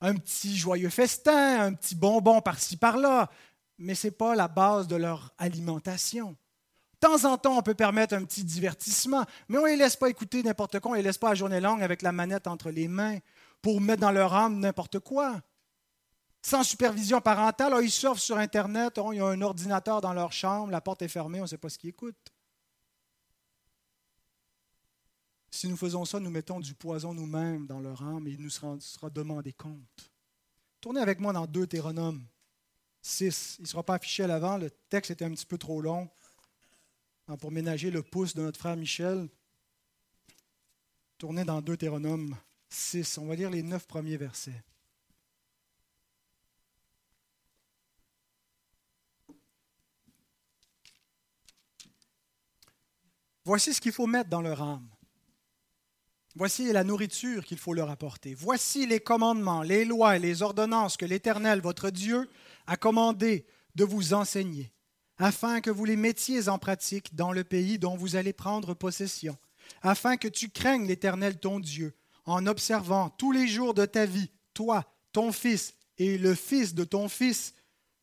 un 0.00 0.14
petit 0.14 0.56
joyeux 0.56 0.88
festin, 0.88 1.60
un 1.60 1.74
petit 1.74 1.94
bonbon 1.94 2.40
par-ci 2.40 2.78
par-là, 2.78 3.30
mais 3.76 3.94
ce 3.94 4.06
n'est 4.06 4.12
pas 4.12 4.34
la 4.34 4.48
base 4.48 4.88
de 4.88 4.96
leur 4.96 5.34
alimentation. 5.36 6.34
De 7.02 7.08
temps 7.08 7.24
en 7.24 7.36
temps, 7.36 7.58
on 7.58 7.62
peut 7.62 7.74
permettre 7.74 8.14
un 8.14 8.24
petit 8.24 8.44
divertissement, 8.44 9.24
mais 9.48 9.58
on 9.58 9.62
ne 9.62 9.70
les 9.70 9.76
laisse 9.76 9.96
pas 9.96 10.08
écouter 10.08 10.40
n'importe 10.44 10.78
quoi, 10.78 10.92
on 10.92 10.94
ne 10.94 10.98
les 10.98 11.02
laisse 11.02 11.18
pas 11.18 11.30
à 11.30 11.34
journée 11.34 11.60
longue 11.60 11.82
avec 11.82 12.00
la 12.00 12.12
manette 12.12 12.46
entre 12.46 12.70
les 12.70 12.86
mains 12.86 13.18
pour 13.60 13.80
mettre 13.80 14.02
dans 14.02 14.12
leur 14.12 14.32
âme 14.32 14.60
n'importe 14.60 15.00
quoi. 15.00 15.42
Sans 16.42 16.62
supervision 16.62 17.20
parentale, 17.20 17.74
ils 17.82 17.90
surfent 17.90 18.20
sur 18.20 18.38
Internet, 18.38 19.00
il 19.10 19.16
y 19.16 19.20
a 19.20 19.26
un 19.26 19.42
ordinateur 19.42 20.00
dans 20.00 20.12
leur 20.12 20.32
chambre, 20.32 20.70
la 20.70 20.80
porte 20.80 21.02
est 21.02 21.08
fermée, 21.08 21.40
on 21.40 21.42
ne 21.42 21.48
sait 21.48 21.58
pas 21.58 21.68
ce 21.70 21.76
qu'ils 21.76 21.90
écoutent. 21.90 22.32
Si 25.50 25.66
nous 25.66 25.76
faisons 25.76 26.04
ça, 26.04 26.20
nous 26.20 26.30
mettons 26.30 26.60
du 26.60 26.74
poison 26.74 27.12
nous-mêmes 27.14 27.66
dans 27.66 27.80
leur 27.80 28.00
âme 28.00 28.28
et 28.28 28.30
il 28.30 28.40
nous 28.40 28.50
sera, 28.50 28.78
demandé 29.10 29.52
compte. 29.52 30.12
Tournez 30.80 31.00
avec 31.00 31.18
moi 31.18 31.32
dans 31.32 31.48
Deutéronome 31.48 32.24
6. 33.00 33.56
Il 33.58 33.62
ne 33.62 33.66
sera 33.66 33.82
pas 33.82 33.94
affiché 33.94 34.22
à 34.22 34.28
l'avant, 34.28 34.56
le 34.56 34.70
texte 34.88 35.10
était 35.10 35.24
un 35.24 35.32
petit 35.32 35.46
peu 35.46 35.58
trop 35.58 35.80
long. 35.80 36.08
Hein, 37.32 37.38
pour 37.38 37.50
ménager 37.50 37.90
le 37.90 38.02
pouce 38.02 38.34
de 38.34 38.42
notre 38.42 38.58
frère 38.58 38.76
Michel, 38.76 39.26
tournez 41.16 41.44
dans 41.44 41.62
Deutéronome 41.62 42.36
6. 42.68 43.16
On 43.16 43.26
va 43.26 43.34
lire 43.34 43.48
les 43.48 43.62
neuf 43.62 43.86
premiers 43.86 44.18
versets. 44.18 44.62
Voici 53.46 53.72
ce 53.72 53.80
qu'il 53.80 53.92
faut 53.92 54.06
mettre 54.06 54.28
dans 54.28 54.42
leur 54.42 54.60
âme. 54.60 54.88
Voici 56.34 56.70
la 56.70 56.84
nourriture 56.84 57.46
qu'il 57.46 57.58
faut 57.58 57.72
leur 57.72 57.88
apporter. 57.88 58.34
Voici 58.34 58.86
les 58.86 59.00
commandements, 59.00 59.62
les 59.62 59.86
lois 59.86 60.16
et 60.16 60.20
les 60.20 60.42
ordonnances 60.42 60.98
que 60.98 61.06
l'Éternel, 61.06 61.62
votre 61.62 61.88
Dieu, 61.88 62.28
a 62.66 62.76
commandé 62.76 63.46
de 63.74 63.84
vous 63.84 64.12
enseigner 64.12 64.70
afin 65.22 65.60
que 65.60 65.70
vous 65.70 65.84
les 65.84 65.94
mettiez 65.94 66.48
en 66.48 66.58
pratique 66.58 67.14
dans 67.14 67.30
le 67.30 67.44
pays 67.44 67.78
dont 67.78 67.94
vous 67.94 68.16
allez 68.16 68.32
prendre 68.32 68.74
possession, 68.74 69.38
afin 69.80 70.16
que 70.16 70.26
tu 70.26 70.48
craignes 70.50 70.88
l'Éternel 70.88 71.38
ton 71.38 71.60
Dieu, 71.60 71.94
en 72.24 72.44
observant 72.48 73.08
tous 73.08 73.30
les 73.30 73.46
jours 73.46 73.72
de 73.72 73.86
ta 73.86 74.04
vie, 74.04 74.32
toi, 74.52 74.84
ton 75.12 75.30
fils 75.30 75.74
et 75.96 76.18
le 76.18 76.34
fils 76.34 76.74
de 76.74 76.82
ton 76.82 77.08
fils, 77.08 77.54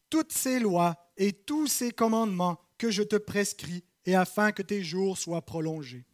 toutes 0.09 0.31
ces 0.31 0.61
lois 0.61 0.95
et 1.17 1.33
tous 1.33 1.67
ces 1.67 1.91
commandements 1.91 2.57
que 2.77 2.89
je 2.89 3.03
te 3.03 3.17
prescris, 3.17 3.83
et 4.05 4.15
afin 4.15 4.53
que 4.53 4.61
tes 4.61 4.81
jours 4.81 5.17
soient 5.17 5.45
prolongés. 5.45 6.05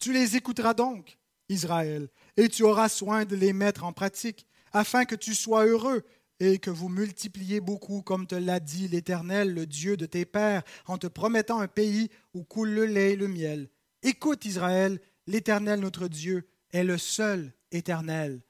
Tu 0.00 0.12
les 0.12 0.34
écouteras 0.34 0.74
donc, 0.74 1.16
Israël, 1.48 2.08
et 2.36 2.48
tu 2.48 2.64
auras 2.64 2.88
soin 2.88 3.24
de 3.24 3.36
les 3.36 3.52
mettre 3.52 3.84
en 3.84 3.92
pratique, 3.92 4.48
afin 4.72 5.04
que 5.04 5.14
tu 5.14 5.32
sois 5.32 5.64
heureux 5.64 6.02
et 6.40 6.58
que 6.58 6.70
vous 6.70 6.88
multipliez 6.88 7.60
beaucoup, 7.60 8.02
comme 8.02 8.26
te 8.26 8.34
l'a 8.34 8.60
dit 8.60 8.88
l'Éternel, 8.88 9.54
le 9.54 9.66
Dieu 9.66 9.96
de 9.96 10.06
tes 10.06 10.24
pères, 10.24 10.62
en 10.86 10.98
te 10.98 11.06
promettant 11.06 11.60
un 11.60 11.68
pays 11.68 12.10
où 12.32 12.42
coule 12.44 12.70
le 12.70 12.86
lait 12.86 13.12
et 13.12 13.16
le 13.16 13.28
miel. 13.28 13.68
Écoute 14.02 14.44
Israël, 14.44 15.00
l'Éternel 15.26 15.80
notre 15.80 16.08
Dieu 16.08 16.46
est 16.72 16.84
le 16.84 16.98
seul 16.98 17.52
éternel. 17.70 18.40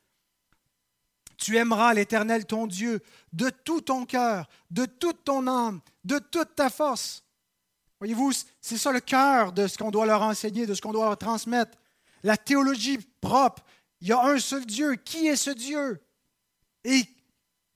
Tu 1.36 1.56
aimeras 1.56 1.94
l'Éternel 1.94 2.46
ton 2.46 2.66
Dieu 2.66 3.00
de 3.32 3.50
tout 3.50 3.80
ton 3.80 4.06
cœur, 4.06 4.48
de 4.70 4.86
toute 4.86 5.24
ton 5.24 5.46
âme, 5.46 5.80
de 6.04 6.18
toute 6.18 6.54
ta 6.54 6.70
force. 6.70 7.24
Voyez-vous, 7.98 8.32
c'est 8.60 8.78
ça 8.78 8.92
le 8.92 9.00
cœur 9.00 9.52
de 9.52 9.66
ce 9.66 9.78
qu'on 9.78 9.90
doit 9.90 10.06
leur 10.06 10.22
enseigner, 10.22 10.66
de 10.66 10.74
ce 10.74 10.80
qu'on 10.80 10.92
doit 10.92 11.06
leur 11.06 11.18
transmettre. 11.18 11.78
La 12.22 12.36
théologie 12.36 12.98
propre. 13.20 13.64
Il 14.00 14.08
y 14.08 14.12
a 14.12 14.22
un 14.22 14.38
seul 14.38 14.64
Dieu. 14.66 14.94
Qui 14.96 15.26
est 15.26 15.36
ce 15.36 15.50
Dieu? 15.50 16.00
Et 16.84 17.04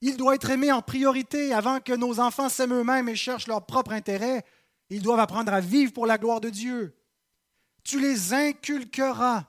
il 0.00 0.16
doit 0.16 0.34
être 0.34 0.50
aimé 0.50 0.70
en 0.70 0.82
priorité 0.82 1.52
avant 1.52 1.80
que 1.80 1.92
nos 1.92 2.20
enfants 2.20 2.48
s'aiment 2.48 2.74
eux-mêmes 2.74 3.08
et 3.08 3.16
cherchent 3.16 3.48
leur 3.48 3.66
propre 3.66 3.92
intérêt. 3.92 4.44
Ils 4.90 5.02
doivent 5.02 5.20
apprendre 5.20 5.52
à 5.52 5.60
vivre 5.60 5.92
pour 5.92 6.06
la 6.06 6.18
gloire 6.18 6.40
de 6.40 6.50
Dieu. 6.50 6.96
Tu 7.82 8.00
les 8.00 8.32
inculqueras. 8.32 9.44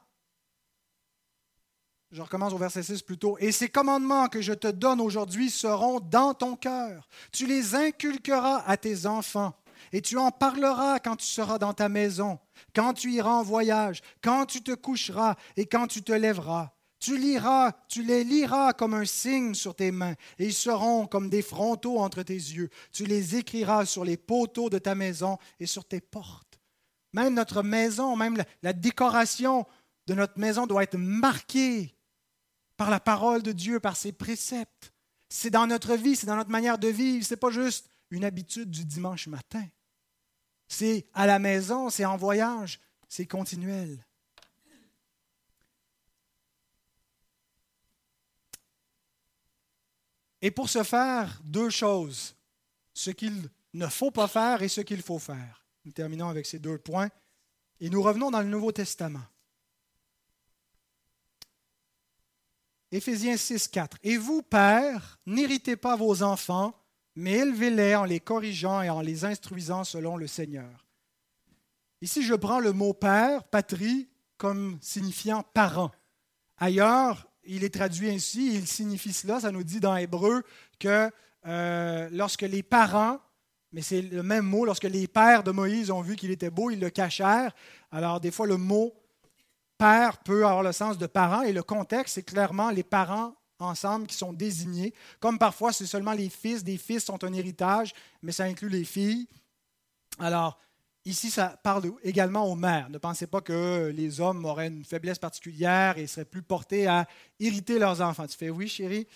Je 2.11 2.21
recommence 2.21 2.53
au 2.53 2.57
verset 2.57 2.81
6 2.81 3.03
plutôt. 3.03 3.37
Et 3.39 3.51
ces 3.51 3.69
commandements 3.69 4.27
que 4.27 4.41
je 4.41 4.53
te 4.53 4.67
donne 4.67 4.99
aujourd'hui 4.99 5.51
seront 5.51 5.99
dans 5.99 6.33
ton 6.33 6.55
cœur. 6.55 7.07
Tu 7.31 7.45
les 7.45 7.75
inculqueras 7.75 8.63
à 8.65 8.77
tes 8.77 9.05
enfants. 9.05 9.53
Et 9.93 10.01
tu 10.01 10.17
en 10.17 10.31
parleras 10.31 10.99
quand 10.99 11.15
tu 11.15 11.27
seras 11.27 11.57
dans 11.57 11.73
ta 11.73 11.87
maison, 11.87 12.39
quand 12.75 12.93
tu 12.93 13.11
iras 13.11 13.31
en 13.31 13.43
voyage, 13.43 14.01
quand 14.21 14.45
tu 14.45 14.61
te 14.61 14.73
coucheras 14.73 15.35
et 15.55 15.67
quand 15.67 15.87
tu 15.87 16.01
te 16.01 16.11
lèveras. 16.11 16.73
Tu 16.99 17.17
les 17.17 18.23
liras 18.23 18.73
comme 18.73 18.93
un 18.93 19.05
signe 19.05 19.53
sur 19.53 19.75
tes 19.75 19.91
mains, 19.91 20.15
et 20.37 20.45
ils 20.47 20.53
seront 20.53 21.07
comme 21.07 21.29
des 21.29 21.41
frontaux 21.41 21.99
entre 21.99 22.23
tes 22.23 22.33
yeux. 22.33 22.69
Tu 22.91 23.05
les 23.05 23.35
écriras 23.35 23.85
sur 23.85 24.03
les 24.03 24.17
poteaux 24.17 24.69
de 24.69 24.77
ta 24.77 24.95
maison 24.95 25.37
et 25.59 25.65
sur 25.65 25.85
tes 25.85 26.01
portes. 26.01 26.59
Même 27.13 27.33
notre 27.33 27.63
maison, 27.63 28.15
même 28.15 28.37
la, 28.37 28.45
la 28.61 28.73
décoration 28.73 29.65
de 30.07 30.13
notre 30.13 30.37
maison 30.39 30.67
doit 30.67 30.83
être 30.83 30.97
marquée 30.97 31.95
par 32.77 32.89
la 32.89 32.99
parole 32.99 33.43
de 33.43 33.51
Dieu, 33.51 33.79
par 33.79 33.95
ses 33.95 34.11
préceptes. 34.11 34.93
c'est 35.27 35.49
dans 35.49 35.67
notre 35.67 35.95
vie, 35.95 36.15
c'est 36.15 36.27
dans 36.27 36.35
notre 36.35 36.49
manière 36.49 36.77
de 36.77 36.87
vivre. 36.87 37.25
Ce 37.25 37.33
n'est 37.33 37.39
pas 37.39 37.51
juste 37.51 37.89
une 38.09 38.23
habitude 38.25 38.71
du 38.71 38.85
dimanche 38.85 39.27
matin. 39.27 39.65
C'est 40.67 41.07
à 41.13 41.27
la 41.27 41.39
maison, 41.39 41.89
c'est 41.89 42.05
en 42.05 42.17
voyage, 42.17 42.79
c'est 43.07 43.25
continuel. 43.25 44.05
Et 50.41 50.51
pour 50.51 50.69
ce 50.69 50.83
faire, 50.83 51.39
deux 51.43 51.69
choses. 51.69 52.35
Ce 52.93 53.11
qu'il 53.11 53.49
ne 53.73 53.87
faut 53.87 54.11
pas 54.11 54.27
faire 54.27 54.61
et 54.61 54.67
ce 54.67 54.81
qu'il 54.81 55.01
faut 55.01 55.19
faire. 55.19 55.65
Nous 55.85 55.91
terminons 55.91 56.29
avec 56.29 56.45
ces 56.45 56.59
deux 56.59 56.77
points 56.77 57.09
et 57.79 57.89
nous 57.89 58.01
revenons 58.01 58.31
dans 58.31 58.41
le 58.41 58.47
Nouveau 58.47 58.71
Testament. 58.71 59.23
Éphésiens 62.91 63.37
6, 63.37 63.67
4. 63.67 63.97
Et 64.03 64.17
vous, 64.17 64.41
pères, 64.41 65.19
n'héritez 65.25 65.75
pas 65.75 65.95
vos 65.95 66.23
enfants, 66.23 66.73
mais 67.15 67.33
élevez-les 67.33 67.95
en 67.95 68.05
les 68.05 68.19
corrigeant 68.19 68.81
et 68.81 68.89
en 68.89 69.01
les 69.01 69.25
instruisant 69.25 69.83
selon 69.83 70.17
le 70.17 70.27
Seigneur. 70.27 70.87
Ici, 72.01 72.23
je 72.23 72.33
prends 72.33 72.59
le 72.59 72.71
mot 72.71 72.93
père, 72.93 73.43
patrie, 73.43 74.09
comme 74.37 74.79
signifiant 74.81 75.43
parent. 75.53 75.91
Ailleurs, 76.57 77.28
il 77.49 77.63
est 77.63 77.73
traduit 77.73 78.09
ainsi, 78.09 78.55
il 78.55 78.67
signifie 78.67 79.11
cela, 79.11 79.39
ça 79.39 79.51
nous 79.51 79.63
dit 79.63 79.79
dans 79.79 79.95
Hébreu 79.95 80.43
que 80.79 81.09
euh, 81.47 82.09
lorsque 82.11 82.43
les 82.43 82.63
parents, 82.63 83.19
mais 83.71 83.81
c'est 83.81 84.01
le 84.01 84.23
même 84.23 84.45
mot, 84.45 84.65
lorsque 84.65 84.83
les 84.83 85.07
pères 85.07 85.43
de 85.43 85.51
Moïse 85.51 85.89
ont 85.91 86.01
vu 86.01 86.15
qu'il 86.15 86.31
était 86.31 86.49
beau, 86.49 86.69
ils 86.69 86.79
le 86.79 86.89
cachèrent. 86.89 87.53
Alors 87.91 88.19
des 88.19 88.31
fois, 88.31 88.45
le 88.45 88.57
mot 88.57 88.93
père 89.77 90.17
peut 90.19 90.45
avoir 90.45 90.63
le 90.63 90.71
sens 90.71 90.97
de 90.97 91.07
parent 91.07 91.41
et 91.41 91.53
le 91.53 91.63
contexte, 91.63 92.15
c'est 92.15 92.23
clairement 92.23 92.69
les 92.69 92.83
parents 92.83 93.33
ensemble 93.59 94.07
qui 94.07 94.15
sont 94.15 94.33
désignés. 94.33 94.93
Comme 95.19 95.39
parfois, 95.39 95.73
c'est 95.73 95.85
seulement 95.85 96.13
les 96.13 96.29
fils, 96.29 96.63
des 96.63 96.77
fils 96.77 97.03
sont 97.03 97.23
un 97.23 97.33
héritage, 97.33 97.93
mais 98.21 98.31
ça 98.31 98.43
inclut 98.43 98.69
les 98.69 98.85
filles. 98.85 99.27
Alors, 100.19 100.59
ici, 101.09 101.31
ça 101.31 101.59
parle 101.61 101.91
également 102.03 102.45
aux 102.45 102.55
mères. 102.55 102.89
Ne 102.89 102.97
pensez 102.97 103.27
pas 103.27 103.41
que 103.41 103.91
les 103.95 104.21
hommes 104.21 104.45
auraient 104.45 104.67
une 104.67 104.85
faiblesse 104.85 105.19
particulière 105.19 105.97
et 105.97 106.07
seraient 106.07 106.25
plus 106.25 106.41
portés 106.41 106.87
à 106.87 107.07
hériter 107.39 107.79
leurs 107.79 108.01
enfants. 108.01 108.27
Tu 108.27 108.37
fais 108.37 108.49
oui, 108.49 108.67
chérie? 108.67 109.07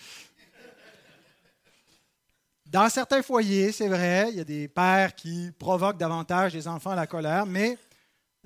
Dans 2.66 2.89
certains 2.89 3.22
foyers, 3.22 3.72
c'est 3.72 3.88
vrai, 3.88 4.30
il 4.32 4.38
y 4.38 4.39
a 4.39 4.44
des 4.44 4.68
pères 4.68 5.14
qui 5.14 5.52
provoquent 5.60 5.98
davantage 5.98 6.54
les 6.54 6.68
enfants 6.68 6.91
à 6.91 6.96
la 6.96 7.06
colère, 7.06 7.46
mais 7.46 7.78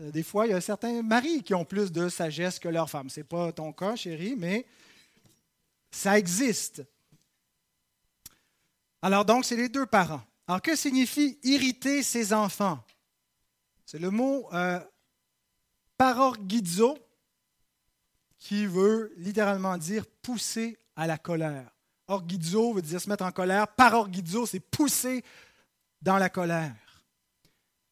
euh, 0.01 0.11
des 0.11 0.23
fois, 0.23 0.45
il 0.45 0.51
y 0.51 0.53
a 0.53 0.61
certains 0.61 1.01
maris 1.01 1.43
qui 1.43 1.53
ont 1.53 1.63
plus 1.63 1.91
de 1.91 2.09
sagesse 2.09 2.59
que 2.59 2.67
leurs 2.67 2.89
femmes. 2.89 3.09
Ce 3.09 3.19
n'est 3.19 3.23
pas 3.23 3.51
ton 3.51 3.71
cas, 3.71 3.95
chérie, 3.95 4.35
mais 4.37 4.65
ça 5.91 6.17
existe. 6.17 6.83
Alors 9.01 9.23
donc, 9.23 9.45
c'est 9.45 9.55
les 9.55 9.69
deux 9.69 9.85
parents. 9.85 10.21
Alors, 10.47 10.61
que 10.61 10.75
signifie 10.75 11.37
irriter 11.43 12.03
ses 12.03 12.31
enfants? 12.31 12.79
C'est 13.89 13.99
le 13.99 14.09
mot 14.09 14.49
euh, 14.51 14.81
parorgizo 15.97 16.97
qui 18.37 18.65
veut 18.65 19.13
littéralement 19.15 19.77
dire 19.77 20.03
pousser 20.21 20.77
à 20.97 21.07
la 21.07 21.17
colère. 21.17 21.71
Orgizo 22.09 22.73
veut 22.73 22.81
dire 22.81 22.99
se 22.99 23.09
mettre 23.09 23.23
en 23.23 23.31
colère. 23.31 23.65
Parorgizo, 23.69 24.45
c'est 24.45 24.59
pousser 24.59 25.23
dans 26.01 26.17
la 26.17 26.27
colère. 26.27 26.75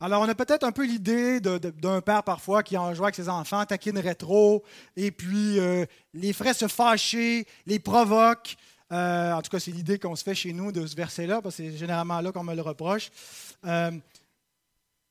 Alors, 0.01 0.21
on 0.21 0.27
a 0.27 0.35
peut-être 0.35 0.65
un 0.65 0.73
peu 0.73 0.85
l'idée 0.85 1.39
d'un 1.39 2.01
père 2.01 2.23
parfois 2.23 2.61
qui 2.61 2.75
en 2.75 2.93
joue 2.93 3.03
avec 3.03 3.15
ses 3.15 3.29
enfants, 3.29 3.63
taquinerait 3.63 4.15
trop, 4.15 4.65
et 4.97 5.11
puis 5.11 5.57
euh, 5.59 5.85
les 6.13 6.33
ferait 6.33 6.53
se 6.53 6.67
fâcher, 6.67 7.47
les 7.65 7.79
provoque. 7.79 8.57
Euh, 8.91 9.31
en 9.31 9.41
tout 9.41 9.49
cas, 9.49 9.61
c'est 9.61 9.71
l'idée 9.71 9.97
qu'on 9.97 10.17
se 10.17 10.25
fait 10.25 10.35
chez 10.35 10.51
nous 10.51 10.73
de 10.73 10.85
ce 10.85 10.95
verset-là, 10.97 11.41
parce 11.41 11.55
que 11.55 11.63
c'est 11.63 11.77
généralement 11.77 12.19
là 12.19 12.33
qu'on 12.33 12.43
me 12.43 12.53
le 12.53 12.61
reproche. 12.61 13.09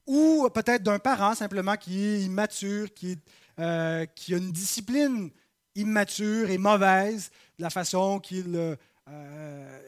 Euh, 0.08 0.12
ou 0.12 0.48
peut-être 0.50 0.82
d'un 0.82 0.98
parent 0.98 1.34
simplement 1.34 1.76
qui 1.76 2.04
est 2.04 2.20
immature, 2.22 2.92
qui, 2.92 3.16
qui, 3.56 4.34
a 4.34 4.36
une 4.36 4.52
discipline 4.52 5.30
immature 5.74 6.50
et 6.50 6.58
mauvaise 6.58 7.30
de 7.58 7.62
la 7.62 7.70
façon 7.70 8.20
qu'il 8.20 8.76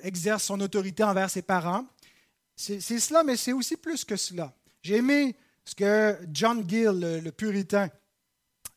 exerce 0.02 0.44
son 0.44 0.60
autorité 0.60 1.04
envers 1.04 1.30
ses 1.30 1.42
parents. 1.42 1.86
C'est 2.56 2.80
cela, 2.80 3.22
mais 3.22 3.36
c'est 3.36 3.52
aussi 3.52 3.76
plus 3.76 4.04
que 4.04 4.16
cela. 4.16 4.54
J'ai 4.82 4.96
aimé 4.96 5.36
ce 5.64 5.74
que 5.74 6.16
John 6.32 6.64
Gill, 6.66 7.20
le, 7.22 7.30
puritain, 7.30 7.90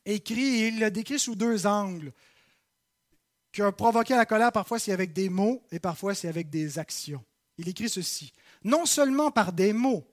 écrit, 0.06 0.68
il 0.68 0.80
le 0.80 0.92
décrit 0.92 1.20
sous 1.20 1.36
deux 1.36 1.66
angles. 1.66 2.12
Qui 3.52 3.62
a 3.62 3.72
provoqué 3.72 4.16
la 4.16 4.26
colère, 4.26 4.52
parfois 4.52 4.78
c'est 4.80 4.92
avec 4.92 5.14
des 5.14 5.30
mots 5.30 5.64
et 5.72 5.80
parfois 5.80 6.14
c'est 6.14 6.28
avec 6.28 6.50
des 6.50 6.78
actions. 6.78 7.24
Il 7.58 7.68
écrit 7.70 7.90
ceci. 7.90 8.34
Non 8.64 8.86
seulement 8.86 9.32
par 9.32 9.54
des 9.54 9.74
mots, 9.74 10.06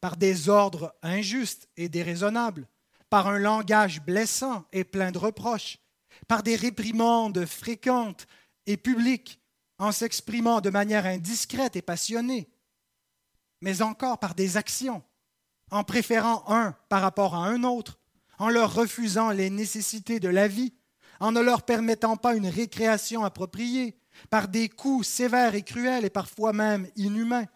par 0.00 0.16
des 0.16 0.48
ordres 0.48 0.94
injustes 1.02 1.68
et 1.76 1.88
déraisonnables, 1.88 2.68
par 3.10 3.26
un 3.26 3.38
langage 3.38 4.02
blessant 4.02 4.64
et 4.72 4.84
plein 4.84 5.10
de 5.10 5.18
reproches, 5.18 5.78
par 6.26 6.42
des 6.42 6.56
réprimandes 6.56 7.44
fréquentes 7.46 8.26
et 8.66 8.76
publiques, 8.76 9.40
en 9.78 9.92
s'exprimant 9.92 10.60
de 10.60 10.70
manière 10.70 11.06
indiscrète 11.06 11.76
et 11.76 11.82
passionnée, 11.82 12.50
mais 13.60 13.82
encore 13.82 14.18
par 14.18 14.34
des 14.34 14.56
actions, 14.56 15.02
en 15.70 15.84
préférant 15.84 16.44
un 16.48 16.74
par 16.88 17.02
rapport 17.02 17.34
à 17.34 17.46
un 17.46 17.62
autre, 17.64 17.98
en 18.38 18.48
leur 18.48 18.74
refusant 18.74 19.30
les 19.30 19.50
nécessités 19.50 20.20
de 20.20 20.28
la 20.28 20.48
vie, 20.48 20.74
en 21.20 21.32
ne 21.32 21.40
leur 21.40 21.62
permettant 21.62 22.16
pas 22.16 22.34
une 22.34 22.46
récréation 22.46 23.24
appropriée, 23.24 23.98
par 24.30 24.48
des 24.48 24.68
coups 24.68 25.06
sévères 25.06 25.54
et 25.54 25.62
cruels 25.62 26.04
et 26.04 26.10
parfois 26.10 26.52
même 26.52 26.88
inhumains, 26.96 27.46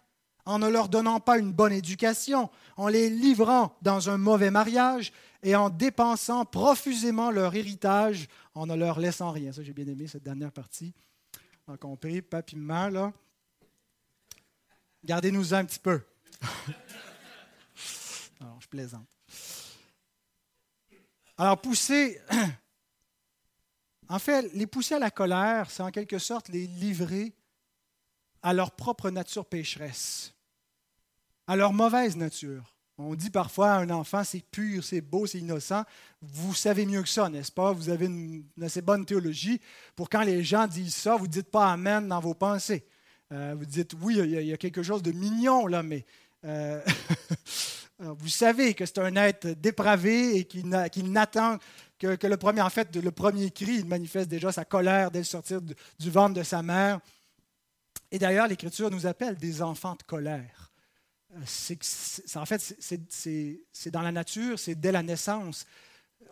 en 0.45 0.59
ne 0.59 0.69
leur 0.69 0.89
donnant 0.89 1.21
pas 1.21 1.39
une 1.39 1.53
bonne 1.53 1.73
éducation, 1.73 2.51
en 2.77 2.89
les 2.89 3.09
livrant 3.09 3.77
dans 3.83 4.11
un 4.11 4.19
mauvais 4.19 4.51
mariage 4.51 5.13
et 5.43 5.57
en 5.57 5.71
dépensant 5.71 6.45
profusément 6.45 7.31
leur 7.31 7.55
héritage 7.55 8.29
en 8.55 8.67
ne 8.67 8.75
leur 8.75 8.99
laissant 8.99 9.31
rien. 9.31 9.53
Ça, 9.53 9.63
j'ai 9.63 9.73
bien 9.73 9.87
aimé 9.87 10.07
cette 10.07 10.23
dernière 10.23 10.53
partie. 10.53 10.93
On 11.67 11.77
compris, 11.77 12.23
papi, 12.23 12.57
là. 12.57 13.13
Gardez-nous 15.05 15.55
un 15.55 15.65
petit 15.65 15.79
peu. 15.79 16.01
Alors, 18.41 18.61
je 18.61 18.69
plaisante. 18.69 19.09
Alors, 21.39 21.61
pousser, 21.61 22.21
en 24.09 24.19
fait, 24.19 24.53
les 24.55 24.67
pousser 24.67 24.97
à 24.97 24.99
la 24.99 25.11
colère, 25.11 25.71
c'est 25.71 25.83
en 25.83 25.91
quelque 25.91 26.19
sorte 26.19 26.49
les 26.49 26.67
livrer 26.67 27.33
à 28.43 28.53
leur 28.53 28.73
propre 28.73 29.11
nature 29.11 29.47
pécheresse, 29.47 30.35
à 31.47 31.57
leur 31.57 31.73
mauvaise 31.73 32.17
nature. 32.17 32.75
On 32.99 33.15
dit 33.15 33.31
parfois 33.31 33.73
à 33.73 33.79
un 33.79 33.91
enfant, 33.91 34.23
c'est 34.23 34.45
pur, 34.51 34.85
c'est 34.85 35.01
beau, 35.01 35.27
c'est 35.27 35.39
innocent. 35.39 35.85
Vous 36.21 36.55
savez 36.55 36.87
mieux 36.87 37.03
que 37.03 37.09
ça, 37.09 37.29
n'est-ce 37.29 37.51
pas? 37.51 37.73
Vous 37.73 37.89
avez 37.89 38.07
une, 38.07 38.45
assez 38.61 38.83
bonne 38.83 39.05
théologie 39.05 39.61
pour 39.97 40.09
quand 40.09 40.23
les 40.23 40.45
gens 40.45 40.67
disent 40.67 40.95
ça, 40.95 41.17
vous 41.17 41.27
ne 41.27 41.33
dites 41.33 41.51
pas 41.51 41.73
Amen 41.73 42.07
dans 42.07 42.21
vos 42.21 42.35
pensées. 42.35 42.85
Euh, 43.33 43.55
vous 43.59 43.65
dites, 43.65 43.95
oui, 44.03 44.19
il 44.19 44.31
y, 44.31 44.53
a 44.53 44.57
quelque 44.59 44.83
chose 44.83 45.03
de 45.03 45.11
mignon 45.11 45.67
là, 45.67 45.83
mais 45.83 46.05
euh, 46.45 46.81
vous 47.99 48.29
savez 48.29 48.75
que 48.75 48.85
c'est 48.85 48.99
un 48.99 49.17
être 49.17 49.49
dépravé 49.49 50.39
et 50.39 50.45
qu'il 50.45 50.69
n'attend 50.69 51.59
que, 51.99 52.27
le 52.27 52.37
premier, 52.37 52.63
en 52.63 52.71
fait, 52.71 52.95
le 52.97 53.11
premier 53.13 53.51
cri, 53.51 53.77
il 53.77 53.87
manifeste 53.87 54.29
déjà 54.29 54.51
sa 54.51 54.65
colère 54.65 55.11
dès 55.11 55.21
le 55.21 55.25
sortir 55.25 55.61
du, 55.63 56.11
ventre 56.11 56.35
de 56.35 56.43
sa 56.43 56.63
mère. 56.63 57.01
Et 58.13 58.19
d'ailleurs, 58.19 58.47
l'Écriture 58.47 58.91
nous 58.91 59.07
appelle 59.07 59.37
des 59.37 59.63
enfants 59.63 59.97
de 59.97 60.03
colère. 60.03 60.71
Euh, 61.35 62.37
en 62.37 62.45
fait, 62.45 62.77
c'est 62.79 63.91
dans 63.91 64.03
la 64.03 64.13
nature, 64.13 64.59
c'est 64.59 64.75
dès 64.75 64.93
la 64.93 65.03
naissance. 65.03 65.65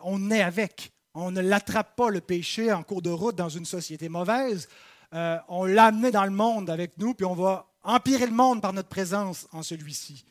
On 0.01 0.29
est 0.29 0.43
avec. 0.43 0.93
On 1.15 1.31
ne 1.31 1.41
l'attrape 1.41 1.95
pas, 1.95 2.11
le 2.11 2.21
péché, 2.21 2.71
en 2.71 2.83
cours 2.83 3.01
de 3.01 3.09
route 3.09 3.35
dans 3.35 3.49
une 3.49 3.65
société 3.65 4.09
mauvaise. 4.09 4.69
Euh, 5.15 5.39
on 5.47 5.65
l'a 5.65 5.85
amené 5.85 6.11
dans 6.11 6.23
le 6.23 6.29
monde 6.29 6.69
avec 6.69 6.99
nous, 6.99 7.15
puis 7.15 7.25
on 7.25 7.33
va 7.33 7.67
empirer 7.83 8.27
le 8.27 8.31
monde 8.31 8.61
par 8.61 8.73
notre 8.73 8.87
présence 8.87 9.47
en 9.51 9.63
celui-ci. 9.63 10.23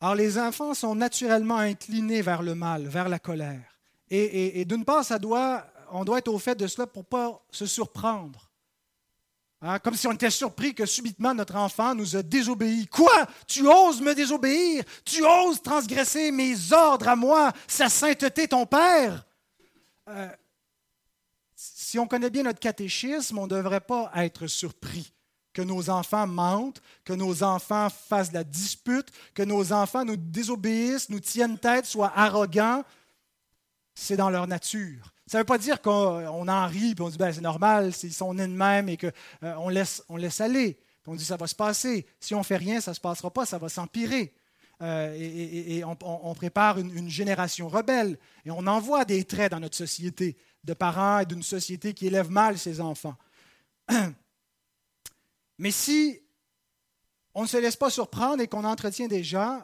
Alors 0.00 0.14
les 0.14 0.38
enfants 0.38 0.72
sont 0.72 0.94
naturellement 0.94 1.58
inclinés 1.58 2.22
vers 2.22 2.42
le 2.42 2.54
mal, 2.54 2.88
vers 2.88 3.10
la 3.10 3.18
colère. 3.18 3.78
Et, 4.10 4.64
d'une 4.64 4.84
part, 4.84 5.04
on 5.92 6.04
doit 6.04 6.18
être 6.18 6.28
au 6.28 6.38
fait 6.38 6.54
de 6.54 6.66
cela 6.66 6.86
pour 6.86 7.02
ne 7.02 7.06
pas 7.06 7.42
se 7.50 7.64
surprendre. 7.64 8.51
Hein, 9.64 9.78
comme 9.78 9.94
si 9.94 10.08
on 10.08 10.12
était 10.12 10.28
surpris 10.30 10.74
que 10.74 10.84
subitement 10.84 11.32
notre 11.32 11.54
enfant 11.54 11.94
nous 11.94 12.16
a 12.16 12.22
désobéi. 12.22 12.88
Quoi? 12.88 13.26
Tu 13.46 13.64
oses 13.68 14.00
me 14.00 14.12
désobéir? 14.12 14.84
Tu 15.04 15.24
oses 15.24 15.62
transgresser 15.62 16.32
mes 16.32 16.72
ordres 16.72 17.06
à 17.06 17.14
moi, 17.14 17.52
sa 17.68 17.88
sainteté, 17.88 18.48
ton 18.48 18.66
Père? 18.66 19.24
Euh, 20.08 20.28
Si 21.54 21.96
on 21.96 22.08
connaît 22.08 22.30
bien 22.30 22.42
notre 22.42 22.58
catéchisme, 22.58 23.38
on 23.38 23.44
ne 23.44 23.54
devrait 23.54 23.80
pas 23.80 24.10
être 24.16 24.48
surpris 24.48 25.12
que 25.52 25.62
nos 25.62 25.90
enfants 25.90 26.26
mentent, 26.26 26.82
que 27.04 27.12
nos 27.12 27.44
enfants 27.44 27.88
fassent 27.88 28.32
la 28.32 28.42
dispute, 28.42 29.12
que 29.32 29.44
nos 29.44 29.72
enfants 29.72 30.04
nous 30.04 30.16
désobéissent, 30.16 31.08
nous 31.08 31.20
tiennent 31.20 31.58
tête, 31.58 31.86
soient 31.86 32.12
arrogants. 32.16 32.82
C'est 33.94 34.16
dans 34.16 34.30
leur 34.30 34.48
nature. 34.48 35.12
Ça 35.32 35.38
ne 35.38 35.40
veut 35.44 35.46
pas 35.46 35.56
dire 35.56 35.80
qu'on 35.80 36.46
en 36.46 36.66
rit 36.66 36.90
et 36.90 37.00
on 37.00 37.08
dit 37.08 37.16
ben, 37.16 37.32
c'est 37.32 37.40
normal, 37.40 37.90
ils 38.02 38.12
sont 38.12 38.34
nés 38.34 38.46
de 38.46 38.52
même 38.52 38.90
et 38.90 38.98
qu'on 38.98 39.10
euh, 39.44 39.70
laisse, 39.70 40.04
on 40.10 40.16
laisse 40.16 40.42
aller. 40.42 40.78
on 41.06 41.14
dit 41.14 41.24
ça 41.24 41.38
va 41.38 41.46
se 41.46 41.54
passer. 41.54 42.06
Si 42.20 42.34
on 42.34 42.40
ne 42.40 42.44
fait 42.44 42.58
rien, 42.58 42.82
ça 42.82 42.90
ne 42.90 42.96
se 42.96 43.00
passera 43.00 43.30
pas, 43.30 43.46
ça 43.46 43.56
va 43.56 43.70
s'empirer. 43.70 44.34
Euh, 44.82 45.14
et, 45.16 45.82
on, 45.84 46.34
prépare 46.34 46.78
une, 46.80 46.94
une, 46.94 47.08
génération 47.08 47.70
rebelle. 47.70 48.18
Et 48.44 48.50
on 48.50 48.66
en 48.66 48.78
voit 48.78 49.06
des 49.06 49.24
traits 49.24 49.52
dans 49.52 49.60
notre 49.60 49.74
société 49.74 50.36
de 50.64 50.74
parents 50.74 51.20
et 51.20 51.24
d'une 51.24 51.42
société 51.42 51.94
qui 51.94 52.08
élève 52.08 52.30
mal 52.30 52.58
ses 52.58 52.82
enfants. 52.82 53.16
Mais 55.58 55.70
si 55.70 56.20
on 57.32 57.44
ne 57.44 57.48
se 57.48 57.56
laisse 57.56 57.76
pas 57.76 57.88
surprendre 57.88 58.42
et 58.42 58.48
qu'on 58.48 58.64
entretient 58.64 59.08
des 59.08 59.24
gens, 59.24 59.62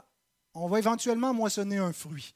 on 0.54 0.66
va 0.66 0.78
éventuellement 0.78 1.34
moissonner 1.34 1.76
un 1.76 1.92
fruit. 1.92 2.34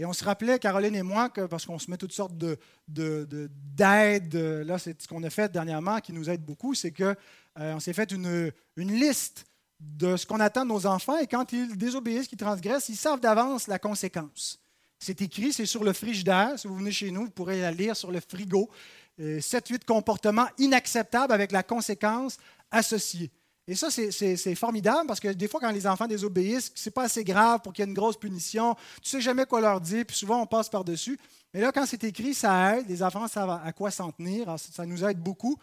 Et 0.00 0.06
on 0.06 0.14
se 0.14 0.24
rappelait, 0.24 0.58
Caroline 0.58 0.96
et 0.96 1.02
moi, 1.02 1.28
que 1.28 1.42
parce 1.42 1.66
qu'on 1.66 1.78
se 1.78 1.90
met 1.90 1.98
toutes 1.98 2.14
sortes 2.14 2.32
d'aides, 2.34 3.28
de, 3.28 4.62
là 4.66 4.78
c'est 4.78 5.02
ce 5.02 5.06
qu'on 5.06 5.22
a 5.24 5.28
fait 5.28 5.52
dernièrement 5.52 6.00
qui 6.00 6.14
nous 6.14 6.30
aide 6.30 6.42
beaucoup, 6.42 6.74
c'est 6.74 6.90
qu'on 6.90 7.14
euh, 7.58 7.78
s'est 7.80 7.92
fait 7.92 8.10
une, 8.10 8.50
une 8.76 8.92
liste 8.92 9.44
de 9.78 10.16
ce 10.16 10.24
qu'on 10.24 10.40
attend 10.40 10.64
de 10.64 10.70
nos 10.70 10.86
enfants 10.86 11.18
et 11.18 11.26
quand 11.26 11.52
ils 11.52 11.76
désobéissent, 11.76 12.28
qu'ils 12.28 12.38
transgressent, 12.38 12.88
ils 12.88 12.96
savent 12.96 13.20
d'avance 13.20 13.66
la 13.66 13.78
conséquence. 13.78 14.58
C'est 14.98 15.20
écrit, 15.20 15.52
c'est 15.52 15.66
sur 15.66 15.84
le 15.84 15.92
frigidaire. 15.92 16.58
Si 16.58 16.66
vous 16.66 16.76
venez 16.76 16.92
chez 16.92 17.10
nous, 17.10 17.26
vous 17.26 17.30
pourrez 17.30 17.60
la 17.60 17.70
lire 17.70 17.94
sur 17.94 18.10
le 18.10 18.20
frigo. 18.20 18.70
7-8 19.18 19.74
euh, 19.74 19.78
comportements 19.86 20.48
inacceptables 20.56 21.34
avec 21.34 21.52
la 21.52 21.62
conséquence 21.62 22.38
associée. 22.70 23.30
Et 23.70 23.76
ça, 23.76 23.88
c'est 23.88 24.54
formidable 24.56 25.06
parce 25.06 25.20
que 25.20 25.28
des 25.28 25.46
fois, 25.46 25.60
quand 25.60 25.70
les 25.70 25.86
enfants 25.86 26.08
désobéissent, 26.08 26.72
c'est 26.74 26.90
pas 26.90 27.04
assez 27.04 27.22
grave 27.22 27.60
pour 27.60 27.72
qu'il 27.72 27.84
y 27.84 27.86
ait 27.86 27.88
une 27.88 27.94
grosse 27.94 28.16
punition. 28.16 28.74
Tu 29.00 29.10
sais 29.10 29.20
jamais 29.20 29.46
quoi 29.46 29.60
leur 29.60 29.80
dire, 29.80 30.04
puis 30.04 30.16
souvent 30.16 30.42
on 30.42 30.46
passe 30.46 30.68
par-dessus. 30.68 31.16
Mais 31.54 31.60
là, 31.60 31.70
quand 31.70 31.86
c'est 31.86 32.02
écrit, 32.02 32.34
ça 32.34 32.74
aide. 32.76 32.88
Les 32.88 33.00
enfants 33.00 33.28
savent 33.28 33.60
à 33.64 33.72
quoi 33.72 33.92
s'en 33.92 34.10
tenir. 34.10 34.52
ça 34.58 34.84
nous 34.84 35.04
aide 35.04 35.20
beaucoup. 35.20 35.56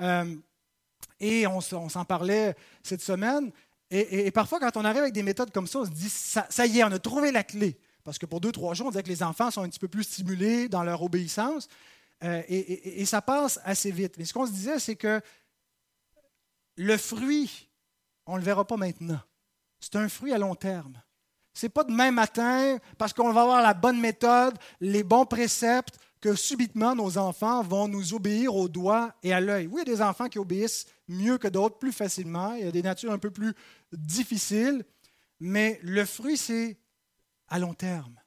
Euh, 0.00 0.36
et 1.18 1.48
on, 1.48 1.60
s'en 1.60 2.04
parlait 2.04 2.54
cette 2.84 3.02
semaine. 3.02 3.50
Et, 3.90 4.30
parfois, 4.30 4.60
quand 4.60 4.76
on 4.76 4.84
arrive 4.84 5.02
avec 5.02 5.14
des 5.14 5.24
méthodes 5.24 5.50
comme 5.50 5.66
ça, 5.66 5.80
on 5.80 5.84
se 5.84 5.90
dit 5.90 6.10
ça, 6.10 6.64
y 6.64 6.78
est, 6.78 6.84
on 6.84 6.92
a 6.92 6.98
trouvé 7.00 7.32
la 7.32 7.42
clé. 7.42 7.76
Parce 8.04 8.18
que 8.18 8.26
pour 8.26 8.40
deux, 8.40 8.52
trois 8.52 8.74
jours, 8.74 8.86
on 8.86 8.90
disait 8.90 9.02
que 9.02 9.08
les 9.08 9.24
enfants 9.24 9.50
sont 9.50 9.62
un 9.62 9.68
petit 9.68 9.80
peu 9.80 9.88
plus 9.88 10.04
stimulés 10.04 10.68
dans 10.68 10.84
leur 10.84 11.02
obéissance. 11.02 11.66
Euh, 12.22 12.40
et, 12.48 13.04
ça 13.04 13.20
passe 13.20 13.58
assez 13.64 13.90
vite. 13.90 14.14
Mais 14.16 14.24
ce 14.24 14.32
qu'on 14.32 14.46
se 14.46 14.52
disait, 14.52 14.78
c'est 14.78 14.94
que 14.94 15.20
le 16.78 16.96
fruit, 16.96 17.68
on 18.24 18.34
ne 18.34 18.38
le 18.38 18.44
verra 18.44 18.66
pas 18.66 18.76
maintenant. 18.76 19.20
C'est 19.80 19.96
un 19.96 20.08
fruit 20.08 20.32
à 20.32 20.38
long 20.38 20.54
terme. 20.54 21.02
Ce 21.52 21.66
n'est 21.66 21.70
pas 21.70 21.84
demain 21.84 22.12
matin, 22.12 22.78
parce 22.96 23.12
qu'on 23.12 23.32
va 23.32 23.42
avoir 23.42 23.62
la 23.62 23.74
bonne 23.74 24.00
méthode, 24.00 24.56
les 24.80 25.02
bons 25.02 25.26
préceptes, 25.26 25.98
que 26.20 26.34
subitement 26.34 26.94
nos 26.94 27.18
enfants 27.18 27.62
vont 27.62 27.86
nous 27.88 28.14
obéir 28.14 28.54
au 28.54 28.68
doigt 28.68 29.14
et 29.22 29.32
à 29.32 29.40
l'œil. 29.40 29.66
Oui, 29.66 29.82
il 29.84 29.88
y 29.88 29.92
a 29.92 29.96
des 29.96 30.02
enfants 30.02 30.28
qui 30.28 30.38
obéissent 30.38 30.86
mieux 31.06 31.38
que 31.38 31.48
d'autres, 31.48 31.78
plus 31.78 31.92
facilement. 31.92 32.54
Il 32.54 32.64
y 32.64 32.68
a 32.68 32.72
des 32.72 32.82
natures 32.82 33.12
un 33.12 33.18
peu 33.18 33.30
plus 33.30 33.54
difficiles. 33.92 34.84
Mais 35.40 35.78
le 35.82 36.04
fruit, 36.04 36.36
c'est 36.36 36.76
à 37.48 37.58
long 37.58 37.74
terme. 37.74 38.20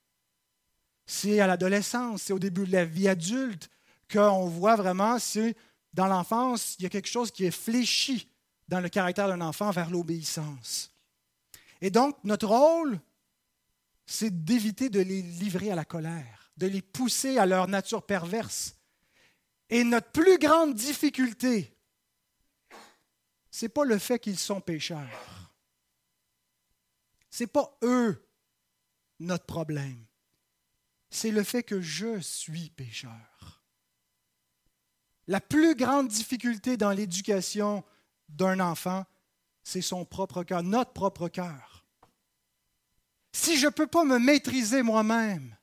C'est 1.06 1.42
à 1.42 1.48
l'adolescence, 1.48 2.24
c'est 2.24 2.34
au 2.34 2.40
début 2.40 2.66
de 2.66 2.72
la 2.72 2.86
vie 2.86 3.10
adulte 3.10 3.70
qu'on 4.12 4.46
voit 4.46 4.78
vraiment 4.78 5.20
si 5.20 5.54
dans 5.94 6.08
l'enfance, 6.08 6.76
il 6.80 6.84
y 6.84 6.86
a 6.86 6.90
quelque 6.90 7.10
chose 7.10 7.32
qui 7.32 7.46
est 7.46 7.52
fléchi 7.52 8.31
dans 8.72 8.80
le 8.80 8.88
caractère 8.88 9.28
d'un 9.28 9.42
enfant 9.42 9.70
vers 9.70 9.90
l'obéissance. 9.90 10.96
Et 11.82 11.90
donc, 11.90 12.18
notre 12.24 12.48
rôle, 12.48 13.02
c'est 14.06 14.46
d'éviter 14.46 14.90
de 14.90 15.02
les 15.02 15.22
livrer 15.22 15.72
à 15.72 15.76
la 15.76 15.84
colère, 15.84 16.54
de 16.56 16.68
les 16.68 16.82
pousser 16.82 17.38
à 17.38 17.46
leur 17.46 17.68
nature 17.68 18.06
perverse. 18.06 18.78
Et 19.70 19.84
notre 19.84 20.10
plus 20.12 20.38
grande 20.38 20.74
difficulté, 20.74 21.76
ce 23.50 23.66
n'est 23.66 23.70
pas 23.70 23.84
le 23.84 24.00
fait 24.00 24.20
qu'ils 24.20 24.40
sont 24.40 24.62
pécheurs. 24.62 25.52
Ce 27.30 27.44
n'est 27.44 27.48
pas 27.48 27.78
eux 27.84 28.26
notre 29.20 29.46
problème. 29.46 30.06
C'est 31.10 31.32
le 31.32 31.44
fait 31.44 31.64
que 31.64 31.82
je 31.82 32.22
suis 32.22 32.70
pécheur. 32.70 33.66
La 35.28 35.42
plus 35.42 35.76
grande 35.76 36.08
difficulté 36.08 36.78
dans 36.78 36.92
l'éducation 36.92 37.84
d'un 38.32 38.60
enfant, 38.60 39.06
c'est 39.64 39.82
son 39.82 40.06
propre 40.06 40.44
cœur, 40.44 40.64
notre 40.64 40.94
propre 40.94 41.28
cœur. 41.28 41.86
Si 43.34 43.58
je 43.58 43.68
ne 43.68 43.72
peux 43.72 43.88
pas 43.88 44.04
me 44.04 44.20
maîtriser 44.20 44.82
moi-même, 44.82 45.56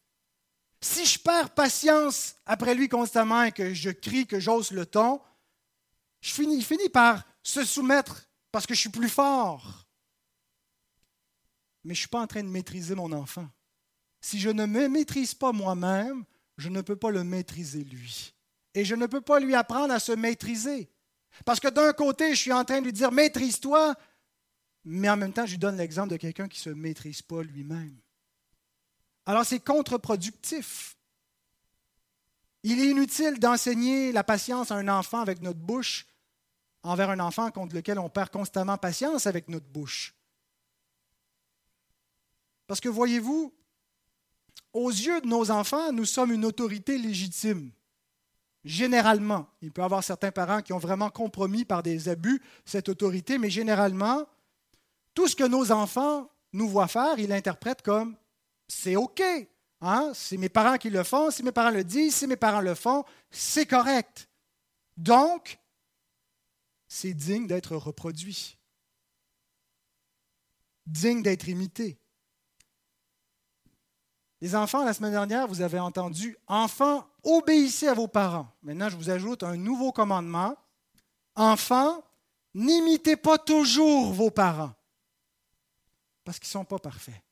si 0.80 1.04
je 1.04 1.18
perds 1.18 1.50
patience 1.50 2.36
après 2.46 2.74
lui 2.74 2.88
constamment 2.88 3.42
et 3.42 3.52
que 3.52 3.74
je 3.74 3.90
crie, 3.90 4.26
que 4.26 4.40
j'ose 4.40 4.70
le 4.70 4.86
ton, 4.86 5.20
je 6.20 6.32
finis, 6.32 6.88
par 6.88 7.24
se 7.42 7.64
soumettre 7.64 8.28
parce 8.50 8.66
que 8.66 8.74
je 8.74 8.80
suis 8.80 8.88
plus 8.88 9.08
fort 9.08 9.88
mais 11.88 11.94
je 11.94 12.00
ne 12.00 12.02
suis 12.02 12.08
pas 12.08 12.20
en 12.20 12.26
train 12.26 12.42
de 12.42 12.48
maîtriser 12.48 12.94
mon 12.94 13.10
enfant. 13.12 13.48
Si 14.20 14.38
je 14.38 14.50
ne 14.50 14.66
me 14.66 14.88
maîtrise 14.88 15.34
pas 15.34 15.52
moi-même, 15.52 16.24
je 16.58 16.68
ne 16.68 16.82
peux 16.82 16.96
pas 16.96 17.10
le 17.10 17.24
maîtriser 17.24 17.82
lui. 17.82 18.34
Et 18.74 18.84
je 18.84 18.94
ne 18.94 19.06
peux 19.06 19.22
pas 19.22 19.40
lui 19.40 19.54
apprendre 19.54 19.94
à 19.94 19.98
se 19.98 20.12
maîtriser. 20.12 20.90
Parce 21.44 21.60
que 21.60 21.68
d'un 21.68 21.92
côté, 21.92 22.34
je 22.34 22.40
suis 22.40 22.52
en 22.52 22.64
train 22.64 22.80
de 22.80 22.86
lui 22.86 22.92
dire 22.92 23.12
maîtrise-toi, 23.12 23.94
mais 24.84 25.08
en 25.08 25.16
même 25.16 25.32
temps, 25.32 25.46
je 25.46 25.52
lui 25.52 25.58
donne 25.58 25.76
l'exemple 25.76 26.10
de 26.10 26.16
quelqu'un 26.16 26.48
qui 26.48 26.58
ne 26.58 26.74
se 26.74 26.78
maîtrise 26.78 27.22
pas 27.22 27.42
lui-même. 27.42 27.96
Alors 29.26 29.44
c'est 29.44 29.60
contre-productif. 29.60 30.96
Il 32.62 32.80
est 32.80 32.90
inutile 32.90 33.38
d'enseigner 33.38 34.10
la 34.12 34.24
patience 34.24 34.70
à 34.70 34.76
un 34.76 34.88
enfant 34.88 35.20
avec 35.20 35.42
notre 35.42 35.60
bouche 35.60 36.06
envers 36.82 37.10
un 37.10 37.20
enfant 37.20 37.50
contre 37.50 37.74
lequel 37.74 37.98
on 37.98 38.08
perd 38.08 38.30
constamment 38.30 38.78
patience 38.78 39.26
avec 39.26 39.48
notre 39.48 39.66
bouche. 39.66 40.14
Parce 42.66 42.80
que 42.80 42.88
voyez-vous, 42.88 43.52
aux 44.72 44.90
yeux 44.90 45.20
de 45.20 45.26
nos 45.26 45.50
enfants, 45.50 45.92
nous 45.92 46.04
sommes 46.04 46.32
une 46.32 46.44
autorité 46.44 46.98
légitime. 46.98 47.70
Généralement, 48.68 49.48
il 49.62 49.72
peut 49.72 49.80
y 49.80 49.84
avoir 49.86 50.04
certains 50.04 50.30
parents 50.30 50.60
qui 50.60 50.74
ont 50.74 50.78
vraiment 50.78 51.08
compromis 51.08 51.64
par 51.64 51.82
des 51.82 52.10
abus 52.10 52.42
cette 52.66 52.90
autorité, 52.90 53.38
mais 53.38 53.48
généralement, 53.48 54.26
tout 55.14 55.26
ce 55.26 55.34
que 55.34 55.44
nos 55.44 55.72
enfants 55.72 56.30
nous 56.52 56.68
voient 56.68 56.86
faire, 56.86 57.18
ils 57.18 57.30
l'interprètent 57.30 57.80
comme 57.80 58.14
c'est 58.68 58.94
OK. 58.94 59.22
Hein? 59.80 60.12
C'est 60.12 60.36
mes 60.36 60.50
parents 60.50 60.76
qui 60.76 60.90
le 60.90 61.02
font, 61.02 61.30
si 61.30 61.42
mes 61.42 61.50
parents 61.50 61.70
le 61.70 61.82
disent, 61.82 62.16
si 62.16 62.26
mes 62.26 62.36
parents 62.36 62.60
le 62.60 62.74
font, 62.74 63.04
c'est 63.30 63.64
correct. 63.64 64.28
Donc, 64.98 65.58
c'est 66.88 67.14
digne 67.14 67.46
d'être 67.46 67.74
reproduit, 67.74 68.58
digne 70.84 71.22
d'être 71.22 71.48
imité. 71.48 71.98
Les 74.40 74.54
enfants, 74.54 74.84
la 74.84 74.94
semaine 74.94 75.12
dernière, 75.12 75.48
vous 75.48 75.62
avez 75.62 75.80
entendu, 75.80 76.36
enfants, 76.46 77.08
obéissez 77.24 77.88
à 77.88 77.94
vos 77.94 78.06
parents. 78.06 78.48
Maintenant, 78.62 78.88
je 78.88 78.96
vous 78.96 79.10
ajoute 79.10 79.42
un 79.42 79.56
nouveau 79.56 79.90
commandement. 79.90 80.56
Enfants, 81.34 82.04
n'imitez 82.54 83.16
pas 83.16 83.38
toujours 83.38 84.12
vos 84.12 84.30
parents, 84.30 84.72
parce 86.24 86.38
qu'ils 86.38 86.48
ne 86.48 86.52
sont 86.52 86.64
pas 86.64 86.78
parfaits. 86.78 87.22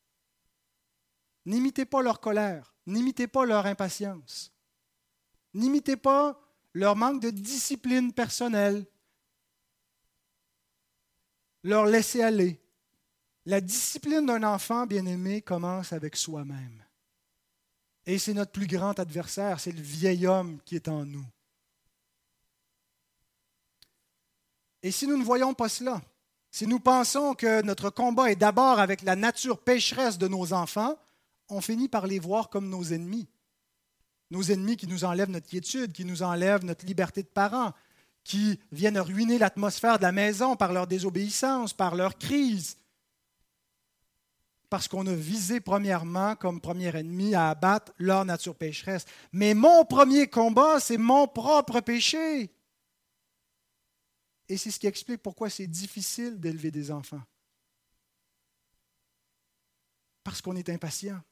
N'imitez 1.44 1.84
pas 1.84 2.02
leur 2.02 2.20
colère, 2.20 2.74
n'imitez 2.86 3.28
pas 3.28 3.44
leur 3.44 3.66
impatience, 3.66 4.52
n'imitez 5.54 5.96
pas 5.96 6.40
leur 6.72 6.96
manque 6.96 7.22
de 7.22 7.30
discipline 7.30 8.12
personnelle, 8.12 8.84
leur 11.62 11.86
laisser 11.86 12.22
aller. 12.22 12.60
La 13.44 13.60
discipline 13.60 14.26
d'un 14.26 14.42
enfant 14.42 14.86
bien-aimé 14.86 15.40
commence 15.40 15.92
avec 15.92 16.16
soi-même. 16.16 16.85
Et 18.06 18.18
c'est 18.18 18.34
notre 18.34 18.52
plus 18.52 18.68
grand 18.68 18.98
adversaire, 18.98 19.58
c'est 19.58 19.72
le 19.72 19.82
vieil 19.82 20.26
homme 20.26 20.58
qui 20.64 20.76
est 20.76 20.88
en 20.88 21.04
nous. 21.04 21.26
Et 24.82 24.92
si 24.92 25.08
nous 25.08 25.16
ne 25.16 25.24
voyons 25.24 25.52
pas 25.52 25.68
cela, 25.68 26.00
si 26.52 26.66
nous 26.66 26.78
pensons 26.78 27.34
que 27.34 27.62
notre 27.62 27.90
combat 27.90 28.30
est 28.30 28.36
d'abord 28.36 28.78
avec 28.78 29.02
la 29.02 29.16
nature 29.16 29.58
pécheresse 29.58 30.18
de 30.18 30.28
nos 30.28 30.52
enfants, 30.52 30.96
on 31.48 31.60
finit 31.60 31.88
par 31.88 32.06
les 32.06 32.20
voir 32.20 32.48
comme 32.48 32.68
nos 32.68 32.84
ennemis. 32.84 33.28
Nos 34.30 34.44
ennemis 34.44 34.76
qui 34.76 34.86
nous 34.86 35.04
enlèvent 35.04 35.30
notre 35.30 35.48
quiétude, 35.48 35.92
qui 35.92 36.04
nous 36.04 36.22
enlèvent 36.22 36.64
notre 36.64 36.86
liberté 36.86 37.22
de 37.22 37.28
parents, 37.28 37.72
qui 38.22 38.60
viennent 38.72 38.98
ruiner 38.98 39.38
l'atmosphère 39.38 39.98
de 39.98 40.04
la 40.04 40.12
maison 40.12 40.56
par 40.56 40.72
leur 40.72 40.86
désobéissance, 40.86 41.72
par 41.72 41.94
leur 41.94 42.18
crise, 42.18 42.76
parce 44.76 44.88
qu'on 44.88 45.06
a 45.06 45.14
visé 45.14 45.58
premièrement 45.58 46.36
comme 46.36 46.60
premier 46.60 46.94
ennemi 46.94 47.34
à 47.34 47.48
abattre 47.48 47.94
leur 47.96 48.26
nature 48.26 48.54
pécheresse. 48.54 49.06
Mais 49.32 49.54
mon 49.54 49.86
premier 49.86 50.28
combat, 50.28 50.80
c'est 50.80 50.98
mon 50.98 51.26
propre 51.26 51.80
péché. 51.80 52.50
Et 54.50 54.58
c'est 54.58 54.70
ce 54.70 54.78
qui 54.78 54.86
explique 54.86 55.22
pourquoi 55.22 55.48
c'est 55.48 55.66
difficile 55.66 56.38
d'élever 56.38 56.70
des 56.70 56.90
enfants. 56.90 57.22
Parce 60.22 60.42
qu'on 60.42 60.56
est 60.56 60.68
impatient. 60.68 61.22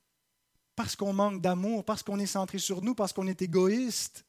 parce 0.75 0.97
qu'on 0.97 1.13
manque 1.13 1.43
d'amour, 1.43 1.85
parce 1.85 2.03
qu'on 2.03 2.19
est 2.19 2.25
centré 2.25 2.59
sur 2.59 2.81
nous, 2.81 2.95
parce 2.95 3.13
qu'on 3.13 3.27
est 3.27 3.43
égoïste. 3.43 4.25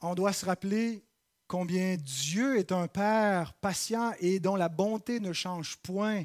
On 0.00 0.16
doit 0.16 0.32
se 0.32 0.44
rappeler 0.44 1.04
combien 1.46 1.96
Dieu 1.96 2.58
est 2.58 2.72
un 2.72 2.88
Père 2.88 3.54
patient 3.54 4.12
et 4.20 4.40
dont 4.40 4.56
la 4.56 4.68
bonté 4.68 5.20
ne 5.20 5.32
change 5.32 5.76
point, 5.78 6.24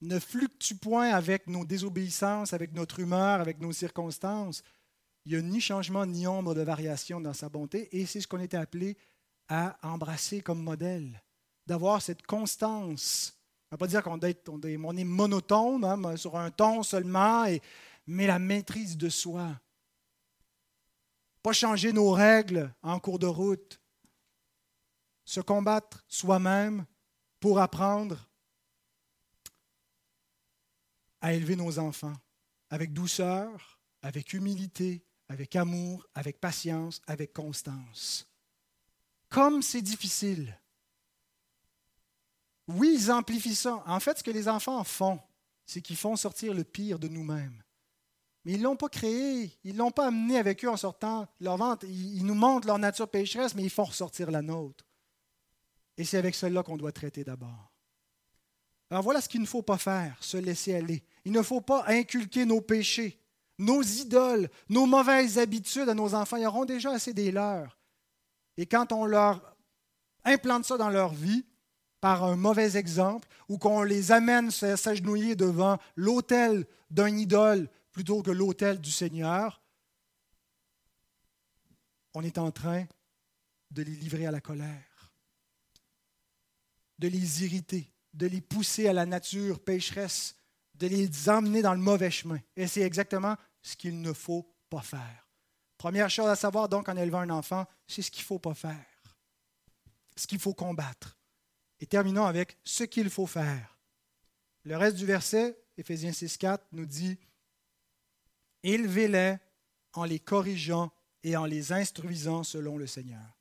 ne 0.00 0.18
fluctue 0.18 0.74
point 0.74 1.10
avec 1.10 1.46
nos 1.46 1.64
désobéissances, 1.64 2.52
avec 2.52 2.72
notre 2.72 3.00
humeur, 3.00 3.40
avec 3.40 3.60
nos 3.60 3.72
circonstances. 3.72 4.62
Il 5.24 5.32
n'y 5.32 5.38
a 5.38 5.42
ni 5.42 5.60
changement 5.60 6.06
ni 6.06 6.26
ombre 6.26 6.54
de 6.54 6.62
variation 6.62 7.20
dans 7.20 7.34
sa 7.34 7.48
bonté 7.48 7.88
et 7.92 8.06
c'est 8.06 8.20
ce 8.20 8.28
qu'on 8.28 8.40
était 8.40 8.56
appelé 8.56 8.96
à 9.48 9.78
embrasser 9.82 10.40
comme 10.40 10.62
modèle, 10.62 11.22
d'avoir 11.66 12.02
cette 12.02 12.26
constance. 12.26 13.34
On 13.70 13.74
ne 13.74 13.76
va 13.76 13.78
pas 13.78 13.86
dire 13.86 14.02
qu'on 14.02 14.18
est, 14.20 14.48
on 14.48 14.96
est 14.96 15.04
monotone, 15.04 15.84
hein, 15.84 16.16
sur 16.16 16.36
un 16.36 16.50
ton 16.50 16.82
seulement, 16.82 17.44
et, 17.44 17.60
mais 18.06 18.26
la 18.26 18.38
maîtrise 18.38 18.96
de 18.96 19.08
soi. 19.08 19.60
Pas 21.42 21.52
changer 21.52 21.92
nos 21.92 22.10
règles 22.10 22.72
en 22.82 22.98
cours 22.98 23.18
de 23.18 23.26
route. 23.26 23.80
Se 25.28 25.40
combattre 25.40 26.02
soi-même 26.08 26.86
pour 27.38 27.58
apprendre 27.58 28.26
à 31.20 31.34
élever 31.34 31.54
nos 31.54 31.78
enfants 31.78 32.16
avec 32.70 32.94
douceur, 32.94 33.78
avec 34.00 34.32
humilité, 34.32 35.04
avec 35.28 35.54
amour, 35.54 36.06
avec 36.14 36.40
patience, 36.40 37.02
avec 37.06 37.34
constance. 37.34 38.26
Comme 39.28 39.60
c'est 39.60 39.82
difficile. 39.82 40.58
Oui, 42.66 42.96
ils 42.98 43.12
amplifient 43.12 43.54
ça. 43.54 43.82
En 43.84 44.00
fait, 44.00 44.16
ce 44.16 44.24
que 44.24 44.30
les 44.30 44.48
enfants 44.48 44.82
font, 44.82 45.20
c'est 45.66 45.82
qu'ils 45.82 45.98
font 45.98 46.16
sortir 46.16 46.54
le 46.54 46.64
pire 46.64 46.98
de 46.98 47.08
nous-mêmes. 47.08 47.62
Mais 48.46 48.52
ils 48.52 48.60
ne 48.60 48.64
l'ont 48.64 48.76
pas 48.76 48.88
créé, 48.88 49.52
ils 49.62 49.74
ne 49.74 49.78
l'ont 49.78 49.90
pas 49.90 50.06
amené 50.06 50.38
avec 50.38 50.64
eux 50.64 50.70
en 50.70 50.78
sortant 50.78 51.28
leur. 51.38 51.58
Ils 51.82 52.24
nous 52.24 52.34
montrent 52.34 52.66
leur 52.66 52.78
nature 52.78 53.10
pécheresse, 53.10 53.54
mais 53.54 53.64
ils 53.64 53.68
font 53.68 53.84
ressortir 53.84 54.30
la 54.30 54.40
nôtre. 54.40 54.87
Et 55.98 56.04
c'est 56.04 56.16
avec 56.16 56.34
cela 56.34 56.62
qu'on 56.62 56.78
doit 56.78 56.92
traiter 56.92 57.24
d'abord. 57.24 57.70
Alors 58.90 59.02
voilà 59.02 59.20
ce 59.20 59.28
qu'il 59.28 59.42
ne 59.42 59.46
faut 59.46 59.62
pas 59.62 59.76
faire, 59.76 60.16
se 60.22 60.38
laisser 60.38 60.74
aller. 60.74 61.04
Il 61.26 61.32
ne 61.32 61.42
faut 61.42 61.60
pas 61.60 61.84
inculquer 61.88 62.46
nos 62.46 62.62
péchés 62.62 63.20
nos 63.58 63.82
idoles, 63.82 64.48
nos 64.68 64.86
mauvaises 64.86 65.38
habitudes 65.38 65.88
à 65.88 65.94
nos 65.94 66.14
enfants. 66.14 66.36
Ils 66.36 66.46
auront 66.46 66.64
déjà 66.64 66.92
assez 66.92 67.12
des 67.12 67.32
leurs. 67.32 67.76
Et 68.56 68.66
quand 68.66 68.92
on 68.92 69.04
leur 69.04 69.56
implante 70.24 70.64
ça 70.64 70.76
dans 70.76 70.90
leur 70.90 71.12
vie, 71.12 71.44
par 72.00 72.22
un 72.22 72.36
mauvais 72.36 72.76
exemple, 72.76 73.28
ou 73.48 73.58
qu'on 73.58 73.82
les 73.82 74.12
amène 74.12 74.50
s'agenouiller 74.50 75.34
devant 75.34 75.78
l'autel 75.96 76.64
d'un 76.90 77.16
idole 77.16 77.68
plutôt 77.90 78.22
que 78.22 78.30
l'autel 78.30 78.80
du 78.80 78.92
Seigneur, 78.92 79.60
on 82.14 82.22
est 82.22 82.38
en 82.38 82.52
train 82.52 82.84
de 83.72 83.82
les 83.82 83.94
livrer 83.96 84.26
à 84.26 84.30
la 84.30 84.40
colère, 84.40 84.87
de 86.98 87.08
les 87.08 87.44
irriter, 87.44 87.90
de 88.14 88.26
les 88.26 88.40
pousser 88.40 88.88
à 88.88 88.92
la 88.92 89.06
nature 89.06 89.60
pécheresse, 89.60 90.36
de 90.74 90.86
les 90.86 91.28
emmener 91.28 91.62
dans 91.62 91.74
le 91.74 91.80
mauvais 91.80 92.10
chemin. 92.10 92.38
Et 92.56 92.66
c'est 92.66 92.82
exactement 92.82 93.36
ce 93.62 93.76
qu'il 93.76 94.00
ne 94.00 94.12
faut 94.12 94.48
pas 94.70 94.82
faire. 94.82 95.28
Première 95.76 96.10
chose 96.10 96.28
à 96.28 96.36
savoir 96.36 96.68
donc 96.68 96.88
en 96.88 96.96
élevant 96.96 97.20
un 97.20 97.30
enfant, 97.30 97.66
c'est 97.86 98.02
ce 98.02 98.10
qu'il 98.10 98.22
ne 98.22 98.26
faut 98.26 98.38
pas 98.38 98.54
faire, 98.54 99.16
ce 100.16 100.26
qu'il 100.26 100.40
faut 100.40 100.54
combattre. 100.54 101.16
Et 101.80 101.86
terminons 101.86 102.26
avec 102.26 102.58
ce 102.64 102.84
qu'il 102.84 103.08
faut 103.10 103.26
faire. 103.26 103.78
Le 104.64 104.76
reste 104.76 104.96
du 104.96 105.06
verset, 105.06 105.56
Éphésiens 105.76 106.10
6.4, 106.10 106.58
nous 106.72 106.86
dit, 106.86 107.16
Élevez-les 108.64 109.36
en 109.92 110.04
les 110.04 110.18
corrigeant 110.18 110.92
et 111.22 111.36
en 111.36 111.44
les 111.44 111.72
instruisant 111.72 112.42
selon 112.42 112.76
le 112.76 112.86
Seigneur. 112.86 113.37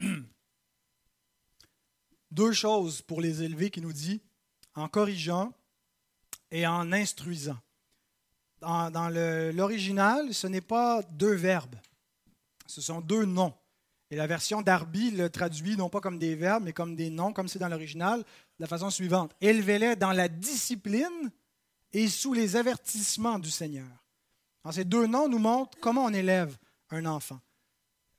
Deux 2.30 2.52
choses 2.52 3.02
pour 3.02 3.20
les 3.20 3.42
élever 3.42 3.70
qui 3.70 3.80
nous 3.80 3.92
dit, 3.92 4.20
en 4.74 4.88
corrigeant 4.88 5.52
et 6.50 6.66
en 6.66 6.92
instruisant. 6.92 7.58
Dans, 8.60 9.10
l'original, 9.54 10.32
ce 10.34 10.46
n'est 10.46 10.60
pas 10.60 11.02
deux 11.02 11.34
verbes, 11.34 11.76
ce 12.66 12.80
sont 12.80 13.00
deux 13.00 13.24
noms. 13.24 13.54
Et 14.10 14.16
la 14.16 14.26
version 14.26 14.62
d'Arby 14.62 15.10
le 15.10 15.30
traduit 15.30 15.76
non 15.76 15.88
pas 15.88 16.00
comme 16.00 16.18
des 16.18 16.34
verbes, 16.34 16.64
mais 16.64 16.72
comme 16.72 16.94
des 16.94 17.10
noms, 17.10 17.32
comme 17.32 17.48
c'est 17.48 17.58
dans 17.58 17.68
l'original, 17.68 18.20
de 18.20 18.24
la 18.60 18.66
façon 18.66 18.90
suivante. 18.90 19.34
Élevez-les 19.40 19.96
dans 19.96 20.12
la 20.12 20.28
discipline 20.28 21.30
et 21.92 22.08
sous 22.08 22.32
les 22.32 22.56
avertissements 22.56 23.38
du 23.38 23.50
Seigneur. 23.50 23.86
Ces 24.70 24.84
deux 24.84 25.06
noms 25.06 25.28
nous 25.28 25.38
montrent 25.38 25.78
comment 25.80 26.04
on 26.04 26.12
élève 26.12 26.56
un 26.90 27.06
enfant. 27.06 27.40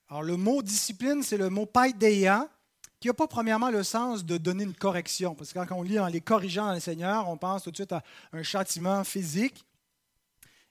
Alors, 0.10 0.24
le 0.24 0.38
mot 0.38 0.62
discipline, 0.62 1.22
c'est 1.22 1.38
le 1.38 1.50
mot 1.50 1.66
paideia, 1.66 2.50
qui 3.00 3.08
n'a 3.08 3.14
pas 3.14 3.28
premièrement 3.28 3.70
le 3.70 3.84
sens 3.84 4.26
de 4.26 4.38
donner 4.38 4.64
une 4.64 4.74
correction. 4.74 5.36
Parce 5.36 5.54
que 5.54 5.60
quand 5.60 5.76
on 5.76 5.84
lit 5.84 6.00
en 6.00 6.08
les 6.08 6.22
corrigeant 6.22 6.68
dans 6.68 6.74
le 6.74 6.80
Seigneur, 6.80 7.30
on 7.30 7.38
pense 7.38 7.64
tout 7.64 7.72
de 7.72 7.76
suite 7.76 7.92
à 7.92 8.04
un 8.34 8.44
châtiment 8.44 9.04
physique. 9.04 9.66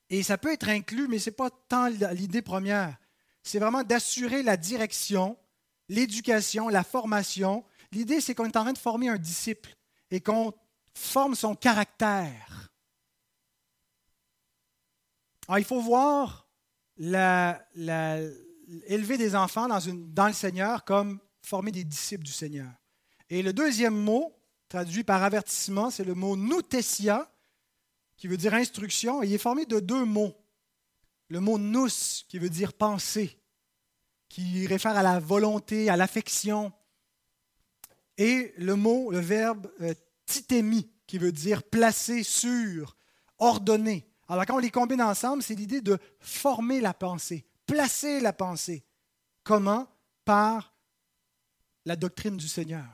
Et 0.09 0.23
ça 0.23 0.39
peut 0.39 0.53
être 0.53 0.69
inclus, 0.69 1.09
mais 1.09 1.19
ce 1.19 1.31
n'est 1.31 1.37
pas 1.37 1.51
tant 1.51 1.89
l'idée 1.89 2.43
première. 2.43 2.97
C'est 3.43 3.59
vraiment 3.59 3.85
d'assurer 3.85 4.43
la 4.43 4.57
direction, 4.57 5.37
l'éducation, 5.89 6.69
la 6.69 6.83
formation. 6.83 7.65
L'idée, 7.93 8.21
c'est 8.21 8.35
qu'on 8.35 8.47
est 8.47 8.57
en 8.57 8.63
train 8.63 8.73
de 8.73 8.79
former 8.79 9.09
un 9.09 9.19
disciple 9.19 9.77
et 10.11 10.21
qu'on 10.21 10.53
forme 10.95 11.35
son 11.35 11.55
caractère. 11.55 12.71
Alors, 15.47 15.59
il 15.59 15.65
faut 15.65 15.81
voir 15.81 16.49
la, 16.97 17.61
élever 18.87 19.17
des 19.19 19.35
enfants 19.35 19.69
dans, 19.69 20.27
le 20.27 20.33
Seigneur 20.33 20.85
comme 20.85 21.21
former 21.43 21.71
des 21.71 21.85
disciples 21.85 22.25
du 22.25 22.33
Seigneur. 22.33 22.71
Et 23.31 23.43
le 23.43 23.53
deuxième 23.53 23.97
mot, 23.97 24.33
traduit 24.69 25.05
par 25.05 25.23
avertissement, 25.23 25.91
c'est 25.91 26.05
le 26.05 26.15
mot 26.15 26.37
noutesia, 26.37 27.31
qui 28.17 28.29
veut 28.29 28.37
dire 28.37 28.55
instruction. 28.55 29.23
il 29.23 29.33
est 29.33 29.39
formé 29.39 29.67
de 29.67 29.79
deux 29.79 30.05
mots. 30.05 30.35
Le 31.29 31.41
mot 31.41 31.59
nous, 31.59 31.89
qui 32.29 32.39
veut 32.39 32.51
dire 32.51 32.73
penser, 32.73 33.39
qui 34.29 34.67
réfère 34.67 34.97
à 34.97 35.03
la 35.03 35.19
volonté, 35.19 35.91
à 35.91 35.97
l'affection. 35.97 36.73
Et 38.17 38.55
le 38.57 38.75
mot, 38.77 39.11
le 39.11 39.19
verbe 39.19 39.71
euh, 39.81 39.95
qui 41.07 41.19
veut 41.19 41.33
dire 41.33 41.63
placer 41.63 42.23
sur, 42.23 42.97
ordonner. 43.39 44.09
Alors 44.29 44.45
quand 44.47 44.57
on 44.57 44.59
les 44.59 44.71
combine 44.71 45.03
ensemble, 45.03 45.43
c'est 45.43 45.55
l'idée 45.55 45.81
de 45.81 45.99
former 46.19 46.81
la 46.81 46.95
pensée, 46.95 47.47
placer 47.67 48.21
la 48.21 48.33
pensée. 48.33 48.85
Comment? 49.43 49.87
Par 50.25 50.75
la 51.85 51.97
doctrine 51.97 52.37
du 52.37 52.49
Seigneur. 52.49 52.85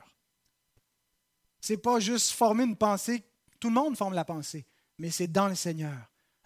Ce 1.60 1.72
n'est 1.72 1.78
pas 1.78 2.00
juste 2.00 2.32
former 2.32 2.64
une 2.64 2.76
pensée, 2.76 3.22
tout 3.60 3.68
le 3.68 3.74
monde 3.74 3.96
forme 3.96 4.14
la 4.14 4.24
pensée, 4.24 4.66
mais 4.98 5.10
c'est 5.10 5.28
dans 5.28 5.48
le 5.48 5.54
Seigneur. 5.54 5.96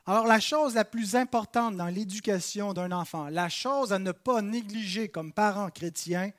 Alors 0.04 0.26
la 0.26 0.38
chose 0.38 0.74
la 0.74 0.84
plus 0.84 1.16
importante 1.16 1.76
dans 1.76 1.88
l'éducation 1.88 2.72
d'un 2.72 2.92
enfant, 2.92 3.28
la 3.28 3.48
chose 3.48 3.92
à 3.92 3.98
ne 3.98 4.12
pas 4.12 4.42
négliger 4.42 5.08
comme 5.08 5.32
parent 5.32 5.70
chrétien, 5.70 6.30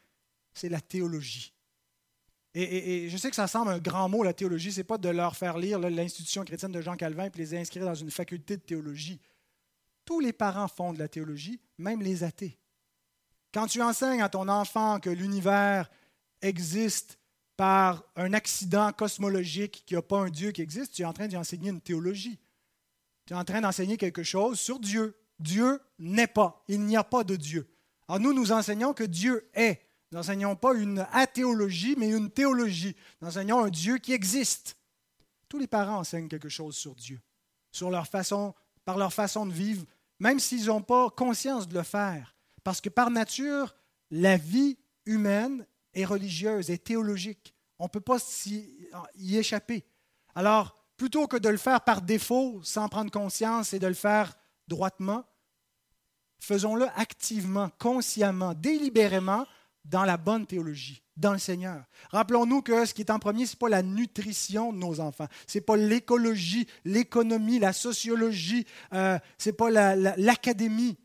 c'est 0.54 0.70
la 0.70 0.80
théologie. 0.80 1.54
Et, 2.54 3.08
je 3.10 3.18
sais 3.18 3.30
que 3.30 3.36
ça 3.36 3.46
semble 3.46 3.70
un 3.70 3.78
grand 3.78 4.10
mot, 4.10 4.24
la 4.24 4.34
théologie, 4.34 4.72
ce 4.72 4.80
n'est 4.80 4.84
pas 4.84 4.98
de 4.98 5.10
leur 5.10 5.36
faire 5.36 5.60
lire 5.60 5.78
l'institution 5.78 6.44
chrétienne 6.44 6.72
de 6.72 6.82
Jean 6.82 6.96
Calvin 6.96 7.26
et 7.26 7.32
les 7.38 7.56
inscrire 7.56 7.86
dans 7.86 7.94
une 7.94 8.10
faculté 8.10 8.58
de 8.58 8.62
théologie. 8.62 9.20
Tous 10.08 10.22
les 10.22 10.32
parents 10.32 10.70
font 10.70 10.94
de 10.94 11.00
la 11.00 11.10
théologie, 11.10 11.60
même 11.78 12.02
les 12.02 12.24
athées. 12.24 12.58
Quand 13.54 13.68
tu 13.68 13.82
enseignes 13.82 14.22
à 14.22 14.30
ton 14.30 14.48
enfant 14.48 15.02
que 15.02 15.10
l'univers 15.10 15.92
existe 16.42 17.20
par 17.58 18.06
un 18.16 18.32
accident 18.32 18.94
cosmologique, 18.94 19.84
qu'il 19.86 19.96
n'y 19.96 20.00
a 20.00 20.04
pas 20.04 20.20
un 20.20 20.30
Dieu 20.30 20.52
qui 20.52 20.62
existe, 20.62 20.94
tu 20.94 21.02
es 21.02 21.06
en 21.06 21.12
train 21.12 21.28
d'enseigner 21.28 21.72
une 21.72 21.82
théologie. 21.82 22.40
Tu 23.26 23.34
es 23.34 23.36
en 23.36 23.44
train 23.44 23.60
d'enseigner 23.60 23.98
quelque 23.98 24.24
chose 24.24 24.58
sur 24.58 24.80
Dieu. 24.80 25.14
Dieu 25.40 25.82
n'est 26.00 26.28
pas. 26.28 26.64
Il 26.70 26.86
n'y 26.86 26.96
a 26.96 27.04
pas 27.04 27.26
de 27.26 27.36
Dieu. 27.36 27.68
Alors 28.08 28.22
nous, 28.22 28.32
nous 28.32 28.54
enseignons 28.54 28.94
que 28.94 29.04
Dieu 29.04 29.50
est. 29.54 29.82
Nous 30.10 30.20
n'enseignons 30.20 30.56
pas 30.56 30.74
une 30.74 31.06
athéologie, 31.12 31.96
mais 31.98 32.12
une 32.12 32.32
théologie. 32.32 32.96
Nous 33.20 33.28
enseignons 33.28 33.62
un 33.62 33.70
Dieu 33.70 33.98
qui 33.98 34.14
existe. 34.14 34.78
Tous 35.50 35.60
les 35.60 35.68
parents 35.68 35.98
enseignent 35.98 36.30
quelque 36.30 36.48
chose 36.48 36.78
sur 36.78 36.96
Dieu, 36.96 37.20
sur 37.74 37.90
leur 37.90 38.08
façon, 38.08 38.56
par 38.86 38.98
leur 38.98 39.12
façon 39.12 39.46
de 39.46 39.52
vivre, 39.52 39.86
même 40.20 40.40
s'ils 40.40 40.66
n'ont 40.66 40.82
pas 40.82 41.10
conscience 41.10 41.68
de 41.68 41.76
le 41.76 41.84
faire. 41.84 42.36
Parce 42.64 42.82
que 42.82 42.90
par 42.90 43.10
nature, 43.12 43.76
la 44.12 44.38
vie 44.38 44.78
humaine 45.06 45.66
est 45.94 46.06
religieuse, 46.06 46.70
est 46.70 46.84
théologique. 46.84 47.54
On 47.80 47.86
ne 47.86 47.90
peut 47.90 48.02
pas 48.02 48.18
y 49.16 49.38
échapper. 49.38 49.86
Alors, 50.36 50.78
plutôt 50.98 51.28
que 51.28 51.38
de 51.38 51.50
le 51.50 51.58
faire 51.58 51.82
par 51.82 52.02
défaut, 52.02 52.60
sans 52.64 52.90
prendre 52.90 53.12
conscience 53.12 53.74
et 53.74 53.80
de 53.80 53.88
le 53.88 53.94
faire 53.94 54.34
droitement, 54.68 55.24
faisons-le 56.40 56.88
activement, 56.96 57.70
consciemment, 57.80 58.54
délibérément, 58.54 59.46
dans 59.90 60.04
la 60.04 60.18
bonne 60.18 60.46
théologie, 60.46 61.02
dans 61.16 61.34
le 61.34 61.40
Seigneur. 61.40 61.84
Rappelons-nous 62.12 62.62
que 62.62 62.86
ce 62.86 62.94
qui 62.94 63.02
est 63.02 63.12
en 63.12 63.20
premier, 63.20 63.46
ce 63.46 63.54
n'est 63.54 63.60
pas 63.60 63.70
la 63.70 63.84
nutrition 63.84 64.74
de 64.74 64.78
nos 64.78 65.00
enfants, 65.00 65.28
ce 65.48 65.58
n'est 65.58 65.64
pas 65.64 65.78
l'écologie, 65.78 66.68
l'économie, 66.86 67.60
la 67.60 67.74
sociologie, 67.74 68.66
euh, 68.94 69.18
ce 69.38 69.50
n'est 69.50 69.56
pas 69.56 69.70
l'académie 69.70 70.98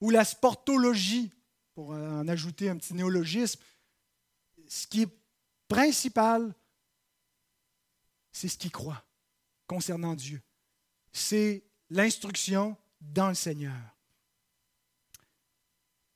ou 0.00 0.10
la 0.10 0.24
sportologie, 0.24 1.32
pour 1.74 1.90
en 1.90 2.26
ajouter 2.28 2.70
un 2.70 2.76
petit 2.76 2.94
néologisme. 2.94 3.60
Ce 4.66 4.86
qui 4.86 5.02
est 5.02 5.18
principal, 5.68 6.54
c'est 8.32 8.48
ce 8.48 8.56
qu'ils 8.56 8.70
croient 8.70 9.04
concernant 9.66 10.14
Dieu. 10.14 10.40
C'est 11.12 11.64
l'instruction 11.90 12.76
dans 13.00 13.28
le 13.28 13.34
Seigneur. 13.34 13.95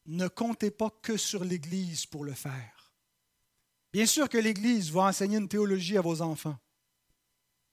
Ne 0.06 0.28
comptez 0.28 0.70
pas 0.70 0.90
que 1.02 1.16
sur 1.16 1.44
l'Église 1.44 2.06
pour 2.06 2.24
le 2.24 2.32
faire. 2.32 2.92
Bien 3.92 4.06
sûr 4.06 4.28
que 4.28 4.38
l'Église 4.38 4.90
va 4.90 5.02
enseigner 5.02 5.38
une 5.38 5.48
théologie 5.48 5.98
à 5.98 6.00
vos 6.00 6.22
enfants. 6.22 6.56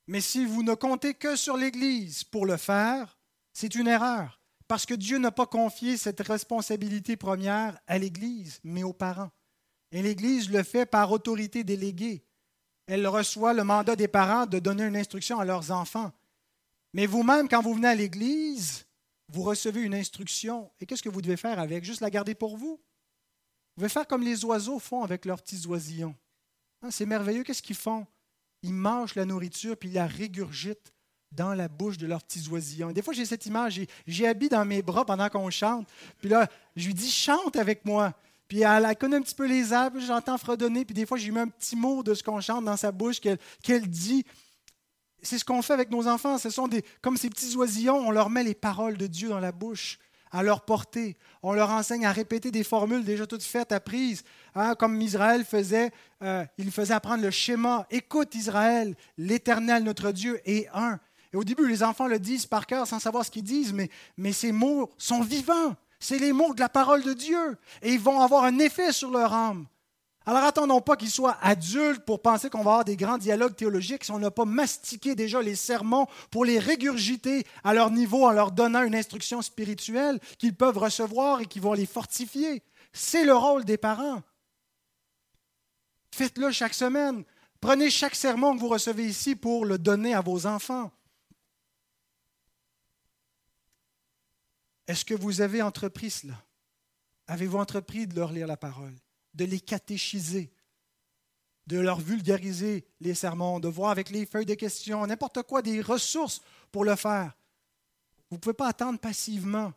Mais 0.07 0.21
si 0.21 0.45
vous 0.45 0.63
ne 0.63 0.73
comptez 0.73 1.13
que 1.13 1.35
sur 1.35 1.57
l'Église 1.57 2.23
pour 2.23 2.45
le 2.45 2.57
faire, 2.57 3.17
c'est 3.53 3.75
une 3.75 3.87
erreur. 3.87 4.39
Parce 4.67 4.85
que 4.85 4.93
Dieu 4.93 5.17
n'a 5.17 5.31
pas 5.31 5.45
confié 5.45 5.95
cette 5.95 6.21
responsabilité 6.21 7.15
première 7.15 7.79
à 7.87 7.97
l'Église, 7.97 8.59
mais 8.63 8.83
aux 8.83 8.93
parents. 8.93 9.31
Et 9.91 10.01
l'Église 10.01 10.49
le 10.49 10.63
fait 10.63 10.85
par 10.85 11.11
autorité 11.11 11.63
déléguée. 11.63 12.25
Elle 12.87 13.07
reçoit 13.07 13.53
le 13.53 13.63
mandat 13.63 13.95
des 13.95 14.07
parents 14.07 14.45
de 14.45 14.59
donner 14.59 14.83
une 14.83 14.97
instruction 14.97 15.39
à 15.39 15.45
leurs 15.45 15.71
enfants. 15.71 16.11
Mais 16.93 17.05
vous-même, 17.05 17.47
quand 17.47 17.61
vous 17.61 17.73
venez 17.73 17.89
à 17.89 17.95
l'Église, 17.95 18.86
vous 19.29 19.43
recevez 19.43 19.81
une 19.81 19.95
instruction. 19.95 20.71
Et 20.79 20.85
qu'est-ce 20.85 21.03
que 21.03 21.09
vous 21.09 21.21
devez 21.21 21.37
faire 21.37 21.59
avec? 21.59 21.83
Juste 21.83 22.01
la 22.01 22.09
garder 22.09 22.35
pour 22.35 22.57
vous? 22.57 22.79
Vous 23.75 23.81
devez 23.81 23.89
faire 23.89 24.07
comme 24.07 24.23
les 24.23 24.45
oiseaux 24.45 24.79
font 24.79 25.03
avec 25.03 25.25
leurs 25.25 25.41
petits 25.41 25.67
oisillons. 25.67 26.15
Hein, 26.81 26.91
c'est 26.91 27.05
merveilleux. 27.05 27.43
Qu'est-ce 27.43 27.61
qu'ils 27.61 27.75
font? 27.75 28.07
Ils 28.63 28.73
mangent 28.73 29.15
la 29.15 29.25
nourriture 29.25 29.77
puis 29.77 29.89
ils 29.89 29.95
la 29.95 30.07
régurgitent 30.07 30.93
dans 31.31 31.53
la 31.53 31.67
bouche 31.67 31.97
de 31.97 32.07
leurs 32.07 32.23
petits 32.23 32.47
oisillons. 32.49 32.91
des 32.91 33.01
fois, 33.01 33.13
j'ai 33.13 33.25
cette 33.25 33.45
image, 33.45 33.81
j'ai 34.05 34.27
habillé 34.27 34.49
dans 34.49 34.65
mes 34.65 34.81
bras 34.81 35.05
pendant 35.05 35.29
qu'on 35.29 35.49
chante. 35.49 35.87
Puis 36.19 36.29
là, 36.29 36.47
je 36.75 36.87
lui 36.87 36.93
dis, 36.93 37.11
chante 37.11 37.57
avec 37.57 37.85
moi. 37.85 38.13
Puis 38.47 38.61
elle, 38.61 38.95
connaît 38.95 39.17
un 39.17 39.21
petit 39.21 39.35
peu 39.35 39.45
les 39.45 39.73
arbres, 39.73 39.99
j'entends 39.99 40.37
fredonner, 40.37 40.85
puis 40.85 40.93
des 40.93 41.05
fois, 41.05 41.17
j'ai 41.17 41.31
mis 41.31 41.39
un 41.39 41.49
petit 41.49 41.75
mot 41.75 42.01
de 42.01 42.13
ce 42.13 42.23
qu'on 42.23 42.39
chante 42.39 42.63
dans 42.63 42.77
sa 42.77 42.91
bouche 42.91 43.19
qu'elle 43.19 43.89
dit. 43.89 44.25
C'est 45.21 45.39
ce 45.39 45.45
qu'on 45.45 45.61
fait 45.61 45.73
avec 45.73 45.89
nos 45.89 46.07
enfants. 46.07 46.37
Ce 46.37 46.49
sont 46.49 46.67
des, 46.67 46.83
comme 47.01 47.17
ces 47.17 47.29
petits 47.29 47.55
oisillons, 47.55 47.97
on 47.97 48.11
leur 48.11 48.29
met 48.29 48.43
les 48.43 48.55
paroles 48.55 48.97
de 48.97 49.07
Dieu 49.07 49.29
dans 49.29 49.39
la 49.39 49.51
bouche, 49.51 49.99
à 50.31 50.43
leur 50.43 50.61
portée. 50.61 51.17
On 51.41 51.53
leur 51.53 51.71
enseigne 51.71 52.05
à 52.05 52.11
répéter 52.11 52.51
des 52.51 52.63
formules 52.63 53.03
déjà 53.03 53.25
toutes 53.25 53.43
faites, 53.43 53.71
apprises. 53.71 54.23
Hein, 54.55 54.75
comme 54.75 55.01
Israël 55.01 55.45
faisait, 55.45 55.91
euh, 56.21 56.45
il 56.57 56.71
faisait 56.71 56.93
apprendre 56.93 57.23
le 57.23 57.31
schéma. 57.31 57.87
Écoute 57.89 58.35
Israël, 58.35 58.95
l'Éternel, 59.17 59.83
notre 59.83 60.11
Dieu, 60.11 60.39
est 60.45 60.67
un. 60.73 60.99
Et 61.33 61.37
au 61.37 61.43
début, 61.43 61.67
les 61.67 61.83
enfants 61.83 62.07
le 62.07 62.19
disent 62.19 62.45
par 62.45 62.65
cœur 62.65 62.87
sans 62.87 62.99
savoir 62.99 63.25
ce 63.25 63.31
qu'ils 63.31 63.43
disent, 63.43 63.73
mais, 63.73 63.89
mais 64.17 64.31
ces 64.31 64.51
mots 64.51 64.89
sont 64.97 65.21
vivants. 65.21 65.75
C'est 65.99 66.19
les 66.19 66.31
mots 66.31 66.53
de 66.53 66.59
la 66.59 66.69
parole 66.69 67.03
de 67.03 67.13
Dieu. 67.13 67.57
Et 67.81 67.93
ils 67.93 67.99
vont 67.99 68.21
avoir 68.21 68.43
un 68.43 68.59
effet 68.59 68.91
sur 68.91 69.09
leur 69.09 69.33
âme. 69.33 69.65
Alors 70.27 70.43
attendons 70.43 70.81
pas 70.81 70.97
qu'ils 70.97 71.09
soient 71.09 71.37
adultes 71.41 72.03
pour 72.03 72.21
penser 72.21 72.49
qu'on 72.49 72.57
va 72.57 72.71
avoir 72.71 72.85
des 72.85 72.97
grands 72.97 73.17
dialogues 73.17 73.55
théologiques 73.55 74.03
si 74.03 74.11
on 74.11 74.19
n'a 74.19 74.29
pas 74.29 74.43
mastiqué 74.43 75.15
déjà 75.15 75.41
les 75.41 75.55
sermons 75.55 76.05
pour 76.31 76.43
les 76.43 76.59
régurgiter 76.59 77.47
à 77.63 77.73
leur 77.73 77.91
niveau 77.91 78.25
en 78.25 78.31
leur 78.31 78.51
donnant 78.51 78.83
une 78.83 78.93
instruction 78.93 79.41
spirituelle 79.41 80.19
qu'ils 80.37 80.53
peuvent 80.53 80.77
recevoir 80.77 81.39
et 81.39 81.45
qui 81.45 81.61
vont 81.61 81.71
les 81.71 81.85
fortifier. 81.85 82.61
C'est 82.91 83.23
le 83.23 83.33
rôle 83.33 83.63
des 83.63 83.77
parents. 83.77 84.21
Faites-le 86.13 86.51
chaque 86.51 86.73
semaine. 86.73 87.23
Prenez 87.61 87.89
chaque 87.89 88.15
sermon 88.15 88.53
que 88.53 88.59
vous 88.59 88.67
recevez 88.67 89.05
ici 89.05 89.33
pour 89.33 89.63
le 89.63 89.77
donner 89.77 90.13
à 90.13 90.19
vos 90.19 90.45
enfants. 90.45 90.91
Est-ce 94.87 95.05
que 95.05 95.13
vous 95.13 95.39
avez 95.39 95.61
entrepris 95.61 96.11
cela? 96.11 96.35
Avez-vous 97.27 97.59
entrepris 97.59 98.07
de 98.07 98.15
leur 98.15 98.33
lire 98.33 98.47
la 98.47 98.57
parole? 98.57 98.95
De 99.33 99.45
les 99.45 99.59
catéchiser, 99.59 100.51
de 101.67 101.79
leur 101.79 101.99
vulgariser 101.99 102.87
les 102.99 103.13
sermons, 103.13 103.59
de 103.59 103.67
voir 103.67 103.91
avec 103.91 104.09
les 104.09 104.25
feuilles 104.25 104.45
de 104.45 104.53
questions, 104.53 105.05
n'importe 105.05 105.43
quoi, 105.43 105.61
des 105.61 105.81
ressources 105.81 106.41
pour 106.71 106.85
le 106.85 106.95
faire. 106.95 107.37
Vous 108.29 108.37
ne 108.37 108.41
pouvez 108.41 108.53
pas 108.53 108.67
attendre 108.67 108.99
passivement 108.99 109.73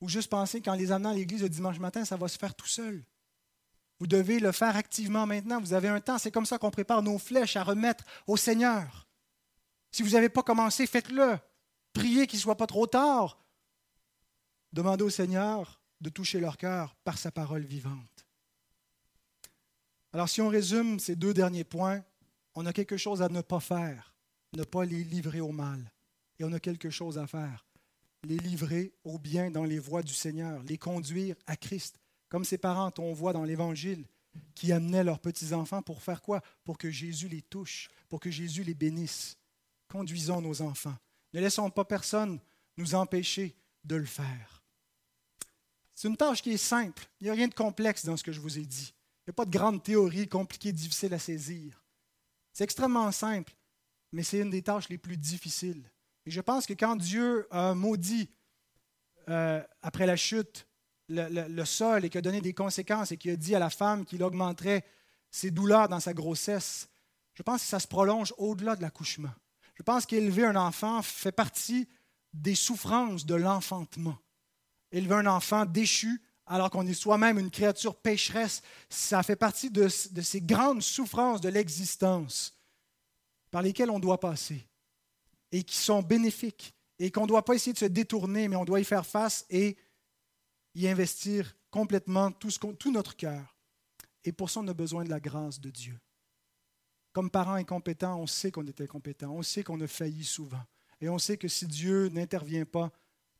ou 0.00 0.08
juste 0.08 0.30
penser 0.30 0.62
qu'en 0.62 0.74
les 0.74 0.92
amenant 0.92 1.10
à 1.10 1.14
l'église 1.14 1.42
le 1.42 1.48
dimanche 1.48 1.78
matin, 1.78 2.04
ça 2.04 2.16
va 2.16 2.28
se 2.28 2.38
faire 2.38 2.54
tout 2.54 2.66
seul. 2.66 3.04
Vous 4.00 4.06
devez 4.06 4.40
le 4.40 4.50
faire 4.50 4.76
activement 4.76 5.26
maintenant. 5.26 5.60
Vous 5.60 5.74
avez 5.74 5.88
un 5.88 6.00
temps. 6.00 6.16
C'est 6.16 6.30
comme 6.30 6.46
ça 6.46 6.58
qu'on 6.58 6.70
prépare 6.70 7.02
nos 7.02 7.18
flèches 7.18 7.56
à 7.56 7.62
remettre 7.62 8.04
au 8.26 8.38
Seigneur. 8.38 9.06
Si 9.92 10.02
vous 10.02 10.10
n'avez 10.10 10.30
pas 10.30 10.42
commencé, 10.42 10.86
faites-le. 10.86 11.38
Priez 11.92 12.26
qu'il 12.26 12.38
ne 12.38 12.42
soit 12.42 12.56
pas 12.56 12.66
trop 12.66 12.86
tard. 12.86 13.38
Demandez 14.72 15.04
au 15.04 15.10
Seigneur 15.10 15.82
de 16.00 16.08
toucher 16.08 16.40
leur 16.40 16.56
cœur 16.56 16.96
par 17.04 17.18
sa 17.18 17.30
parole 17.30 17.64
vivante. 17.64 18.19
Alors 20.12 20.28
si 20.28 20.40
on 20.40 20.48
résume 20.48 20.98
ces 20.98 21.16
deux 21.16 21.34
derniers 21.34 21.64
points, 21.64 22.02
on 22.54 22.66
a 22.66 22.72
quelque 22.72 22.96
chose 22.96 23.22
à 23.22 23.28
ne 23.28 23.40
pas 23.40 23.60
faire, 23.60 24.14
ne 24.54 24.64
pas 24.64 24.84
les 24.84 25.04
livrer 25.04 25.40
au 25.40 25.52
mal. 25.52 25.92
Et 26.38 26.44
on 26.44 26.52
a 26.52 26.60
quelque 26.60 26.90
chose 26.90 27.18
à 27.18 27.26
faire, 27.26 27.66
les 28.24 28.38
livrer 28.38 28.92
au 29.04 29.18
bien 29.18 29.50
dans 29.50 29.64
les 29.64 29.78
voies 29.78 30.02
du 30.02 30.14
Seigneur, 30.14 30.62
les 30.62 30.78
conduire 30.78 31.36
à 31.46 31.56
Christ, 31.56 32.00
comme 32.28 32.44
ces 32.44 32.58
parents 32.58 32.90
qu'on 32.90 33.12
voit 33.12 33.32
dans 33.32 33.44
l'Évangile, 33.44 34.06
qui 34.54 34.72
amenaient 34.72 35.04
leurs 35.04 35.18
petits-enfants 35.18 35.82
pour 35.82 36.02
faire 36.02 36.22
quoi? 36.22 36.40
Pour 36.64 36.78
que 36.78 36.90
Jésus 36.90 37.28
les 37.28 37.42
touche, 37.42 37.88
pour 38.08 38.20
que 38.20 38.30
Jésus 38.30 38.64
les 38.64 38.74
bénisse. 38.74 39.36
Conduisons 39.88 40.40
nos 40.40 40.62
enfants. 40.62 40.96
Ne 41.32 41.40
laissons 41.40 41.70
pas 41.70 41.84
personne 41.84 42.38
nous 42.76 42.94
empêcher 42.94 43.56
de 43.84 43.96
le 43.96 44.06
faire. 44.06 44.62
C'est 45.94 46.08
une 46.08 46.16
tâche 46.16 46.42
qui 46.42 46.52
est 46.52 46.56
simple. 46.56 47.06
Il 47.20 47.24
n'y 47.24 47.30
a 47.30 47.34
rien 47.34 47.48
de 47.48 47.54
complexe 47.54 48.04
dans 48.06 48.16
ce 48.16 48.24
que 48.24 48.32
je 48.32 48.40
vous 48.40 48.58
ai 48.58 48.64
dit. 48.64 48.94
N'y 49.30 49.32
a 49.32 49.44
pas 49.44 49.44
de 49.44 49.56
grande 49.56 49.80
théorie 49.80 50.26
compliquée, 50.26 50.72
difficile 50.72 51.14
à 51.14 51.18
saisir. 51.20 51.84
C'est 52.52 52.64
extrêmement 52.64 53.12
simple, 53.12 53.54
mais 54.10 54.24
c'est 54.24 54.40
une 54.40 54.50
des 54.50 54.60
tâches 54.60 54.88
les 54.88 54.98
plus 54.98 55.16
difficiles. 55.16 55.88
Et 56.26 56.32
je 56.32 56.40
pense 56.40 56.66
que 56.66 56.72
quand 56.72 56.96
Dieu 56.96 57.46
a 57.52 57.72
maudit 57.72 58.28
euh, 59.28 59.62
après 59.82 60.04
la 60.04 60.16
chute 60.16 60.66
le, 61.06 61.64
sol 61.64 62.04
et 62.04 62.10
qu'il 62.10 62.18
a 62.18 62.22
donné 62.22 62.40
des 62.40 62.54
conséquences 62.54 63.12
et 63.12 63.16
qu'il 63.16 63.30
a 63.30 63.36
dit 63.36 63.54
à 63.54 63.60
la 63.60 63.70
femme 63.70 64.04
qu'il 64.04 64.24
augmenterait 64.24 64.84
ses 65.30 65.52
douleurs 65.52 65.88
dans 65.88 66.00
sa 66.00 66.12
grossesse, 66.12 66.88
je 67.34 67.44
pense 67.44 67.62
que 67.62 67.68
ça 67.68 67.78
se 67.78 67.86
prolonge 67.86 68.34
au-delà 68.36 68.74
de 68.74 68.82
l'accouchement. 68.82 69.32
Je 69.74 69.84
pense 69.84 70.06
qu'élever 70.06 70.44
un 70.44 70.56
enfant 70.56 71.02
fait 71.02 71.30
partie 71.30 71.88
des 72.32 72.56
souffrances 72.56 73.24
de 73.26 73.36
l'enfantement. 73.36 74.18
Élever 74.90 75.14
un 75.14 75.26
enfant 75.26 75.66
déchu, 75.66 76.20
alors 76.50 76.68
qu'on 76.68 76.84
est 76.84 76.94
soi-même 76.94 77.38
une 77.38 77.48
créature 77.48 77.94
pécheresse, 77.94 78.60
ça 78.88 79.22
fait 79.22 79.36
partie 79.36 79.70
de, 79.70 79.86
ces 79.86 80.40
grandes 80.40 80.82
souffrances 80.82 81.40
de 81.40 81.48
l'existence 81.48 82.52
par 83.52 83.62
lesquelles 83.62 83.88
on 83.88 84.00
doit 84.00 84.18
passer 84.18 84.66
et 85.52 85.62
qui 85.62 85.76
sont 85.76 86.02
bénéfiques 86.02 86.74
et 86.98 87.12
qu'on 87.12 87.22
ne 87.22 87.28
doit 87.28 87.44
pas 87.44 87.54
essayer 87.54 87.72
de 87.72 87.78
se 87.78 87.84
détourner, 87.84 88.48
mais 88.48 88.56
on 88.56 88.64
doit 88.64 88.80
y 88.80 88.84
faire 88.84 89.06
face 89.06 89.46
et 89.48 89.76
y 90.74 90.88
investir 90.88 91.54
complètement 91.70 92.32
tout, 92.32 92.50
tout 92.76 92.90
notre 92.90 93.16
cœur. 93.16 93.56
Et 94.24 94.32
pour 94.32 94.50
ça, 94.50 94.58
on 94.58 94.66
a 94.66 94.74
besoin 94.74 95.04
de 95.04 95.10
la 95.10 95.20
grâce 95.20 95.60
de 95.60 95.70
Dieu. 95.70 96.00
Comme 97.12 97.30
parents 97.30 97.54
incompétents, 97.54 98.20
on 98.20 98.26
sait 98.26 98.50
qu'on 98.50 98.66
est 98.66 98.80
incompétents, 98.80 99.30
on 99.30 99.42
sait 99.42 99.62
qu'on 99.62 99.80
a 99.80 99.86
failli 99.86 100.24
souvent. 100.24 100.62
Et 101.00 101.08
on 101.08 101.18
sait 101.18 101.36
que 101.36 101.46
si 101.46 101.68
Dieu 101.68 102.08
n'intervient 102.08 102.64
pas, 102.64 102.90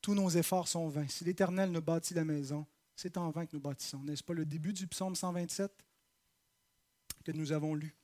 tous 0.01 0.15
nos 0.15 0.31
efforts 0.31 0.69
sont 0.69 0.89
vains. 0.89 1.09
Si 1.09 1.25
l'Éternel 1.25 1.73
ne 1.73 1.81
bâtit 1.81 2.15
la 2.15 2.25
maison, 2.25 2.65
c'est 3.01 3.17
en 3.17 3.31
vain 3.31 3.47
que 3.47 3.57
nous 3.57 3.63
bâtissons. 3.63 4.03
N'est-ce 4.03 4.23
pas? 4.23 4.35
Le 4.35 4.45
début 4.45 4.75
du 4.75 4.87
psaume 4.87 5.17
127 5.17 5.73
que 7.25 7.33
nous 7.33 7.53
avons 7.53 7.75
lu? 7.75 7.97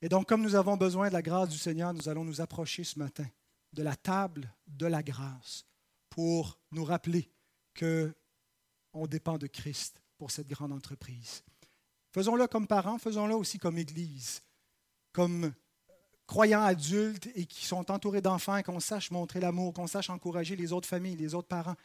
Et 0.00 0.08
donc, 0.08 0.28
comme 0.28 0.42
nous 0.42 0.54
avons 0.54 0.76
besoin 0.76 1.08
de 1.08 1.12
la 1.12 1.22
grâce 1.22 1.48
du 1.48 1.58
Seigneur, 1.58 1.92
nous 1.92 2.08
allons 2.08 2.24
nous 2.24 2.40
approcher 2.40 2.84
ce 2.84 2.98
matin 3.00 3.26
de 3.72 3.82
la 3.82 3.96
table 3.96 4.52
de 4.68 4.86
la 4.86 5.02
grâce 5.02 5.66
pour 6.08 6.60
nous 6.70 6.84
rappeler 6.84 7.32
que 7.74 8.14
on 8.92 9.08
dépend 9.08 9.38
de 9.38 9.48
Christ 9.48 10.00
pour 10.18 10.30
cette 10.30 10.48
grande 10.48 10.72
entreprise. 10.72 11.42
Faisons-le 12.12 12.46
comme 12.46 12.68
parents, 12.68 12.98
faisons-le 12.98 13.34
aussi 13.34 13.58
comme 13.58 13.78
Église, 13.78 14.42
comme 15.12 15.52
croyants 16.26 16.62
adultes 16.62 17.28
et 17.34 17.46
qui 17.46 17.64
sont 17.64 17.90
entourés 17.90 18.22
d'enfants 18.22 18.62
qu'on 18.62 18.78
sache 18.78 19.10
montrer 19.10 19.40
l'amour, 19.40 19.72
qu'on 19.72 19.88
sache 19.88 20.10
encourager 20.10 20.54
les 20.54 20.72
autres 20.72 20.88
familles, 20.88 21.16
les 21.16 21.34
autres 21.34 21.48
parents 21.48 21.76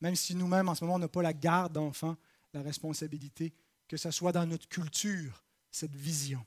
même 0.00 0.16
si 0.16 0.34
nous-mêmes, 0.34 0.68
en 0.68 0.74
ce 0.74 0.84
moment, 0.84 0.96
on 0.96 1.00
n'a 1.00 1.08
pas 1.08 1.22
la 1.22 1.32
garde 1.32 1.72
d'enfants, 1.72 2.16
la 2.52 2.62
responsabilité, 2.62 3.52
que 3.88 3.96
ce 3.96 4.10
soit 4.10 4.32
dans 4.32 4.46
notre 4.46 4.68
culture, 4.68 5.44
cette 5.70 5.94
vision. 5.94 6.44